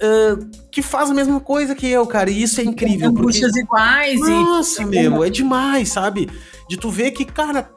[0.03, 2.29] Uh, que faz a mesma coisa que eu, cara.
[2.29, 3.09] E isso é incrível.
[3.09, 3.63] Angústias porque...
[3.63, 4.19] iguais.
[4.19, 4.85] Nossa, e...
[4.85, 6.29] meu, é demais, sabe?
[6.67, 7.69] De tu ver que, cara,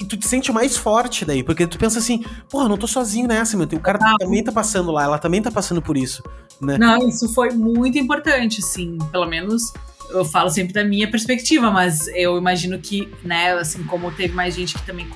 [0.00, 3.26] e tu te sente mais forte daí, porque tu pensa assim, porra, não tô sozinho
[3.26, 6.22] nessa, meu, o cara ah, também tá passando lá, ela também tá passando por isso,
[6.60, 6.78] né?
[6.78, 9.72] Não, isso foi muito importante, sim, pelo menos
[10.10, 14.54] eu falo sempre da minha perspectiva, mas eu imagino que, né, assim, como teve mais
[14.54, 15.06] gente que também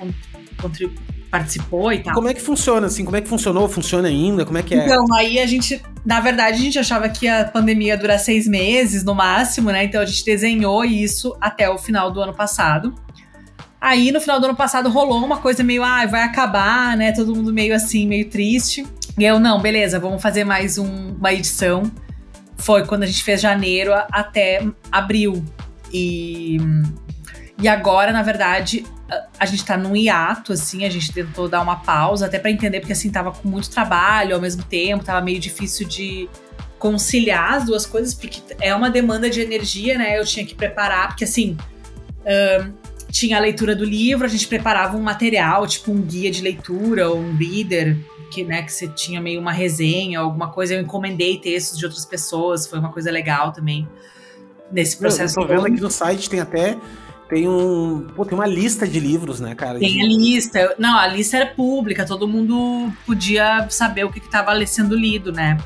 [0.61, 2.13] contribuiu participou e tal.
[2.13, 3.07] Como é que funciona, assim?
[3.07, 3.67] Como é que funcionou?
[3.67, 4.45] Funciona ainda?
[4.45, 4.85] Como é que é?
[4.85, 8.47] Então, aí a gente, na verdade, a gente achava que a pandemia ia durar seis
[8.47, 9.83] meses no máximo, né?
[9.85, 12.95] Então a gente desenhou isso até o final do ano passado.
[13.81, 17.13] Aí no final do ano passado rolou uma coisa meio, ah, vai acabar, né?
[17.13, 18.87] Todo mundo meio assim, meio triste.
[19.19, 21.91] E eu, não, beleza, vamos fazer mais um, uma edição.
[22.63, 25.45] Foi quando a gente fez janeiro até abril.
[25.93, 26.59] E,
[27.61, 28.85] e agora, na verdade,
[29.39, 32.81] a, gente tá num hiato, assim, a gente tentou dar uma pausa, até para entender,
[32.81, 36.29] porque assim, tava com muito trabalho ao mesmo tempo, tava meio difícil de
[36.79, 40.19] conciliar as duas coisas, porque é uma demanda de energia, né?
[40.19, 41.57] Eu tinha que preparar, porque assim.
[42.25, 42.83] Um,
[43.13, 47.11] tinha a leitura do livro, a gente preparava um material, tipo um guia de leitura
[47.11, 47.99] ou um reader,
[48.33, 50.75] que, né, que você tinha meio uma resenha, alguma coisa.
[50.75, 53.89] Eu encomendei textos de outras pessoas, foi uma coisa legal também
[54.71, 55.39] nesse processo.
[55.39, 56.77] Eu tô vendo aqui no site, tem até
[57.29, 58.09] tem um.
[58.15, 59.79] Pô, tem uma lista de livros, né, cara?
[59.79, 60.75] Tem a lista.
[60.79, 65.57] Não, a lista era pública, todo mundo podia saber o que estava sendo lido, né?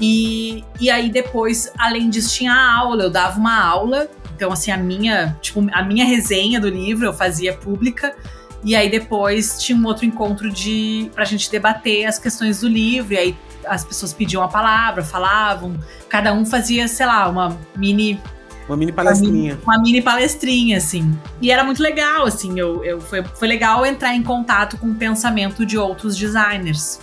[0.00, 3.04] E, e aí depois, além disso, tinha a aula.
[3.04, 4.08] Eu dava uma aula
[4.38, 8.14] então, assim, a minha, tipo, a minha resenha do livro eu fazia pública.
[8.64, 13.14] E aí depois tinha um outro encontro de pra gente debater as questões do livro.
[13.14, 13.36] E aí
[13.66, 15.78] as pessoas pediam a palavra, falavam,
[16.08, 18.20] cada um fazia, sei lá, uma mini
[18.68, 19.32] uma mini palestrinha.
[19.32, 21.18] Uma mini, uma mini, palestrinha, assim.
[21.40, 22.60] E era muito legal, assim.
[22.60, 27.00] Eu, eu, foi, foi legal entrar em contato com o pensamento de outros designers.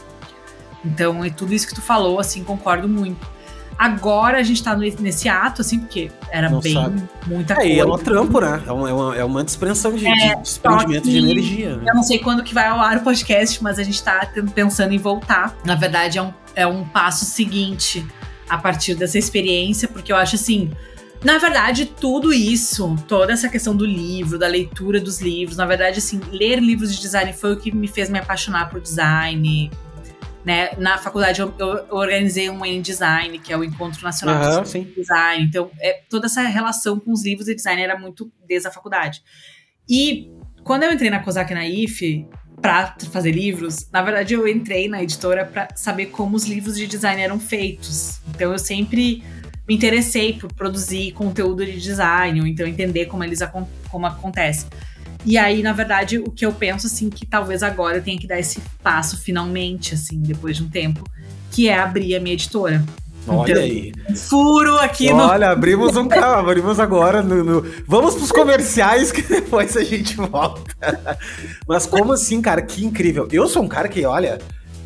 [0.83, 3.34] Então, e tudo isso que tu falou, assim, concordo muito.
[3.77, 7.03] Agora a gente tá nesse ato, assim, porque era não bem sabe.
[7.27, 7.73] muita é, coisa.
[7.73, 8.63] É, é um trampo, né?
[8.65, 11.75] É uma, é uma, é uma dispersão de, é, de desprendimento de energia.
[11.75, 11.89] Né?
[11.89, 14.93] Eu não sei quando que vai ao ar o podcast, mas a gente tá pensando
[14.93, 15.57] em voltar.
[15.65, 18.05] Na verdade, é um, é um passo seguinte
[18.47, 20.71] a partir dessa experiência, porque eu acho assim.
[21.23, 25.97] Na verdade, tudo isso, toda essa questão do livro, da leitura dos livros, na verdade,
[25.97, 29.71] assim, ler livros de design foi o que me fez me apaixonar por design,
[30.45, 30.69] né?
[30.77, 34.83] Na faculdade eu, eu organizei um em design, que é o Encontro Nacional uhum, de
[34.83, 35.43] Design.
[35.43, 39.23] Então, é, toda essa relação com os livros de design era muito desde a faculdade.
[39.89, 40.31] E
[40.63, 42.27] quando eu entrei na COSAC na IFE,
[42.61, 46.87] para fazer livros, na verdade eu entrei na editora para saber como os livros de
[46.87, 48.19] design eram feitos.
[48.29, 49.23] Então eu sempre
[49.67, 53.39] me interessei por produzir conteúdo de design, ou então entender como eles
[53.89, 54.67] como acontece.
[55.25, 58.27] E aí, na verdade, o que eu penso, assim, que talvez agora eu tenha que
[58.27, 61.03] dar esse passo finalmente, assim, depois de um tempo,
[61.51, 62.83] que é abrir a minha editora.
[63.27, 63.93] Olha então, aí.
[64.15, 65.23] Furo aqui Olha, no.
[65.23, 70.15] Olha, abrimos um carro, abrimos agora no, no, Vamos pros comerciais que depois a gente
[70.15, 70.61] volta.
[71.67, 72.61] Mas como assim, cara?
[72.61, 73.27] Que incrível.
[73.31, 74.37] Eu sou um cara que, olha,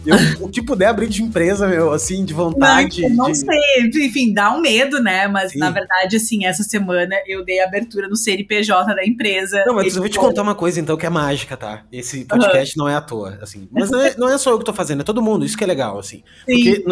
[0.09, 3.01] eu, o que puder abrir de empresa, meu, assim, de vontade.
[3.09, 3.37] Não, não de...
[3.37, 5.27] sei, enfim, dá um medo, né?
[5.27, 5.59] Mas Sim.
[5.59, 9.63] na verdade, assim, essa semana eu dei a abertura no CNPJ da empresa.
[9.65, 11.83] Não, mas eu vou te contar uma coisa, então, que é mágica, tá?
[11.91, 12.85] Esse podcast uhum.
[12.85, 13.67] não é à toa, assim.
[13.71, 15.63] Mas não é, não é, só eu que tô fazendo, é todo mundo, isso que
[15.63, 16.23] é legal, assim.
[16.47, 16.81] Sim.
[16.81, 16.83] Porque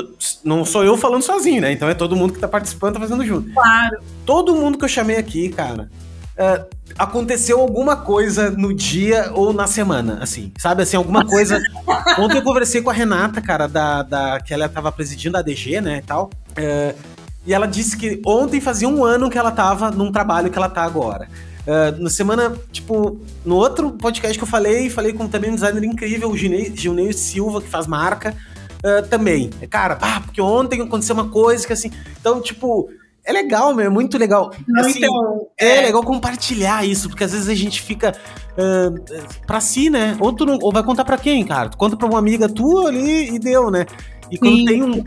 [0.44, 1.72] não sou eu falando sozinho, né?
[1.72, 3.52] Então é todo mundo que tá participando, tá fazendo junto.
[3.54, 3.98] Claro.
[4.26, 5.90] Todo mundo que eu chamei aqui, cara,
[6.38, 6.66] Uh,
[6.98, 10.84] aconteceu alguma coisa no dia ou na semana, assim, sabe?
[10.84, 11.60] Assim, alguma coisa.
[12.20, 15.82] Ontem eu conversei com a Renata, cara, da, da que ela tava presidindo a ADG,
[15.82, 16.30] né, e tal.
[16.52, 20.58] Uh, E ela disse que ontem fazia um ano que ela tava num trabalho que
[20.58, 21.30] ela tá agora.
[21.66, 25.84] Uh, na semana, tipo, no outro podcast que eu falei, falei com também um designer
[25.86, 28.36] incrível, o Gilnei Silva, que faz marca,
[28.84, 29.50] uh, também.
[29.70, 31.90] Cara, ah, porque ontem aconteceu uma coisa que assim.
[32.20, 32.90] Então, tipo,
[33.28, 34.52] é legal, meu, é muito legal.
[34.80, 35.80] Assim, então, é...
[35.80, 35.82] é...
[35.82, 38.16] legal compartilhar isso, porque às vezes a gente fica
[38.54, 40.16] uh, pra si, né?
[40.20, 41.68] Ou, tu não, ou vai contar pra quem, cara?
[41.68, 43.86] Tu conta pra uma amiga tua ali e deu, né?
[44.32, 44.66] E quando Sim.
[44.66, 45.04] tem um.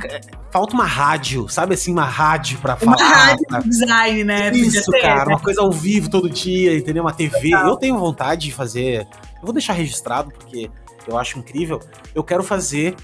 [0.51, 2.97] Falta uma rádio, sabe assim, uma rádio pra falar.
[2.97, 4.51] Uma rádio design, né?
[4.51, 5.34] Isso, ter, cara, né?
[5.34, 7.05] uma coisa ao vivo todo dia, entendeu?
[7.05, 7.38] Uma TV.
[7.40, 7.68] Legal.
[7.68, 9.06] Eu tenho vontade de fazer.
[9.36, 10.70] Eu vou deixar registrado, porque
[11.06, 11.80] eu acho incrível.
[12.14, 12.97] Eu quero fazer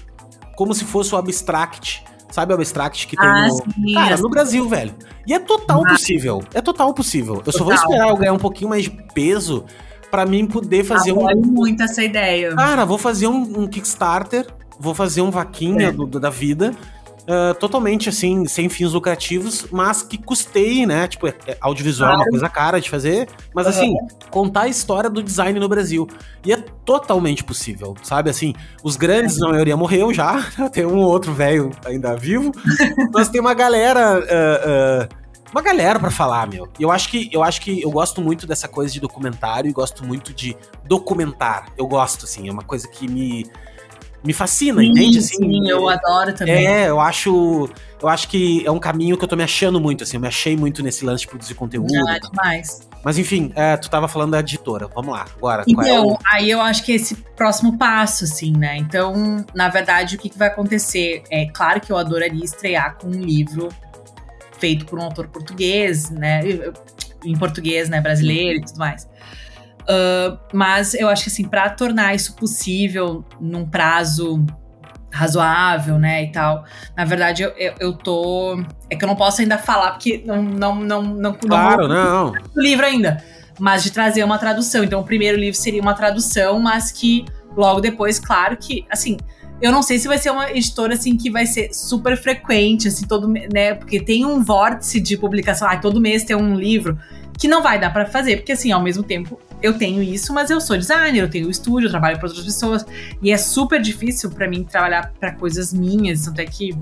[0.55, 3.55] como se fosse o Abstract Sabe o Abstract que tem ah, no.
[3.55, 4.93] Sim, Cara, no Brasil, velho.
[5.25, 5.89] E é total ah.
[5.89, 6.43] possível.
[6.53, 7.35] É total possível.
[7.35, 7.57] Eu total.
[7.57, 9.65] só vou esperar eu ganhar um pouquinho mais de peso
[10.11, 11.41] para mim poder fazer Apoio um.
[11.41, 12.55] muito essa ideia.
[12.55, 14.47] Cara, vou fazer um, um Kickstarter,
[14.79, 15.91] vou fazer um vaquinha é.
[15.91, 16.73] do, da vida
[17.27, 21.07] uh, totalmente assim, sem fins lucrativos, mas que custeie, né?
[21.07, 23.71] Tipo, é, é audiovisual é uma coisa cara de fazer, mas uhum.
[23.71, 23.95] assim,
[24.31, 26.07] contar a história do design no Brasil.
[26.45, 28.29] E é totalmente possível, sabe?
[28.29, 30.41] Assim, os grandes, na maioria morreu já,
[30.71, 32.51] tem um outro velho ainda vivo,
[33.13, 34.19] mas tem uma galera.
[34.19, 36.67] Uh, uh, uma galera para falar, meu.
[36.77, 40.05] Eu acho que eu acho que eu gosto muito dessa coisa de documentário e gosto
[40.05, 41.67] muito de documentar.
[41.77, 43.49] Eu gosto assim, é uma coisa que me
[44.27, 45.19] me fascina, sim, entende?
[45.19, 46.67] Assim, sim, eu adoro também.
[46.67, 47.69] É, eu acho.
[47.99, 50.27] Eu acho que é um caminho que eu tô me achando muito, assim, eu me
[50.27, 51.91] achei muito nesse lance de produzir conteúdo.
[52.07, 52.87] Ah, demais.
[53.03, 55.61] Mas enfim, é, tu tava falando da editora, vamos lá, agora.
[55.61, 56.17] É então, é o...
[56.31, 58.77] aí eu acho que esse próximo passo, assim, né?
[58.77, 61.23] Então, na verdade, o que, que vai acontecer?
[61.31, 63.69] É claro que eu adoraria estrear com um livro
[64.59, 66.41] feito por um autor português, né?
[67.23, 68.01] Em português, né?
[68.01, 69.07] Brasileiro e tudo mais.
[69.89, 74.45] Uh, mas eu acho que assim, para tornar isso possível num prazo
[75.09, 76.65] razoável, né, e tal.
[76.95, 78.61] Na verdade, eu, eu, eu, tô.
[78.89, 80.43] É que eu não posso ainda falar, porque não.
[80.43, 82.31] não, não, não claro, não.
[82.31, 82.41] não.
[82.55, 83.23] O livro ainda.
[83.59, 84.83] Mas de trazer uma tradução.
[84.83, 89.17] Então, o primeiro livro seria uma tradução, mas que logo depois, claro que, assim.
[89.59, 93.07] Eu não sei se vai ser uma editora assim que vai ser super frequente, assim,
[93.07, 93.73] todo, né?
[93.73, 96.95] Porque tem um vórtice de publicação, ah, todo mês tem um livro
[97.37, 100.49] que não vai dar para fazer, porque assim, ao mesmo tempo eu tenho isso, mas
[100.49, 102.85] eu sou designer, eu tenho estúdio, eu trabalho para outras pessoas
[103.21, 106.75] e é super difícil para mim trabalhar para coisas minhas, tanto é que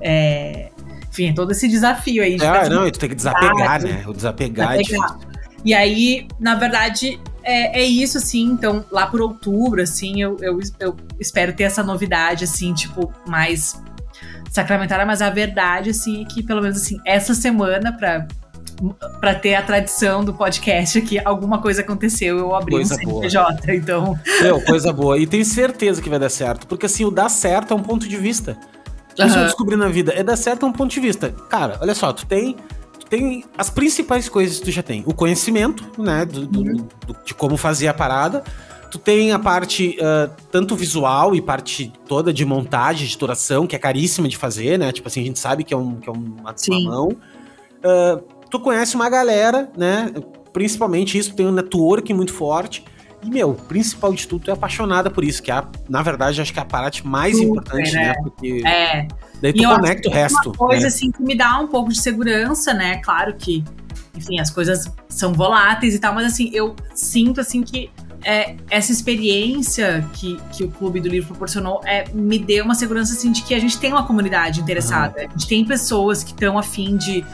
[0.00, 0.70] é,
[1.10, 2.36] enfim, é todo esse desafio aí.
[2.36, 4.04] De ah, não, e tu tem que desapegar, né?
[4.06, 5.18] O desapegar, desapegar.
[5.20, 8.44] é E aí, na verdade, é, é, isso, assim.
[8.44, 13.80] Então, lá por outubro, assim, eu, eu, eu espero ter essa novidade, assim, tipo, mais
[14.50, 18.26] sacramentada, mas a verdade, assim, é que pelo menos, assim, essa semana, pra
[19.20, 23.66] para ter a tradição do podcast aqui, alguma coisa aconteceu, eu abri coisa um CNPJ,
[23.66, 23.76] boa.
[23.76, 24.18] então.
[24.40, 25.18] Meu, coisa boa.
[25.18, 28.08] E tenho certeza que vai dar certo, porque assim, o dar certo é um ponto
[28.08, 28.56] de vista.
[29.18, 29.40] Isso uhum.
[29.40, 31.34] eu descobri na vida, é dar certo é um ponto de vista.
[31.48, 32.56] Cara, olha só, tu tem
[32.98, 35.02] tu tem as principais coisas que tu já tem.
[35.06, 36.88] O conhecimento, né, do, do, uhum.
[37.06, 38.42] do, de como fazer a parada.
[38.90, 43.76] Tu tem a parte uh, tanto visual e parte toda de montagem, de editoração, que
[43.76, 44.90] é caríssima de fazer, né?
[44.90, 47.08] Tipo assim, a gente sabe que é, um, que é uma, uma mão.
[47.84, 50.10] Uh, tu conhece uma galera, né?
[50.52, 52.84] Principalmente isso, tem um network muito forte.
[53.22, 56.40] E, meu, o principal de tudo, tu é apaixonada por isso, que é, na verdade,
[56.40, 58.08] acho que é a parte mais Super, importante, né?
[58.08, 58.14] né?
[58.22, 59.08] Porque é.
[59.42, 60.48] daí tu conecta o resto.
[60.48, 60.88] Uma coisa, né?
[60.88, 62.96] assim, que me dá um pouco de segurança, né?
[62.98, 63.62] Claro que,
[64.16, 67.90] enfim, as coisas são voláteis e tal, mas, assim, eu sinto, assim, que
[68.24, 73.12] é, essa experiência que, que o Clube do Livro proporcionou é, me deu uma segurança,
[73.12, 75.20] assim, de que a gente tem uma comunidade interessada.
[75.20, 77.24] A gente tem pessoas que estão afim de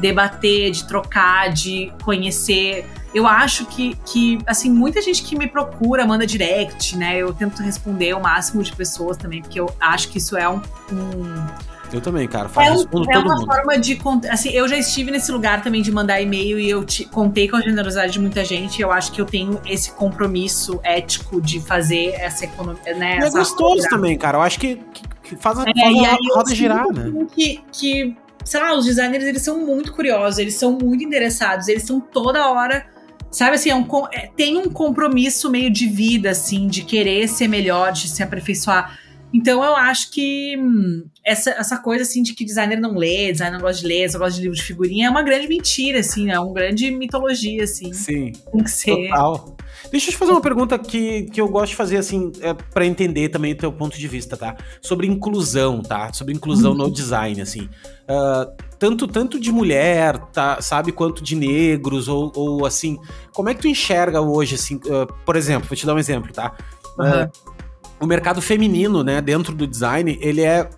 [0.00, 2.86] debater, de trocar, de conhecer.
[3.14, 7.16] Eu acho que, que, assim, muita gente que me procura manda direct, né?
[7.16, 10.60] Eu tento responder o máximo de pessoas também, porque eu acho que isso é um.
[10.92, 11.46] um
[11.92, 12.48] eu também, cara.
[12.48, 13.46] Faz, é, um, é uma mundo.
[13.46, 13.98] forma de.
[14.28, 17.56] Assim, eu já estive nesse lugar também de mandar e-mail e eu te, contei com
[17.56, 18.82] a generosidade de muita gente.
[18.82, 22.94] Eu acho que eu tenho esse compromisso ético de fazer essa economia.
[22.94, 24.38] Né, é gostoso também, cara.
[24.38, 24.80] Eu acho que,
[25.22, 27.26] que faz, a, é, faz a roda girar, né?
[27.34, 28.16] Que, que
[28.46, 32.48] sei lá, os designers, eles são muito curiosos, eles são muito interessados, eles são toda
[32.48, 32.86] hora,
[33.28, 37.48] sabe assim, é um, é, tem um compromisso meio de vida, assim, de querer ser
[37.48, 38.98] melhor, de se aperfeiçoar.
[39.32, 43.54] Então eu acho que hum, essa, essa coisa assim de que designer não lê, designer
[43.54, 46.30] não gosta de ler, só gosta de livro de figurinha é uma grande mentira, assim,
[46.30, 47.92] é uma grande mitologia, assim.
[47.92, 48.32] Sim.
[48.52, 49.08] Tem que ser.
[49.08, 49.56] Total.
[49.90, 52.86] Deixa eu te fazer uma pergunta que, que eu gosto de fazer, assim, é, para
[52.86, 54.56] entender também o teu ponto de vista, tá?
[54.80, 56.12] Sobre inclusão, tá?
[56.12, 56.78] Sobre inclusão uhum.
[56.78, 57.68] no design, assim.
[58.08, 62.98] Uh, tanto, tanto de mulher, tá, sabe, quanto de negros, ou, ou assim.
[63.32, 66.32] Como é que tu enxerga hoje, assim, uh, por exemplo, vou te dar um exemplo,
[66.32, 66.56] tá?
[66.98, 67.55] Uh,
[68.00, 70.68] o mercado feminino, né, dentro do design, ele é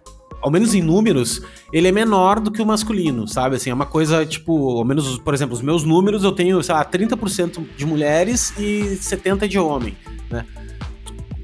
[0.40, 1.42] ao menos em números,
[1.72, 3.56] ele é menor do que o masculino, sabe?
[3.56, 6.74] Assim, é uma coisa, tipo, ao menos, por exemplo, os meus números eu tenho, sei
[6.74, 9.96] lá, 30% de mulheres e 70% de homem,
[10.30, 10.44] né?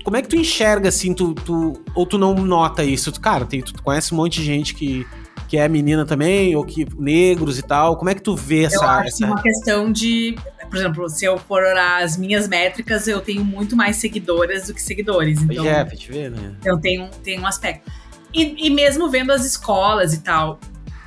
[0.04, 3.10] Como é que tu enxerga, assim, tu, tu ou tu não nota isso?
[3.20, 5.06] Cara, tem, tu conhece um monte de gente que,
[5.48, 7.96] que é menina também, ou que negros e tal.
[7.96, 8.84] Como é que tu vê essa...
[8.84, 9.26] Eu acho essa...
[9.26, 10.36] uma questão de...
[10.68, 14.82] Por exemplo, se eu for as minhas métricas, eu tenho muito mais seguidoras do que
[14.82, 15.40] seguidores.
[15.42, 16.54] Então, é, pra te ver, né?
[16.60, 17.90] Então tem um, tem um aspecto.
[18.32, 20.58] E, e mesmo vendo as escolas e tal,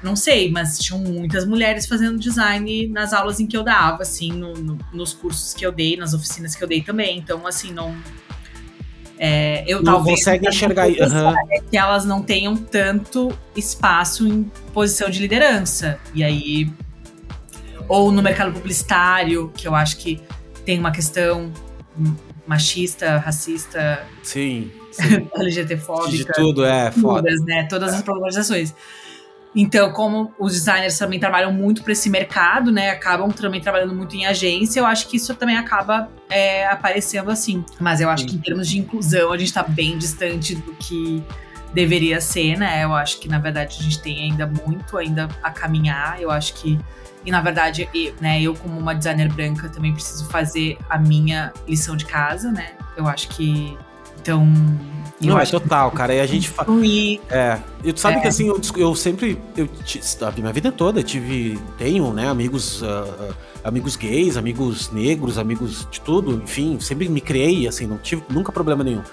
[0.01, 4.31] não sei, mas tinham muitas mulheres fazendo design nas aulas em que eu dava, assim,
[4.31, 7.17] no, no, nos cursos que eu dei, nas oficinas que eu dei também.
[7.17, 7.95] Então, assim, não.
[9.19, 11.34] É, eu Não talvez consegue enxergar aham.
[11.49, 14.43] é que elas não tenham tanto espaço em
[14.73, 15.99] posição de liderança.
[16.13, 16.69] E aí.
[17.88, 20.22] Ou no mercado publicitário, que eu acho que
[20.65, 21.51] tem uma questão
[22.45, 25.27] machista, racista, Sim, sim.
[25.35, 26.34] LGTfóbica.
[26.34, 27.23] De tudo, é, foda.
[27.23, 27.64] todas, né?
[27.69, 28.73] Todas as problematizações.
[29.55, 32.91] Então, como os designers também trabalham muito para esse mercado, né?
[32.91, 37.65] Acabam também trabalhando muito em agência, eu acho que isso também acaba é, aparecendo assim.
[37.80, 38.30] Mas eu acho Sim.
[38.30, 41.23] que em termos de inclusão, a gente tá bem distante do que
[41.73, 42.84] deveria ser, né?
[42.84, 46.22] Eu acho que, na verdade, a gente tem ainda muito ainda a caminhar.
[46.22, 46.80] Eu acho que.
[47.26, 51.52] E na verdade, eu, né, eu, como uma designer branca, também preciso fazer a minha
[51.68, 52.72] lição de casa, né?
[52.95, 53.77] Eu acho que.
[54.19, 54.45] Então.
[55.22, 56.14] eu Não, é total, cara.
[56.14, 56.69] E a gente fala.
[57.30, 58.22] É, e tu sabe É.
[58.22, 59.69] que assim, eu, eu sempre, eu,
[60.22, 63.34] a minha vida toda tive, tenho, né, amigos, ah,
[63.64, 68.52] amigos gays, amigos negros, amigos de tudo, enfim, sempre me criei, assim, não tive nunca
[68.52, 69.03] problema nenhum.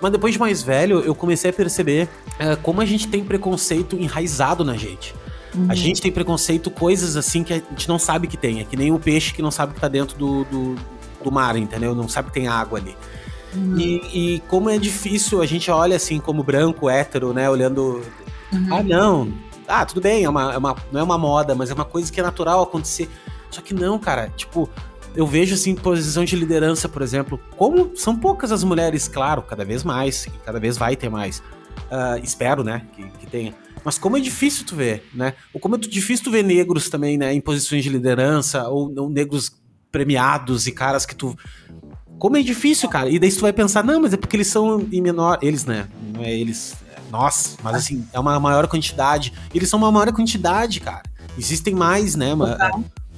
[0.00, 2.08] Mas depois de mais velho, eu comecei a perceber
[2.38, 5.14] eh, como a gente tem preconceito enraizado na gente.
[5.54, 5.66] Uhum.
[5.68, 8.60] A gente tem preconceito, coisas assim que a gente não sabe que tem.
[8.60, 10.74] É que nem o peixe que não sabe que tá dentro do, do,
[11.22, 11.94] do mar, entendeu?
[11.94, 12.96] Não sabe que tem água ali.
[13.54, 13.78] Uhum.
[13.78, 17.48] E, e como é difícil, a gente olha assim como branco, hétero, né?
[17.48, 18.02] Olhando
[18.52, 18.66] Uhum.
[18.70, 19.32] ah, não.
[19.66, 22.12] Ah, tudo bem, é uma, é uma- não é uma moda, mas é uma coisa
[22.12, 23.08] que é natural acontecer.
[23.50, 24.30] Só que não, cara.
[24.36, 24.68] Tipo,
[25.14, 29.64] eu vejo assim, posição de liderança, por exemplo, como são poucas as mulheres, claro, cada
[29.64, 31.42] vez mais, e cada vez vai ter mais.
[31.90, 33.54] Ah, espero, né, que, que tenha.
[33.84, 35.34] Mas como é difícil tu ver, né?
[35.52, 39.52] Ou como é difícil tu ver negros também, né, em posições de liderança, ou, negros
[39.92, 41.36] premiados e caras que tu.
[42.18, 43.10] Como é difícil, cara.
[43.10, 45.38] E daí tu vai pensar, não, mas é porque eles são em menor.
[45.42, 45.88] Eles, né?
[46.14, 46.74] Não é eles.
[46.90, 47.56] é nós.
[47.62, 49.32] Mas assim, é uma maior quantidade.
[49.54, 51.02] Eles são uma maior quantidade, cara.
[51.36, 52.34] Existem mais, né?
[52.34, 52.56] ma-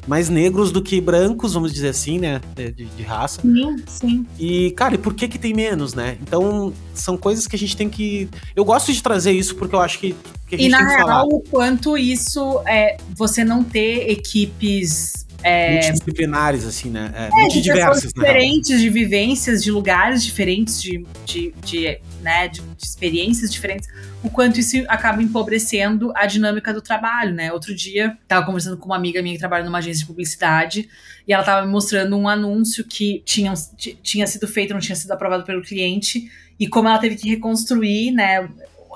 [0.06, 2.40] Mais negros do que brancos, vamos dizer assim, né?
[2.54, 3.40] De, de- de raça.
[3.42, 4.26] Sim, sim.
[4.38, 6.16] E, cara, e por que que tem menos, né?
[6.22, 8.28] Então, são coisas que a gente tem que.
[8.54, 10.14] Eu gosto de trazer isso porque eu acho que,
[10.48, 11.12] que a gente E na tem que falar.
[11.14, 17.12] real, o quanto isso é você não ter equipes é, Multidisciplinares, assim, né?
[17.14, 17.90] É, é, de né?
[17.94, 23.88] diferentes, de vivências, de lugares diferentes, de, de, de, né, de, de experiências diferentes,
[24.24, 27.52] o quanto isso acaba empobrecendo a dinâmica do trabalho, né?
[27.52, 30.88] Outro dia, tava conversando com uma amiga minha que trabalha numa agência de publicidade
[31.28, 33.54] e ela tava me mostrando um anúncio que tinha,
[34.02, 36.28] tinha sido feito, não tinha sido aprovado pelo cliente
[36.58, 38.48] e como ela teve que reconstruir, né?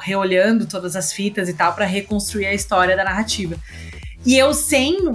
[0.02, 3.56] Reolhando todas as fitas e tal, para reconstruir a história da narrativa.
[4.26, 5.14] E eu sem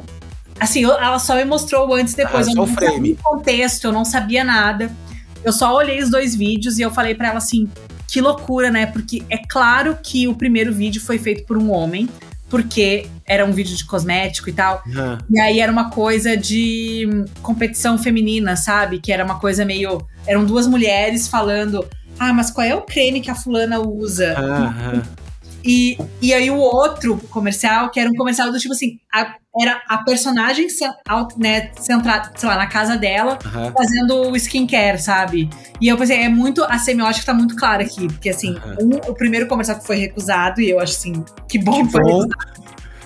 [0.59, 2.47] Assim, eu- ela só me mostrou antes e depois.
[2.47, 4.91] Ah, eu não sabia contexto, eu não sabia nada.
[5.43, 7.69] Eu só olhei os dois vídeos e eu falei pra ela assim:
[8.07, 8.85] que loucura, né?
[8.85, 12.07] Porque é claro que o primeiro vídeo foi feito por um homem,
[12.49, 14.81] porque era um vídeo de cosmético e tal.
[14.87, 15.17] Aham.
[15.29, 17.07] E aí era uma coisa de
[17.41, 18.99] competição feminina, sabe?
[18.99, 20.05] Que era uma coisa meio.
[20.25, 21.85] Eram duas mulheres falando.
[22.17, 24.33] Ah, mas qual é o creme que a fulana usa?
[24.39, 25.03] Aham.
[25.67, 29.81] E, e aí o outro comercial, que era um comercial do tipo assim, a- era
[29.87, 30.67] a personagem
[31.37, 33.71] né, centrada, sei lá, na casa dela, Aham.
[33.71, 35.49] fazendo o skincare, sabe?
[35.79, 38.75] E eu pensei, é muito, a semiótica tá muito clara aqui, porque assim, Aham.
[38.81, 41.91] um- o primeiro comercial que foi recusado, e eu acho assim, que bom Que que
[41.91, 42.07] foi bom.
[42.09, 42.35] recusado,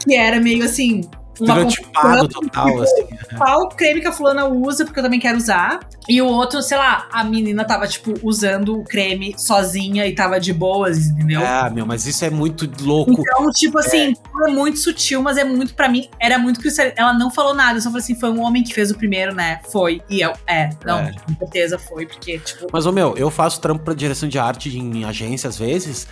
[0.03, 1.01] que era meio assim,
[1.41, 3.07] Estereotipado total, assim.
[3.37, 5.79] qual creme que a fulana usa, porque eu também quero usar.
[6.07, 10.39] E o outro, sei lá, a menina tava, tipo, usando o creme sozinha e tava
[10.39, 11.41] de boas, entendeu?
[11.45, 13.11] Ah, meu, mas isso é muito louco.
[13.11, 14.13] Então, tipo assim,
[14.47, 14.51] é.
[14.51, 16.87] muito sutil, mas é muito, pra mim, era muito cristal.
[16.95, 19.33] Ela não falou nada, eu só falei assim, foi um homem que fez o primeiro,
[19.35, 19.59] né?
[19.71, 20.01] Foi.
[20.09, 21.13] E eu, é, não, É.
[21.13, 24.75] com certeza foi, porque, tipo, Mas, ô meu, eu faço trampo pra direção de arte
[24.77, 26.07] em agência às vezes.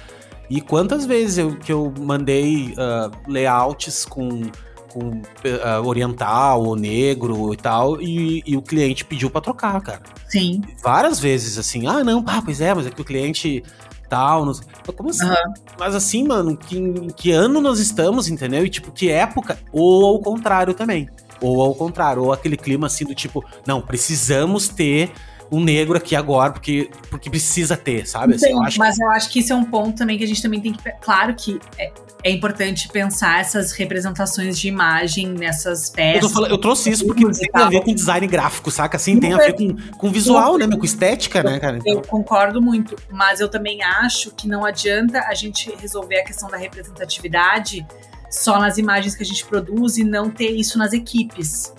[0.50, 4.44] E quantas vezes eu, que eu mandei ah, layouts com,
[4.92, 5.22] com
[5.64, 10.02] ah, oriental ou negro e tal, e, e o cliente pediu pra trocar, cara.
[10.28, 10.62] sim.
[10.84, 13.64] Várias vezes, assim, ah, não, pá, pois é, mas é que o cliente
[14.10, 14.68] tal, não sei.
[14.96, 15.26] Como assim?
[15.26, 15.54] Aham.
[15.78, 18.66] Mas assim, mano, que, em que ano nós estamos, entendeu?
[18.66, 19.58] E tipo, que época?
[19.72, 21.10] Ou ao contrário também.
[21.40, 25.12] Ou ao contrário, ou aquele clima assim do tipo, não, precisamos ter
[25.52, 28.36] um negro aqui agora, porque, porque precisa ter, sabe?
[28.36, 29.04] Assim, eu mas que...
[29.04, 30.92] eu acho que isso é um ponto também que a gente também tem que.
[31.02, 31.92] Claro que é,
[32.24, 36.24] é importante pensar essas representações de imagem nessas peças.
[36.24, 38.98] Eu, falando, eu trouxe isso porque tem a ver com design gráfico, saca?
[38.98, 40.68] Assim, tem a ver com, com visual, né?
[40.68, 41.78] Com estética, né, cara?
[41.78, 41.94] Então...
[41.94, 46.50] Eu concordo muito, mas eu também acho que não adianta a gente resolver a questão
[46.50, 47.86] da representatividade
[48.30, 51.74] só nas imagens que a gente produz e não ter isso nas equipes.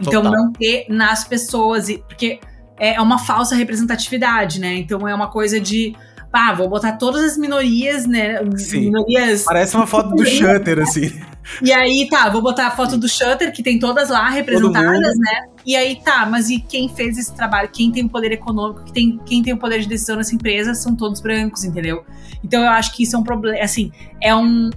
[0.00, 0.32] Então, Total.
[0.32, 2.40] não ter nas pessoas, porque
[2.80, 4.74] é uma falsa representatividade, né?
[4.74, 5.94] Então, é uma coisa de.
[6.32, 8.40] Ah, vou botar todas as minorias, né?
[8.56, 8.86] Sim.
[8.86, 9.44] Minorias.
[9.44, 11.12] Parece uma foto do Shutter, assim.
[11.62, 15.48] E aí, tá, vou botar a foto do Shutter, que tem todas lá representadas, né?
[15.66, 17.68] E aí, tá, mas e quem fez esse trabalho?
[17.72, 18.84] Quem tem o poder econômico?
[18.84, 22.04] Quem tem, quem tem o poder de decisão nessa empresa são todos brancos, entendeu?
[22.44, 23.58] Então, eu acho que isso é um problema.
[23.64, 23.90] Assim,
[24.22, 24.70] é um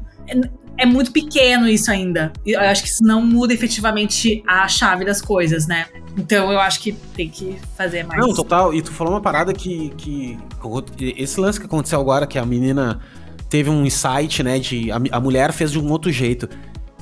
[0.78, 2.32] é muito pequeno isso ainda.
[2.46, 5.86] Eu acho que isso não muda efetivamente a chave das coisas, né?
[6.18, 8.20] Então eu acho que tem que fazer mais.
[8.20, 8.74] Não, total.
[8.74, 9.92] E tu falou uma parada que.
[9.98, 10.38] que
[11.00, 13.00] esse lance que aconteceu agora, que a menina
[13.50, 14.60] teve um insight, né?
[14.60, 16.50] De a, a mulher fez de um outro jeito.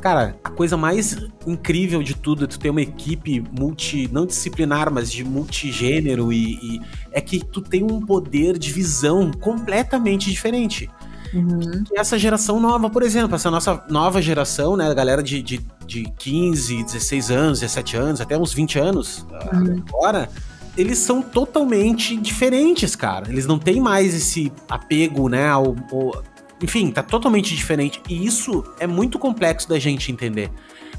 [0.02, 1.16] Cara, a coisa mais
[1.46, 6.54] incrível de tudo é tu ter uma equipe multi, não disciplinar, mas de multigênero e,
[6.56, 6.82] e
[7.12, 10.90] é que tu tem um poder de visão completamente diferente.
[11.34, 11.84] Uhum.
[11.96, 16.04] essa geração nova, por exemplo, essa nossa nova geração, né, a galera de, de, de
[16.18, 19.84] 15, 16 anos, 17 anos, até uns 20 anos uhum.
[19.88, 20.30] agora,
[20.78, 23.30] eles são totalmente diferentes, cara.
[23.30, 26.24] Eles não têm mais esse apego, né, ao, ao
[26.62, 28.02] enfim, tá totalmente diferente.
[28.08, 30.52] E isso é muito complexo da gente entender.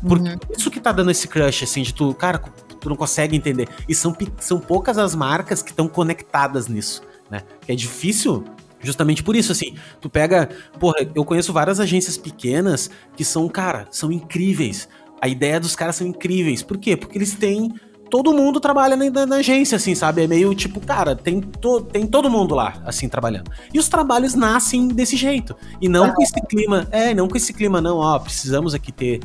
[0.07, 0.39] Porque uhum.
[0.57, 3.69] isso que tá dando esse crush, assim, de tu, cara, tu não consegue entender.
[3.89, 7.43] E são, são poucas as marcas que estão conectadas nisso, né?
[7.69, 8.45] É difícil
[8.83, 10.49] Justamente por isso, assim, tu pega.
[10.79, 14.89] Porra, eu conheço várias agências pequenas que são, cara, são incríveis.
[15.21, 16.63] A ideia dos caras são incríveis.
[16.63, 16.97] Por quê?
[16.97, 17.73] Porque eles têm.
[18.11, 20.25] Todo mundo trabalha na, na agência, assim, sabe?
[20.25, 23.51] É meio tipo, cara, tem, to, tem todo mundo lá, assim, trabalhando.
[23.73, 25.57] E os trabalhos nascem desse jeito.
[25.81, 26.15] E não ah.
[26.15, 26.87] com esse clima.
[26.91, 29.21] É, não com esse clima, não, ó, precisamos aqui ter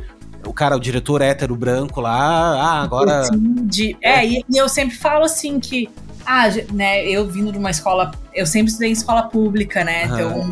[0.45, 3.23] o cara, o diretor hétero branco lá, ah, agora.
[3.63, 5.89] De, é, e, e, eu sempre falo assim que
[6.27, 10.05] ah, né, eu vindo de uma escola, eu sempre estudei em escola pública, né?
[10.05, 10.13] Uhum.
[10.13, 10.51] Então,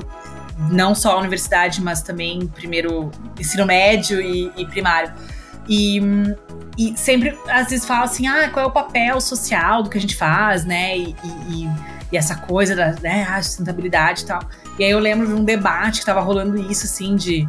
[0.72, 5.12] não só a universidade, mas também primeiro ensino médio e, e primário.
[5.68, 6.00] E,
[6.78, 10.02] e, sempre, às vezes, fala assim, ah, qual é o papel social do que a
[10.02, 10.98] gente faz, né?
[10.98, 11.16] E,
[11.50, 11.70] e,
[12.10, 14.40] e essa coisa da né, a sustentabilidade e tal.
[14.80, 17.48] E aí eu lembro de um debate que tava rolando isso, assim, de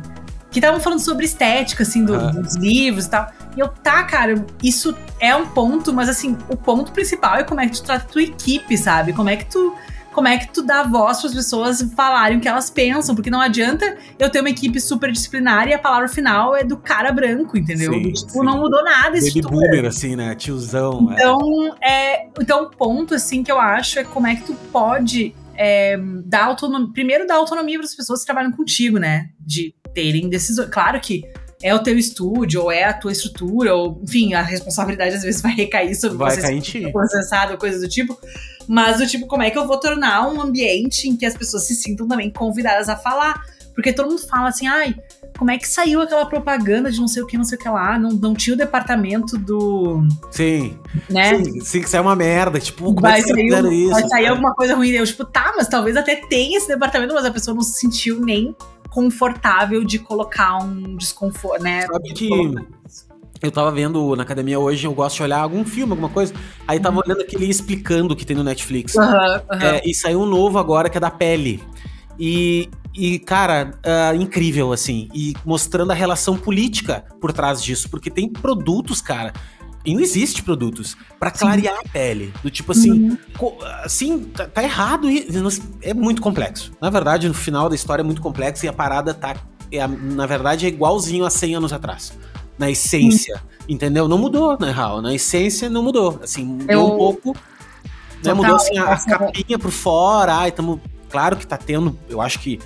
[0.56, 3.30] que estavam falando sobre estética, assim, do, dos livros e tal.
[3.54, 7.60] E eu, tá, cara, isso é um ponto, mas assim, o ponto principal é como
[7.60, 9.12] é que tu trata a tua equipe, sabe?
[9.12, 9.74] Como é que tu
[10.14, 13.28] como é que tu dá voz para as pessoas falarem o que elas pensam, porque
[13.28, 17.12] não adianta eu ter uma equipe super disciplinar e a palavra final é do cara
[17.12, 17.92] branco, entendeu?
[17.92, 18.42] Sim, tipo, sim.
[18.42, 19.26] não mudou nada isso.
[19.26, 20.34] Baby boomer, assim, né?
[20.34, 21.12] Tiozão.
[21.12, 21.16] É.
[21.16, 21.92] Então, é.
[21.92, 25.98] é, então, o ponto, assim, que eu acho é como é que tu pode é,
[26.24, 26.92] dar autonomia.
[26.94, 29.28] Primeiro, dar autonomia para as pessoas que trabalham contigo, né?
[29.38, 30.68] De terem decisões.
[30.68, 31.24] Claro que
[31.62, 35.40] é o teu estúdio, ou é a tua estrutura, ou, enfim, a responsabilidade às vezes
[35.42, 38.18] vai recair sobre vai você processado, coisa do tipo.
[38.68, 41.66] Mas do tipo, como é que eu vou tornar um ambiente em que as pessoas
[41.66, 43.42] se sintam também convidadas a falar?
[43.74, 44.94] Porque todo mundo fala assim, ai,
[45.38, 47.68] como é que saiu aquela propaganda de não sei o que, não sei o que
[47.68, 47.98] lá?
[47.98, 50.02] Não, não tinha o departamento do.
[50.30, 50.78] Sim.
[51.10, 51.44] Né?
[51.44, 52.58] Sim, sim que saiu uma merda.
[52.58, 53.90] Tipo, como vai é que sair, isso?
[53.90, 54.90] Vai sair alguma coisa ruim.
[54.90, 58.20] Eu, tipo, tá, mas talvez até tenha esse departamento, mas a pessoa não se sentiu
[58.20, 58.56] nem
[58.96, 61.82] confortável de colocar um desconforto, né?
[61.82, 62.30] Sabe que
[63.42, 66.32] eu tava vendo na academia hoje, eu gosto de olhar algum filme, alguma coisa.
[66.66, 67.02] Aí tava uhum.
[67.04, 68.94] olhando aquele explicando que tem no Netflix.
[68.94, 69.60] Uhum, uhum.
[69.60, 71.62] É, e saiu um novo agora que é da pele.
[72.18, 75.10] E, e cara, uh, incrível, assim.
[75.12, 77.90] E mostrando a relação política por trás disso.
[77.90, 79.34] Porque tem produtos, cara,
[79.86, 82.34] e não existe produtos para clarear a pele.
[82.42, 83.58] Do tipo assim, uhum.
[83.84, 85.26] assim, tá, tá, errado e
[85.80, 86.72] é muito complexo.
[86.80, 89.36] Na verdade, no final da história é muito complexo e a parada tá.
[89.70, 92.12] É, na verdade, é igualzinho a 100 anos atrás.
[92.58, 93.36] Na essência.
[93.36, 93.74] Uhum.
[93.74, 94.08] Entendeu?
[94.08, 95.00] Não mudou, na real.
[95.00, 96.20] Na essência, não mudou.
[96.22, 96.84] Assim, mudou Eu...
[96.84, 97.36] um pouco.
[98.24, 100.34] Né, mudou assim, a, a capinha por fora.
[100.34, 100.80] Ai, tamo.
[101.08, 101.96] Claro que tá tendo.
[102.08, 102.58] Eu acho que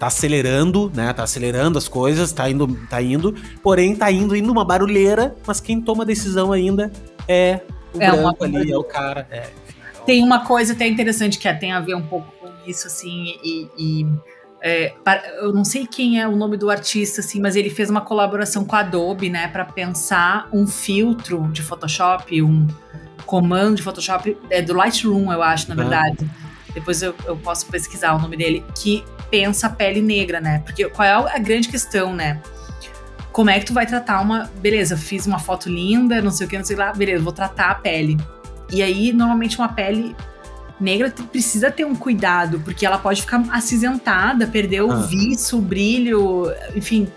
[0.00, 1.12] tá acelerando, né?
[1.12, 5.60] Tá acelerando as coisas, tá indo, tá indo, porém tá indo indo uma barulheira, mas
[5.60, 6.90] quem toma a decisão ainda
[7.28, 7.60] é
[7.92, 9.28] o é branco ali, é o cara.
[9.30, 9.50] É,
[9.92, 10.04] então...
[10.06, 13.68] Tem uma coisa até interessante que tem a ver um pouco com isso, assim, e,
[13.76, 14.06] e
[14.62, 14.94] é,
[15.42, 18.64] eu não sei quem é o nome do artista, assim, mas ele fez uma colaboração
[18.64, 22.66] com a Adobe, né, para pensar um filtro de Photoshop, um
[23.26, 26.26] comando de Photoshop, é do Lightroom, eu acho, na verdade.
[26.74, 30.62] Depois eu, eu posso pesquisar o nome dele, que pensa a pele negra, né?
[30.64, 32.40] Porque qual é a grande questão, né?
[33.32, 34.50] Como é que tu vai tratar uma.
[34.60, 36.92] Beleza, fiz uma foto linda, não sei o que, não sei lá.
[36.92, 38.16] Beleza, vou tratar a pele.
[38.70, 40.14] E aí, normalmente, uma pele
[40.80, 44.96] negra precisa ter um cuidado, porque ela pode ficar acinzentada, perder o ah.
[44.96, 47.08] viço, o brilho, enfim.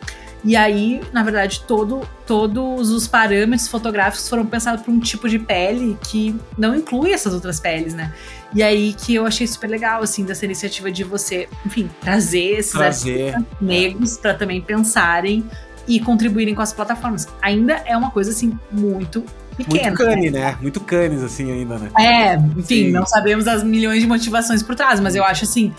[0.46, 5.40] E aí, na verdade, todo, todos os parâmetros fotográficos foram pensados para um tipo de
[5.40, 8.14] pele que não inclui essas outras peles, né?
[8.54, 12.74] E aí que eu achei super legal, assim, dessa iniciativa de você, enfim, trazer esses
[12.74, 13.36] trazer.
[13.62, 15.46] negros para também pensarem
[15.88, 17.28] e contribuírem com as plataformas.
[17.42, 19.24] Ainda é uma coisa, assim, muito
[19.56, 19.88] pequena.
[19.88, 20.40] Muito cane, né?
[20.40, 20.58] né?
[20.62, 21.90] Muito canes, assim, ainda, né?
[21.98, 22.92] É, enfim, Sim.
[22.92, 25.74] não sabemos as milhões de motivações por trás, mas eu acho, assim,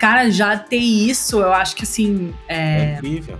[0.00, 2.32] Cara, já ter isso, eu acho que assim.
[2.48, 3.38] É, é incrível.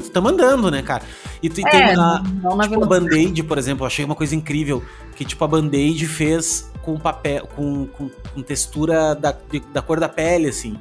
[0.00, 1.04] Estamos é, é, andando, né, cara?
[1.40, 2.20] E tem, é, uma,
[2.64, 4.84] tipo, a Band-Aid, por exemplo, eu achei uma coisa incrível.
[5.14, 10.00] Que, tipo, a Band-Aid fez com papel, com, com, com textura da, de, da cor
[10.00, 10.76] da pele, assim.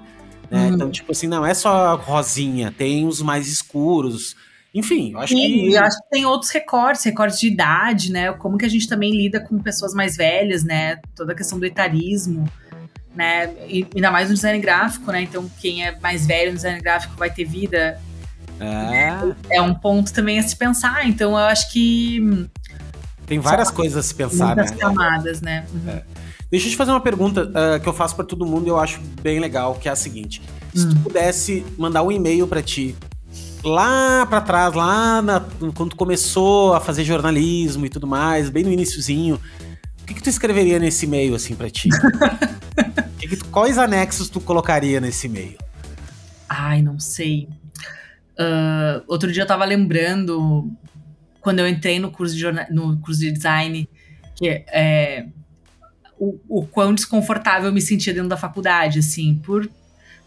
[0.50, 0.62] Né?
[0.62, 0.74] Hum.
[0.74, 4.36] Então, tipo assim, não é só rosinha, tem os mais escuros.
[4.74, 5.74] Enfim, eu acho Sim, que.
[5.74, 8.34] Eu acho que tem outros recortes, recortes de idade, né?
[8.34, 11.00] Como que a gente também lida com pessoas mais velhas, né?
[11.16, 12.52] Toda a questão do etarismo
[13.16, 13.54] né?
[13.68, 15.22] E ainda mais no design gráfico, né?
[15.22, 18.00] Então, quem é mais velho no design gráfico vai ter vida.
[18.60, 19.58] É.
[19.58, 21.08] é um ponto também a se pensar.
[21.08, 22.48] Então, eu acho que.
[23.26, 24.78] Tem várias coisas a se pensar, muitas né?
[24.78, 25.66] camadas, né?
[25.74, 25.90] Uhum.
[25.90, 26.04] É.
[26.52, 28.80] Deixa eu te fazer uma pergunta uh, que eu faço para todo mundo e eu
[28.80, 30.42] acho bem legal, que é a seguinte:
[30.74, 31.02] se tu hum.
[31.02, 32.96] pudesse mandar um e-mail para ti
[33.66, 35.44] lá para trás, lá na,
[35.74, 39.40] quando tu começou a fazer jornalismo e tudo mais, bem no iníciozinho,
[40.06, 41.90] o que, que tu escreveria nesse e-mail assim para ti?
[43.52, 45.58] Quais anexos tu colocaria nesse e-mail?
[46.48, 47.50] Ai, não sei.
[48.40, 50.72] Uh, outro dia eu tava lembrando,
[51.42, 53.90] quando eu entrei no curso de, no curso de design,
[54.36, 55.26] que é,
[56.20, 59.68] o, o quão desconfortável eu me sentia dentro da faculdade, assim, por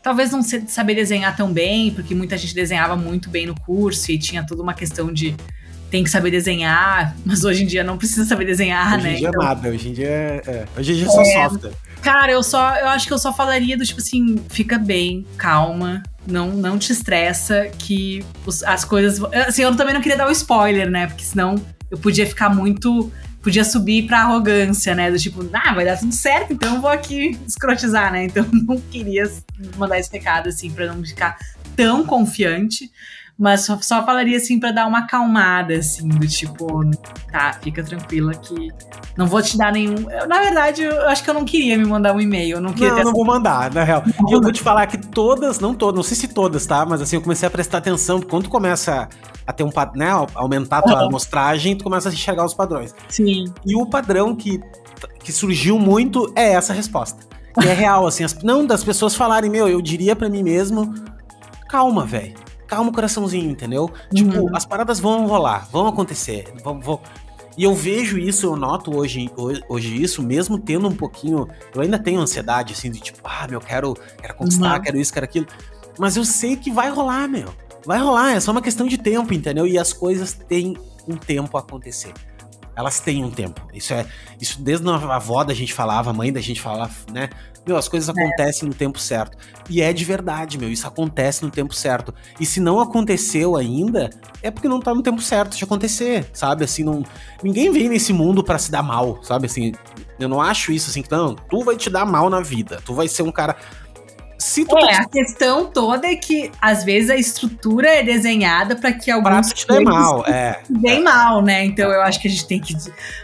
[0.03, 4.19] talvez não saber desenhar tão bem, porque muita gente desenhava muito bem no curso e
[4.19, 5.37] tinha toda uma questão de
[5.91, 9.09] tem que saber desenhar, mas hoje em dia não precisa saber desenhar, hoje né?
[9.09, 10.65] Hoje em dia então, nada, hoje em dia é, é.
[10.77, 11.73] hoje em dia é só software.
[12.03, 16.03] Cara, eu só eu acho que eu só falaria do tipo assim, fica bem, calma,
[16.27, 20.29] não não te estressa que os, as coisas, assim, eu também não queria dar o
[20.29, 21.07] um spoiler, né?
[21.07, 21.55] Porque senão
[21.91, 23.11] eu podia ficar muito
[23.43, 25.11] podia subir pra arrogância, né?
[25.11, 28.25] Do tipo, ah, vai dar tudo certo, então eu vou aqui escrotizar, né?
[28.25, 29.31] Então eu não queria
[29.77, 31.39] mandar esse recado, assim, pra não ficar
[31.75, 32.91] tão confiante.
[33.39, 36.67] Mas só, só falaria assim para dar uma acalmada, assim, do tipo,
[37.31, 38.69] tá, fica tranquila que
[39.17, 40.11] não vou te dar nenhum.
[40.11, 42.57] Eu, na verdade, eu acho que eu não queria me mandar um e-mail.
[42.57, 42.97] Eu não queria.
[42.97, 44.03] Não, não vou mandar, na real.
[44.29, 46.85] E eu vou te falar que todas, não todas, não sei se todas, tá?
[46.85, 49.09] Mas assim, eu comecei a prestar atenção, quando tu começa
[49.47, 52.93] a ter um né, aumentar a tua amostragem, tu começa a enxergar os padrões.
[53.09, 53.45] Sim.
[53.65, 54.61] E o padrão que,
[55.23, 57.21] que surgiu muito é essa resposta.
[57.55, 60.93] Que é real, assim, as, não das pessoas falarem, meu, eu diria para mim mesmo,
[61.69, 63.91] calma, velho calma o coraçãozinho, entendeu?
[64.15, 64.45] Tipo, uhum.
[64.45, 66.53] Tipo, as paradas vão rolar, vão acontecer.
[66.63, 67.01] Vão, vão...
[67.57, 71.49] E eu vejo isso, eu noto hoje, hoje, hoje, isso, mesmo tendo um pouquinho.
[71.75, 74.83] Eu ainda tenho ansiedade, assim, de tipo, ah, meu, quero, quero conquistar, uhum.
[74.83, 75.47] quero isso, quero aquilo.
[75.99, 77.53] Mas eu sei que vai rolar, meu.
[77.85, 79.67] Vai rolar, é só uma questão de tempo, entendeu?
[79.67, 80.77] E as coisas têm
[81.09, 82.13] um tempo a acontecer.
[82.77, 83.61] Elas têm um tempo.
[83.75, 84.07] Isso é.
[84.41, 87.29] Isso desde a avó da gente falava, a mãe da gente falava, né?
[87.69, 88.13] Meu, as coisas é.
[88.19, 89.37] acontecem no tempo certo.
[89.69, 92.15] E é de verdade, meu, isso acontece no tempo certo.
[92.41, 94.09] E se não aconteceu ainda,
[94.43, 96.65] é porque não tá no tempo certo de acontecer, sabe?
[96.65, 97.05] Assim, não.
[97.43, 99.45] Ninguém vem nesse mundo para se dar mal, sabe?
[99.45, 99.75] Assim,
[100.19, 102.81] eu não acho isso assim, não, tu vai te dar mal na vida.
[102.87, 103.55] Tu vai ser um cara.
[104.39, 105.03] Se tu é, tá...
[105.03, 109.67] a questão toda é que às vezes a estrutura é desenhada para que alguns te
[109.67, 110.61] dê mal, é.
[110.71, 111.03] Bem é.
[111.03, 111.65] mal, né?
[111.65, 112.73] Então eu acho que a gente tem que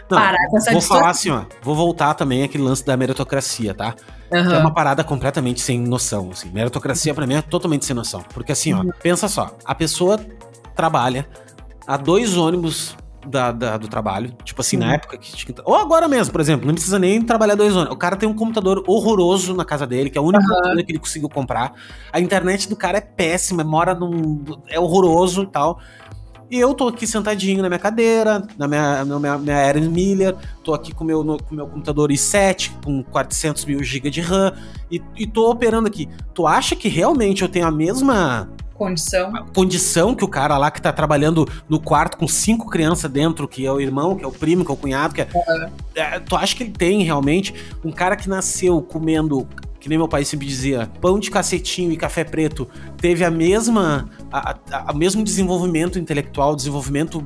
[0.09, 3.73] parar não, com essa Vou falar assim, ó, vou voltar também aquele lance da meritocracia,
[3.73, 3.95] tá?
[4.29, 4.55] Uhum.
[4.55, 6.49] É uma parada completamente sem noção, assim.
[6.49, 8.21] Meritocracia para mim é totalmente sem noção.
[8.33, 8.91] Porque assim, ó, uhum.
[9.01, 10.19] pensa só, a pessoa
[10.75, 11.25] trabalha
[11.87, 14.35] a dois ônibus da, da, do trabalho.
[14.43, 14.85] Tipo assim, uhum.
[14.85, 15.55] na época que tinha.
[15.63, 17.95] Ou agora mesmo, por exemplo, não precisa nem trabalhar dois ônibus.
[17.95, 20.91] O cara tem um computador horroroso na casa dele, que é o único computador que
[20.91, 21.73] ele conseguiu comprar.
[22.11, 24.43] A internet do cara é péssima, mora num.
[24.67, 25.79] é horroroso e tal.
[26.49, 30.35] E eu tô aqui sentadinho na minha cadeira, na minha, na minha, minha Aaron Miller,
[30.63, 34.53] tô aqui com meu, o com meu computador i7, com 400 mil GB de RAM,
[34.91, 36.07] e, e tô operando aqui.
[36.35, 38.47] Tu acha que realmente eu tenho a mesma
[38.77, 39.31] condição.
[39.53, 43.65] condição que o cara lá que tá trabalhando no quarto com cinco crianças dentro, que
[43.65, 45.69] é o irmão, que é o primo, que é o cunhado, que é, uhum.
[45.95, 47.53] é, tu acha que ele tem realmente
[47.83, 49.47] um cara que nasceu comendo
[49.85, 54.09] que nem meu pai sempre dizia, pão de cacetinho e café preto teve a mesma
[54.31, 57.23] a, a, a mesmo desenvolvimento intelectual, desenvolvimento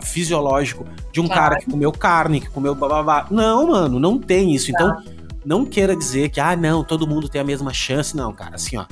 [0.00, 1.42] fisiológico de um claro.
[1.42, 3.26] cara que comeu carne, que comeu bababá.
[3.30, 4.70] Não, mano, não tem isso.
[4.70, 5.02] Então, tá.
[5.44, 8.54] não queira dizer que ah, não, todo mundo tem a mesma chance, não, cara.
[8.54, 8.86] Assim, ó,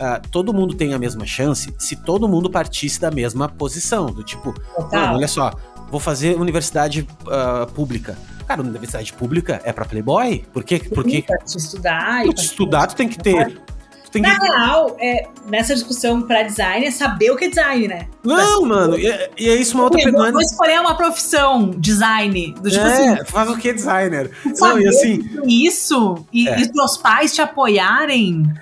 [0.00, 4.24] uh, todo mundo tem a mesma chance se todo mundo partisse da mesma posição, do
[4.24, 4.54] tipo,
[4.92, 5.52] mano, olha só,
[5.90, 8.16] vou fazer universidade uh, pública
[8.50, 10.44] Cara, universidade pública é pra Playboy?
[10.52, 10.82] Por quê?
[10.92, 11.22] Porque.
[11.22, 12.24] Pra te estudar.
[12.24, 13.62] Pra te estudar, tu tem que ter.
[14.10, 14.44] Tem Na que...
[14.44, 18.08] real, é, nessa discussão pra design, é saber o que é design, né?
[18.24, 20.32] Não, mano, e, é- e é isso uma outra pergunta.
[20.32, 22.52] Vou escolher uma profissão, design.
[22.60, 24.32] Do tipo assim, É, faz o que designer?
[24.58, 26.60] Não, e assim, isso e, É.
[26.60, 28.52] e os pais te apoiarem.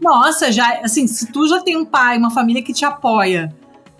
[0.00, 3.54] Nossa, já, assim, se tu já tem um pai, uma família que te apoia.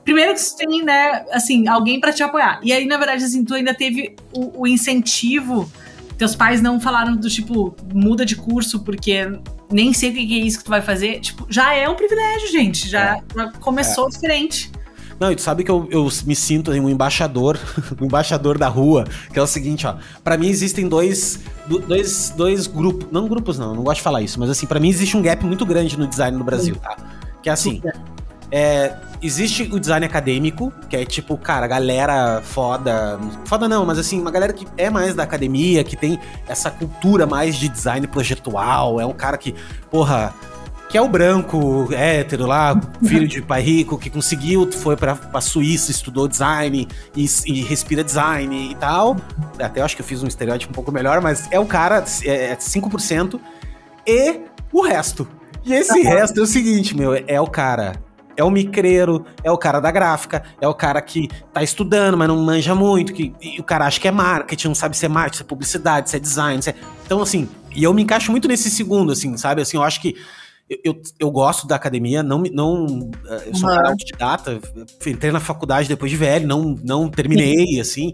[0.05, 2.61] Primeiro que tu tem, né, assim, alguém pra te apoiar.
[2.63, 5.71] E aí, na verdade, assim, tu ainda teve o, o incentivo.
[6.17, 9.39] Teus pais não falaram do tipo, muda de curso porque
[9.71, 11.21] nem sei o que é isso que tu vai fazer.
[11.21, 12.89] Tipo, já é um privilégio, gente.
[12.89, 14.71] Já, já começou diferente.
[15.19, 17.59] Não, e tu sabe que eu, eu me sinto um embaixador,
[18.01, 19.97] um embaixador da rua, que é o seguinte, ó.
[20.23, 24.23] Pra mim existem dois, do- dois, dois grupos, não grupos não, não gosto de falar
[24.23, 26.97] isso, mas assim, pra mim existe um gap muito grande no design no Brasil, tá?
[27.43, 27.83] Que é assim,
[28.51, 34.21] é, existe o design acadêmico, que é tipo, cara, galera foda, foda não, mas assim,
[34.21, 39.01] uma galera que é mais da academia, que tem essa cultura mais de design projetual,
[39.01, 39.55] é um cara que,
[39.91, 40.33] porra,
[40.89, 45.41] que é o branco, hétero lá, filho de pai rico, que conseguiu, foi pra, pra
[45.41, 49.17] Suíça, estudou design e, e respira design e tal.
[49.61, 52.53] Até acho que eu fiz um estereótipo um pouco melhor, mas é o cara, é,
[52.53, 53.39] é 5%,
[54.07, 54.41] e
[54.73, 55.29] o resto.
[55.65, 57.93] E esse resto é o seguinte, meu, é o cara.
[58.35, 62.29] É o micreiro, é o cara da gráfica, é o cara que tá estudando, mas
[62.29, 65.09] não manja muito, que e o cara acha que é marketing, não sabe se é
[65.09, 66.75] marketing, se é publicidade, se é design, se é...
[67.05, 69.63] Então, assim, e eu me encaixo muito nesse segundo, assim, sabe?
[69.63, 70.17] Assim, eu acho que
[70.69, 73.87] eu, eu, eu gosto da academia, não, me- não eh, eu sou um Uhum.
[73.87, 74.61] autodidata,
[75.07, 78.11] entrei na faculdade depois de velho, não, não terminei, assim.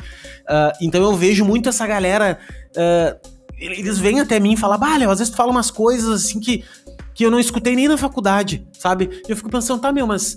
[0.48, 2.39] Ah, então eu vejo muito essa galera.
[2.76, 3.16] ah,
[3.56, 6.40] eles vêm até mim e falam, bah, Léo, às vezes tu fala umas coisas assim
[6.40, 6.64] que,
[7.14, 9.22] que eu não escutei nem na faculdade, sabe?
[9.26, 10.36] E eu fico pensando, tá, meu, mas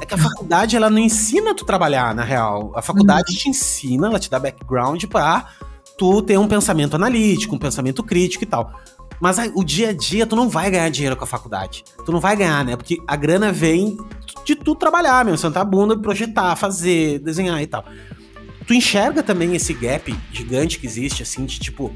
[0.00, 2.72] é que a faculdade ela não ensina tu trabalhar, na real.
[2.74, 5.48] A faculdade te ensina, ela te dá background pra
[5.96, 8.70] tu ter um pensamento analítico, um pensamento crítico e tal.
[9.20, 11.84] Mas o dia a dia, tu não vai ganhar dinheiro com a faculdade.
[12.04, 12.76] Tu não vai ganhar, né?
[12.76, 13.96] Porque a grana vem
[14.44, 15.36] de tu trabalhar, meu.
[15.36, 17.84] Sentar a bunda, projetar, fazer, desenhar e tal.
[18.66, 21.94] Tu enxerga também esse gap gigante que existe, assim, de tipo.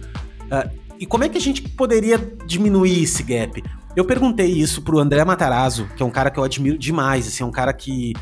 [0.51, 0.69] ah,
[0.99, 3.63] e como é que a gente poderia diminuir esse gap?
[3.97, 7.43] Eu perguntei isso pro André Matarazzo, que é um cara que eu admiro demais, assim,
[7.43, 8.13] é um cara que,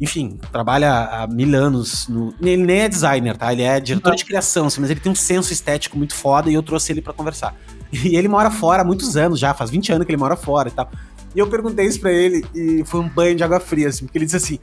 [0.00, 2.08] enfim, trabalha há mil anos.
[2.08, 2.32] No...
[2.40, 3.52] Ele nem é designer, tá?
[3.52, 6.54] Ele é diretor de criação, assim, mas ele tem um senso estético muito foda e
[6.54, 7.54] eu trouxe ele pra conversar.
[7.92, 10.68] E ele mora fora há muitos anos já, faz 20 anos que ele mora fora
[10.68, 10.90] e tal.
[11.34, 14.18] E eu perguntei isso pra ele e foi um banho de água fria, assim, porque
[14.18, 14.58] ele disse assim: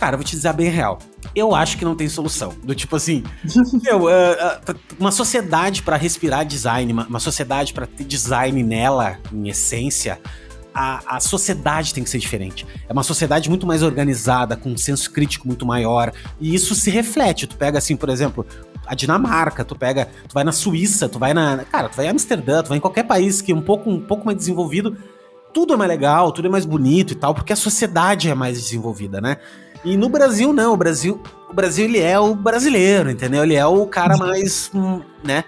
[0.00, 0.98] Cara, eu vou te dizer bem real.
[1.34, 2.54] Eu acho que não tem solução.
[2.64, 3.22] Do tipo assim,
[3.84, 9.18] meu, ah, ah, uma sociedade pra respirar design, uma, uma sociedade pra ter design nela,
[9.30, 10.18] em essência,
[10.74, 12.66] a, a sociedade tem que ser diferente.
[12.88, 16.12] É uma sociedade muito mais organizada, com um senso crítico muito maior.
[16.40, 17.46] E isso se reflete.
[17.46, 18.46] Tu pega, assim, por exemplo,
[18.86, 21.64] a Dinamarca, tu pega, tu vai na Suíça, tu vai na.
[21.70, 24.00] Cara, tu vai em Amsterdã, tu vai em qualquer país que é um pouco, um
[24.00, 24.96] pouco mais desenvolvido.
[25.52, 28.60] Tudo é mais legal, tudo é mais bonito e tal, porque a sociedade é mais
[28.60, 29.36] desenvolvida, né?
[29.84, 30.74] E no Brasil, não.
[30.74, 33.42] O Brasil, o Brasil ele é o brasileiro, entendeu?
[33.42, 35.44] Ele é o cara mais, hum, né?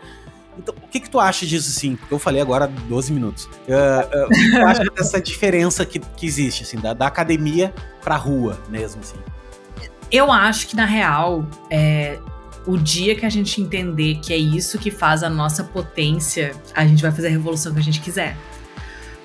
[0.58, 1.98] Então, o que que tu acha disso, assim?
[2.10, 3.48] Eu falei agora 12 minutos.
[3.68, 7.74] Ah, ah, o que tu acha dessa diferença que, que existe, assim, da, da academia
[8.02, 9.16] pra rua mesmo, assim?
[10.10, 12.18] Eu acho que, na real, é,
[12.66, 16.86] o dia que a gente entender que é isso que faz a nossa potência, a
[16.86, 18.36] gente vai fazer a revolução que a gente quiser.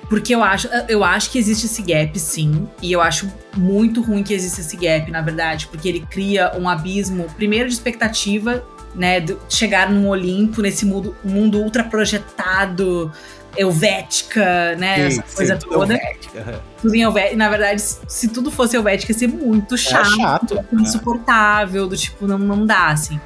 [0.08, 2.66] Porque eu acho, eu acho que existe esse gap, sim.
[2.80, 5.66] E eu acho muito ruim que exista esse gap, na verdade.
[5.66, 8.64] Porque ele cria um abismo, primeiro, de expectativa,
[8.94, 9.20] né?
[9.20, 13.12] De chegar num Olimpo, nesse mundo, mundo ultra projetado,
[13.56, 15.06] helvética, né?
[15.06, 15.94] essa coisa tudo toda.
[15.94, 16.62] helvética.
[16.80, 17.36] Tudo em helvética.
[17.36, 20.64] Na verdade, se tudo fosse helvética, ia ser muito chato chato, né?
[20.72, 23.20] insuportável, do tipo, não, não dá, assim.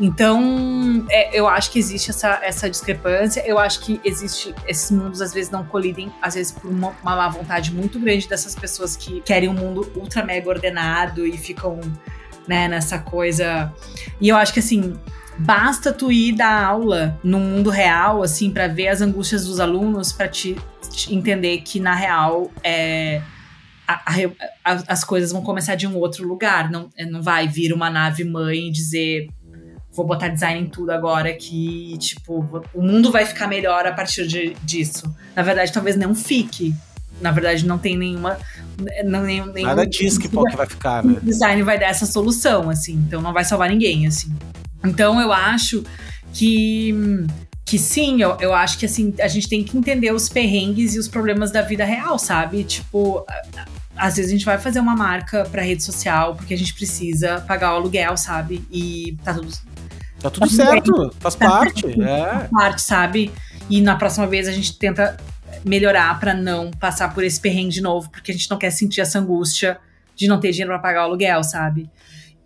[0.00, 3.46] Então, é, eu acho que existe essa, essa discrepância.
[3.46, 4.54] Eu acho que existe.
[4.66, 8.28] Esses mundos às vezes não colidem, às vezes por uma, uma má vontade muito grande
[8.28, 11.78] dessas pessoas que querem um mundo ultra mega ordenado e ficam,
[12.46, 13.72] né, nessa coisa.
[14.20, 14.94] E eu acho que assim.
[15.38, 20.12] Basta tu ir dar aula no mundo real, assim, para ver as angústias dos alunos,
[20.12, 20.54] para te,
[20.90, 23.22] te entender que na real é,
[23.88, 24.02] a-
[24.64, 26.70] a as coisas vão começar de um outro lugar.
[26.70, 29.28] Não, é, não vai vir uma nave mãe e dizer
[29.90, 34.26] vou botar design em tudo agora que, tipo, o mundo vai ficar melhor a partir
[34.26, 35.14] de- disso.
[35.34, 36.74] Na verdade, talvez não fique.
[37.22, 38.36] Na verdade, não tem nenhuma.
[39.04, 41.18] Não, nenhum, Nada diz que, pô, que vai ficar, né?
[41.22, 42.94] design vai dar essa solução, assim.
[43.06, 44.34] Então não vai salvar ninguém, assim.
[44.84, 45.84] Então eu acho
[46.34, 46.94] que.
[47.64, 50.98] Que sim, eu, eu acho que assim, a gente tem que entender os perrengues e
[50.98, 52.64] os problemas da vida real, sabe?
[52.64, 53.24] Tipo,
[53.96, 57.40] às vezes a gente vai fazer uma marca pra rede social porque a gente precisa
[57.46, 58.62] pagar o aluguel, sabe?
[58.70, 59.52] E tá tudo.
[60.20, 61.10] Tá tudo tá certo, bem.
[61.20, 61.86] faz parte.
[62.02, 62.26] é.
[62.26, 63.32] Faz parte, sabe?
[63.70, 65.16] E na próxima vez a gente tenta
[65.64, 69.00] melhorar para não passar por esse perrengue de novo, porque a gente não quer sentir
[69.00, 69.78] essa angústia
[70.14, 71.90] de não ter dinheiro para pagar o aluguel, sabe?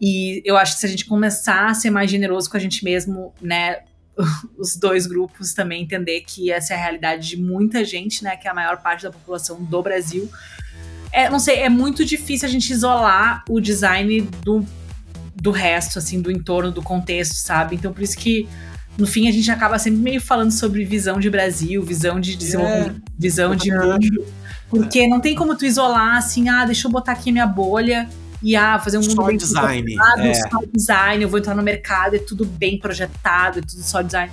[0.00, 2.84] E eu acho que se a gente começar a ser mais generoso com a gente
[2.84, 3.80] mesmo, né,
[4.58, 8.46] os dois grupos também entender que essa é a realidade de muita gente, né, que
[8.46, 10.30] é a maior parte da população do Brasil.
[11.12, 14.66] É, não sei, é muito difícil a gente isolar o design do,
[15.34, 17.76] do resto, assim, do entorno, do contexto, sabe?
[17.76, 18.46] Então, por isso que
[18.98, 22.96] no fim a gente acaba sempre meio falando sobre visão de Brasil, visão de desenvolvimento,
[22.96, 24.26] é, visão de mundo.
[24.68, 28.08] Porque não tem como tu isolar assim, ah, deixa eu botar aqui minha bolha
[28.42, 30.34] e ah, fazer um mundo só bem design, é.
[30.34, 34.32] só design, eu vou entrar no mercado, é tudo bem projetado, é tudo só design.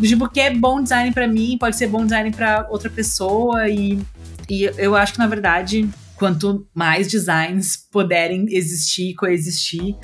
[0.00, 3.98] Tipo, que é bom design para mim, pode ser bom design para outra pessoa e,
[4.48, 9.96] e eu acho que na verdade quanto mais designs puderem existir, coexistir,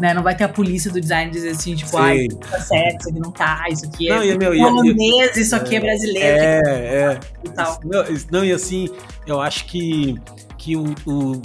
[0.00, 0.12] né?
[0.12, 3.10] Não vai ter a polícia do design dizer assim, tipo, ai, isso tá certo, isso
[3.10, 6.28] aqui não tá, isso aqui é não, e, meu, holandês, isso aqui é, é brasileiro.
[6.28, 7.20] É, é.
[7.44, 7.80] E tal.
[7.84, 8.88] Não, não, e assim,
[9.26, 10.16] eu acho que,
[10.58, 11.40] que o, o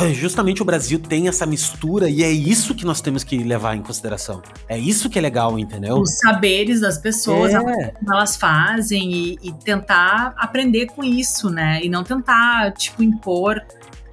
[0.14, 3.82] justamente o Brasil tem essa mistura e é isso que nós temos que levar em
[3.82, 4.42] consideração.
[4.68, 5.96] É isso que é legal, entendeu?
[5.98, 7.60] Os saberes das pessoas, é.
[7.60, 11.80] que elas fazem e, e, tentar aprender com isso, né?
[11.82, 13.62] E não tentar, tipo, impor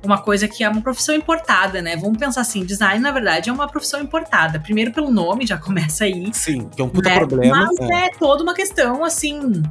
[0.03, 1.95] uma coisa que é uma profissão importada, né?
[1.97, 4.59] Vamos pensar assim, design, na verdade, é uma profissão importada.
[4.59, 6.29] Primeiro pelo nome, já começa aí.
[6.33, 7.17] Sim, que é um puta né?
[7.17, 7.57] problema.
[7.57, 8.05] Mas é.
[8.05, 9.63] é toda uma questão, assim,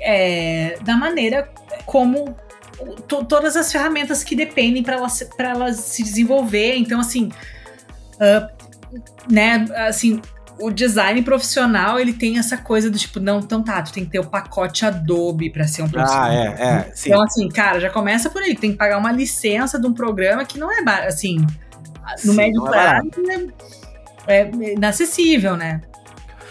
[0.00, 1.48] é, da maneira
[1.84, 2.36] como
[3.28, 5.08] todas as ferramentas que dependem para ela,
[5.38, 6.76] ela se desenvolver.
[6.76, 7.30] Então, assim,
[8.14, 8.48] uh,
[9.30, 10.20] né, assim,
[10.58, 14.10] o design profissional, ele tem essa coisa do tipo, não, então tá, tu tem que
[14.10, 16.30] ter o pacote Adobe para ser um profissional.
[16.30, 17.10] Ah, é, é, sim.
[17.10, 20.44] Então, assim, cara, já começa por aí, tem que pagar uma licença de um programa
[20.44, 21.38] que não é, assim,
[22.24, 23.10] no sim, médio é prazo
[24.26, 25.80] é, é inacessível, né?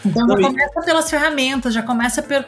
[0.05, 2.45] Então já começa pelas ferramentas, já começa pelo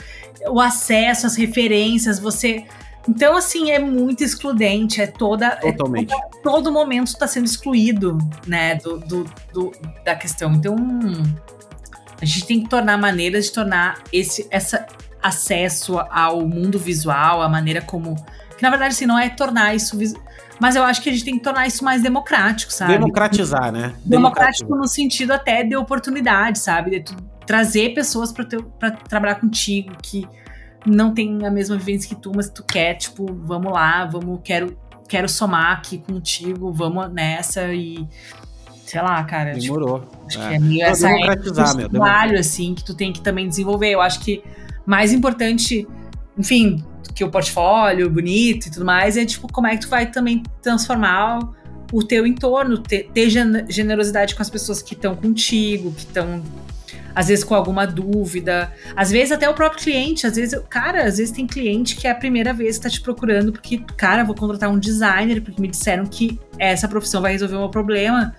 [0.47, 2.63] o acesso, as referências, você
[3.07, 5.51] então, assim, é muito excludente, é toda.
[5.57, 6.13] Totalmente.
[6.13, 9.23] É, todo, todo momento está sendo excluído, né, do, do,
[9.53, 9.71] do,
[10.03, 10.53] da questão.
[10.53, 10.75] Então,
[12.21, 14.85] a gente tem que tornar maneiras de tornar esse essa
[15.21, 18.15] acesso ao mundo visual, a maneira como.
[18.57, 19.97] Que na verdade, assim, não é tornar isso.
[20.59, 22.93] Mas eu acho que a gente tem que tornar isso mais democrático, sabe?
[22.93, 23.93] Democratizar, né?
[24.03, 26.99] Democrático no sentido até de oportunidade, sabe?
[26.99, 27.15] De
[27.45, 30.27] trazer pessoas para trabalhar contigo, que
[30.87, 34.77] não tem a mesma vivência que tu, mas tu quer, tipo, vamos lá, vamos, quero,
[35.07, 38.07] quero somar aqui contigo, vamos nessa e.
[38.85, 39.53] Sei lá, cara.
[39.53, 39.99] Demorou.
[39.99, 40.47] Tipo, acho é.
[40.47, 43.91] que é meio essa é um trabalho, assim, que tu tem que também desenvolver.
[43.91, 44.41] Eu acho que
[44.85, 45.85] mais importante,
[46.37, 46.81] enfim,
[47.13, 50.41] que o portfólio bonito e tudo mais, é tipo, como é que tu vai também
[50.61, 51.39] transformar
[51.91, 56.41] o teu entorno, ter, ter generosidade com as pessoas que estão contigo, que estão
[57.17, 61.17] às vezes com alguma dúvida, às vezes até o próprio cliente, às vezes, cara, às
[61.17, 64.35] vezes tem cliente que é a primeira vez que tá te procurando porque, cara, vou
[64.35, 68.35] contratar um designer porque me disseram que essa profissão vai resolver o meu problema.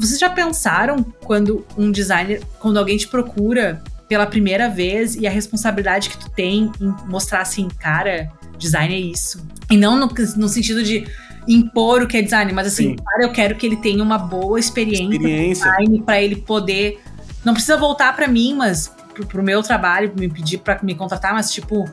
[0.00, 5.30] Vocês já pensaram quando um designer, quando alguém te procura pela primeira vez e a
[5.30, 9.46] responsabilidade que tu tem em mostrar assim, cara, design é isso.
[9.70, 11.06] E não no, no sentido de
[11.46, 12.96] impor o que é design, mas assim, Sim.
[12.96, 15.70] cara, eu quero que ele tenha uma boa experiência, experiência.
[15.70, 17.00] design para ele poder
[17.44, 21.32] não precisa voltar para mim, mas pro, pro meu trabalho, me pedir para me contratar,
[21.34, 21.88] mas tipo,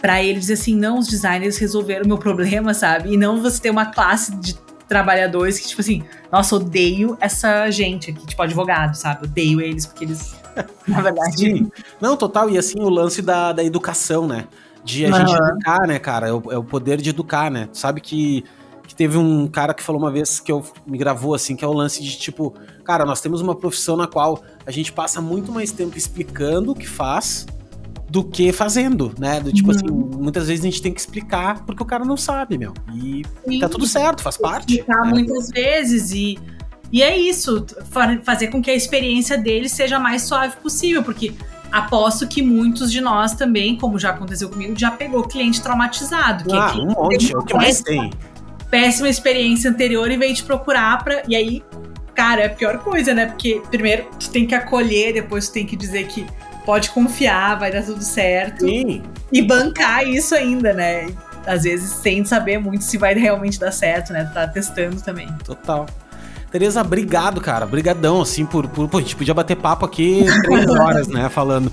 [0.00, 3.12] para ele dizer assim, não, os designers resolveram o meu problema, sabe?
[3.12, 4.56] E não você ter uma classe de
[4.88, 9.24] trabalhadores que, tipo assim, nossa, odeio essa gente aqui, tipo, advogado, sabe?
[9.24, 10.34] Odeio eles, porque eles,
[10.86, 11.36] na verdade.
[11.36, 11.70] Sim.
[12.00, 14.46] Não, total, e assim, o lance da, da educação, né?
[14.84, 15.14] De a uhum.
[15.16, 16.28] gente educar, né, cara?
[16.28, 17.68] É o, é o poder de educar, né?
[17.72, 18.44] Sabe que
[18.96, 21.68] que teve um cara que falou uma vez que eu me gravou assim, que é
[21.68, 25.52] o lance de tipo, cara, nós temos uma profissão na qual a gente passa muito
[25.52, 27.46] mais tempo explicando o que faz
[28.08, 29.40] do que fazendo, né?
[29.40, 30.08] Do tipo assim, uhum.
[30.08, 32.72] assim, muitas vezes a gente tem que explicar porque o cara não sabe, meu.
[32.94, 33.58] E Sim.
[33.58, 34.78] tá tudo certo, faz parte.
[34.78, 35.10] Explicar né?
[35.10, 36.38] muitas vezes e
[36.92, 37.66] e é isso,
[38.22, 41.34] fazer com que a experiência dele seja mais suave possível, porque
[41.72, 46.44] aposto que muitos de nós também, como já aconteceu comigo, já pegou cliente traumatizado.
[46.44, 48.12] Que ah, é um monte, é o que mais tem
[48.70, 51.22] péssima experiência anterior e veio te procurar pra.
[51.28, 51.62] E aí,
[52.14, 53.26] cara, é a pior coisa, né?
[53.26, 56.26] Porque primeiro tu tem que acolher, depois tu tem que dizer que
[56.64, 58.66] pode confiar, vai dar tudo certo.
[58.66, 59.02] Sim.
[59.32, 61.06] E bancar isso ainda, né?
[61.46, 64.28] Às vezes sem saber muito se vai realmente dar certo, né?
[64.34, 65.28] Tá testando também.
[65.44, 65.86] Total.
[66.50, 67.66] Tereza, obrigado, cara.
[67.66, 68.88] Brigadão, assim, por, por...
[68.88, 71.70] Pô, a gente podia bater papo aqui três horas, né, falando.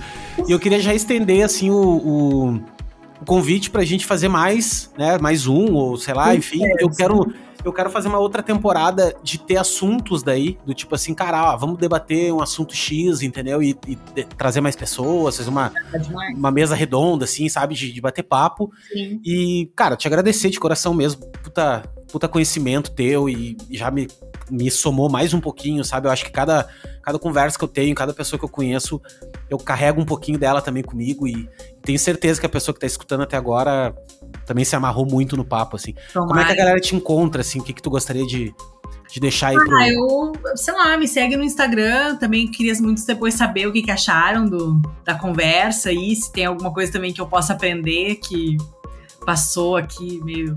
[0.47, 2.82] E eu queria já estender, assim, o, o o
[3.23, 5.17] convite pra gente fazer mais, né?
[5.17, 6.61] Mais um, ou sei lá, enfim.
[6.79, 7.33] Eu quero
[7.63, 11.57] eu quero fazer uma outra temporada de ter assuntos daí, do tipo assim, cara, ó,
[11.57, 13.63] vamos debater um assunto X, entendeu?
[13.63, 13.95] E, e
[14.37, 15.71] trazer mais pessoas, fazer uma,
[16.35, 17.73] uma mesa redonda, assim, sabe?
[17.73, 18.69] De, de bater papo.
[18.91, 19.21] Sim.
[19.23, 21.25] E, cara, te agradecer de coração mesmo.
[21.41, 24.07] Puta, puta conhecimento teu e, e já me,
[24.51, 26.07] me somou mais um pouquinho, sabe?
[26.07, 26.67] Eu acho que cada,
[27.01, 29.01] cada conversa que eu tenho, cada pessoa que eu conheço,
[29.49, 31.47] eu carrego um pouquinho dela também comigo e
[31.83, 33.93] tenho certeza que a pessoa que tá escutando até agora
[34.45, 35.93] também se amarrou muito no papo, assim.
[36.13, 36.29] Tomara.
[36.29, 37.59] Como é que a galera te encontra, assim?
[37.59, 38.53] O que, que tu gostaria de,
[39.11, 39.75] de deixar aí pro...
[39.75, 43.81] Ah, eu, sei lá, me segue no Instagram, também queria muito depois saber o que,
[43.81, 48.15] que acharam do, da conversa e se tem alguma coisa também que eu possa aprender
[48.15, 48.57] que
[49.25, 50.55] passou aqui meio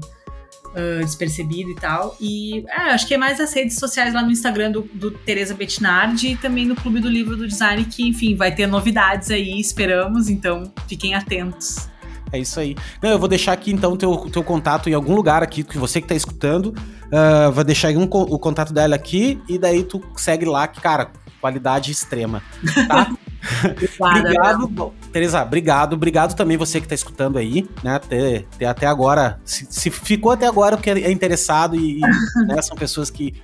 [0.76, 2.16] uh, despercebido e tal.
[2.20, 5.54] E é, acho que é mais as redes sociais lá no Instagram do, do Tereza
[5.54, 9.58] Bettinardi e também no Clube do Livro do Design, que, enfim, vai ter novidades aí,
[9.58, 11.88] esperamos, então fiquem atentos.
[12.32, 12.76] É isso aí.
[13.02, 15.78] Não, eu vou deixar aqui então o teu, teu contato em algum lugar aqui, que
[15.78, 16.74] você que tá escutando,
[17.06, 21.10] uh, vai deixar um, o contato dela aqui e daí tu segue lá, que, cara,
[21.40, 22.42] qualidade extrema,
[22.88, 23.10] tá?
[24.00, 28.86] obrigado, bom, Teresa, obrigado, obrigado também você que tá escutando aí, né, até, até, até
[28.86, 32.00] agora, se, se, ficou até agora porque é interessado e,
[32.46, 33.34] né, são pessoas que,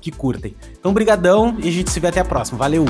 [0.00, 0.56] que curtem.
[0.78, 2.84] Então, brigadão e a gente se vê até a próxima, valeu!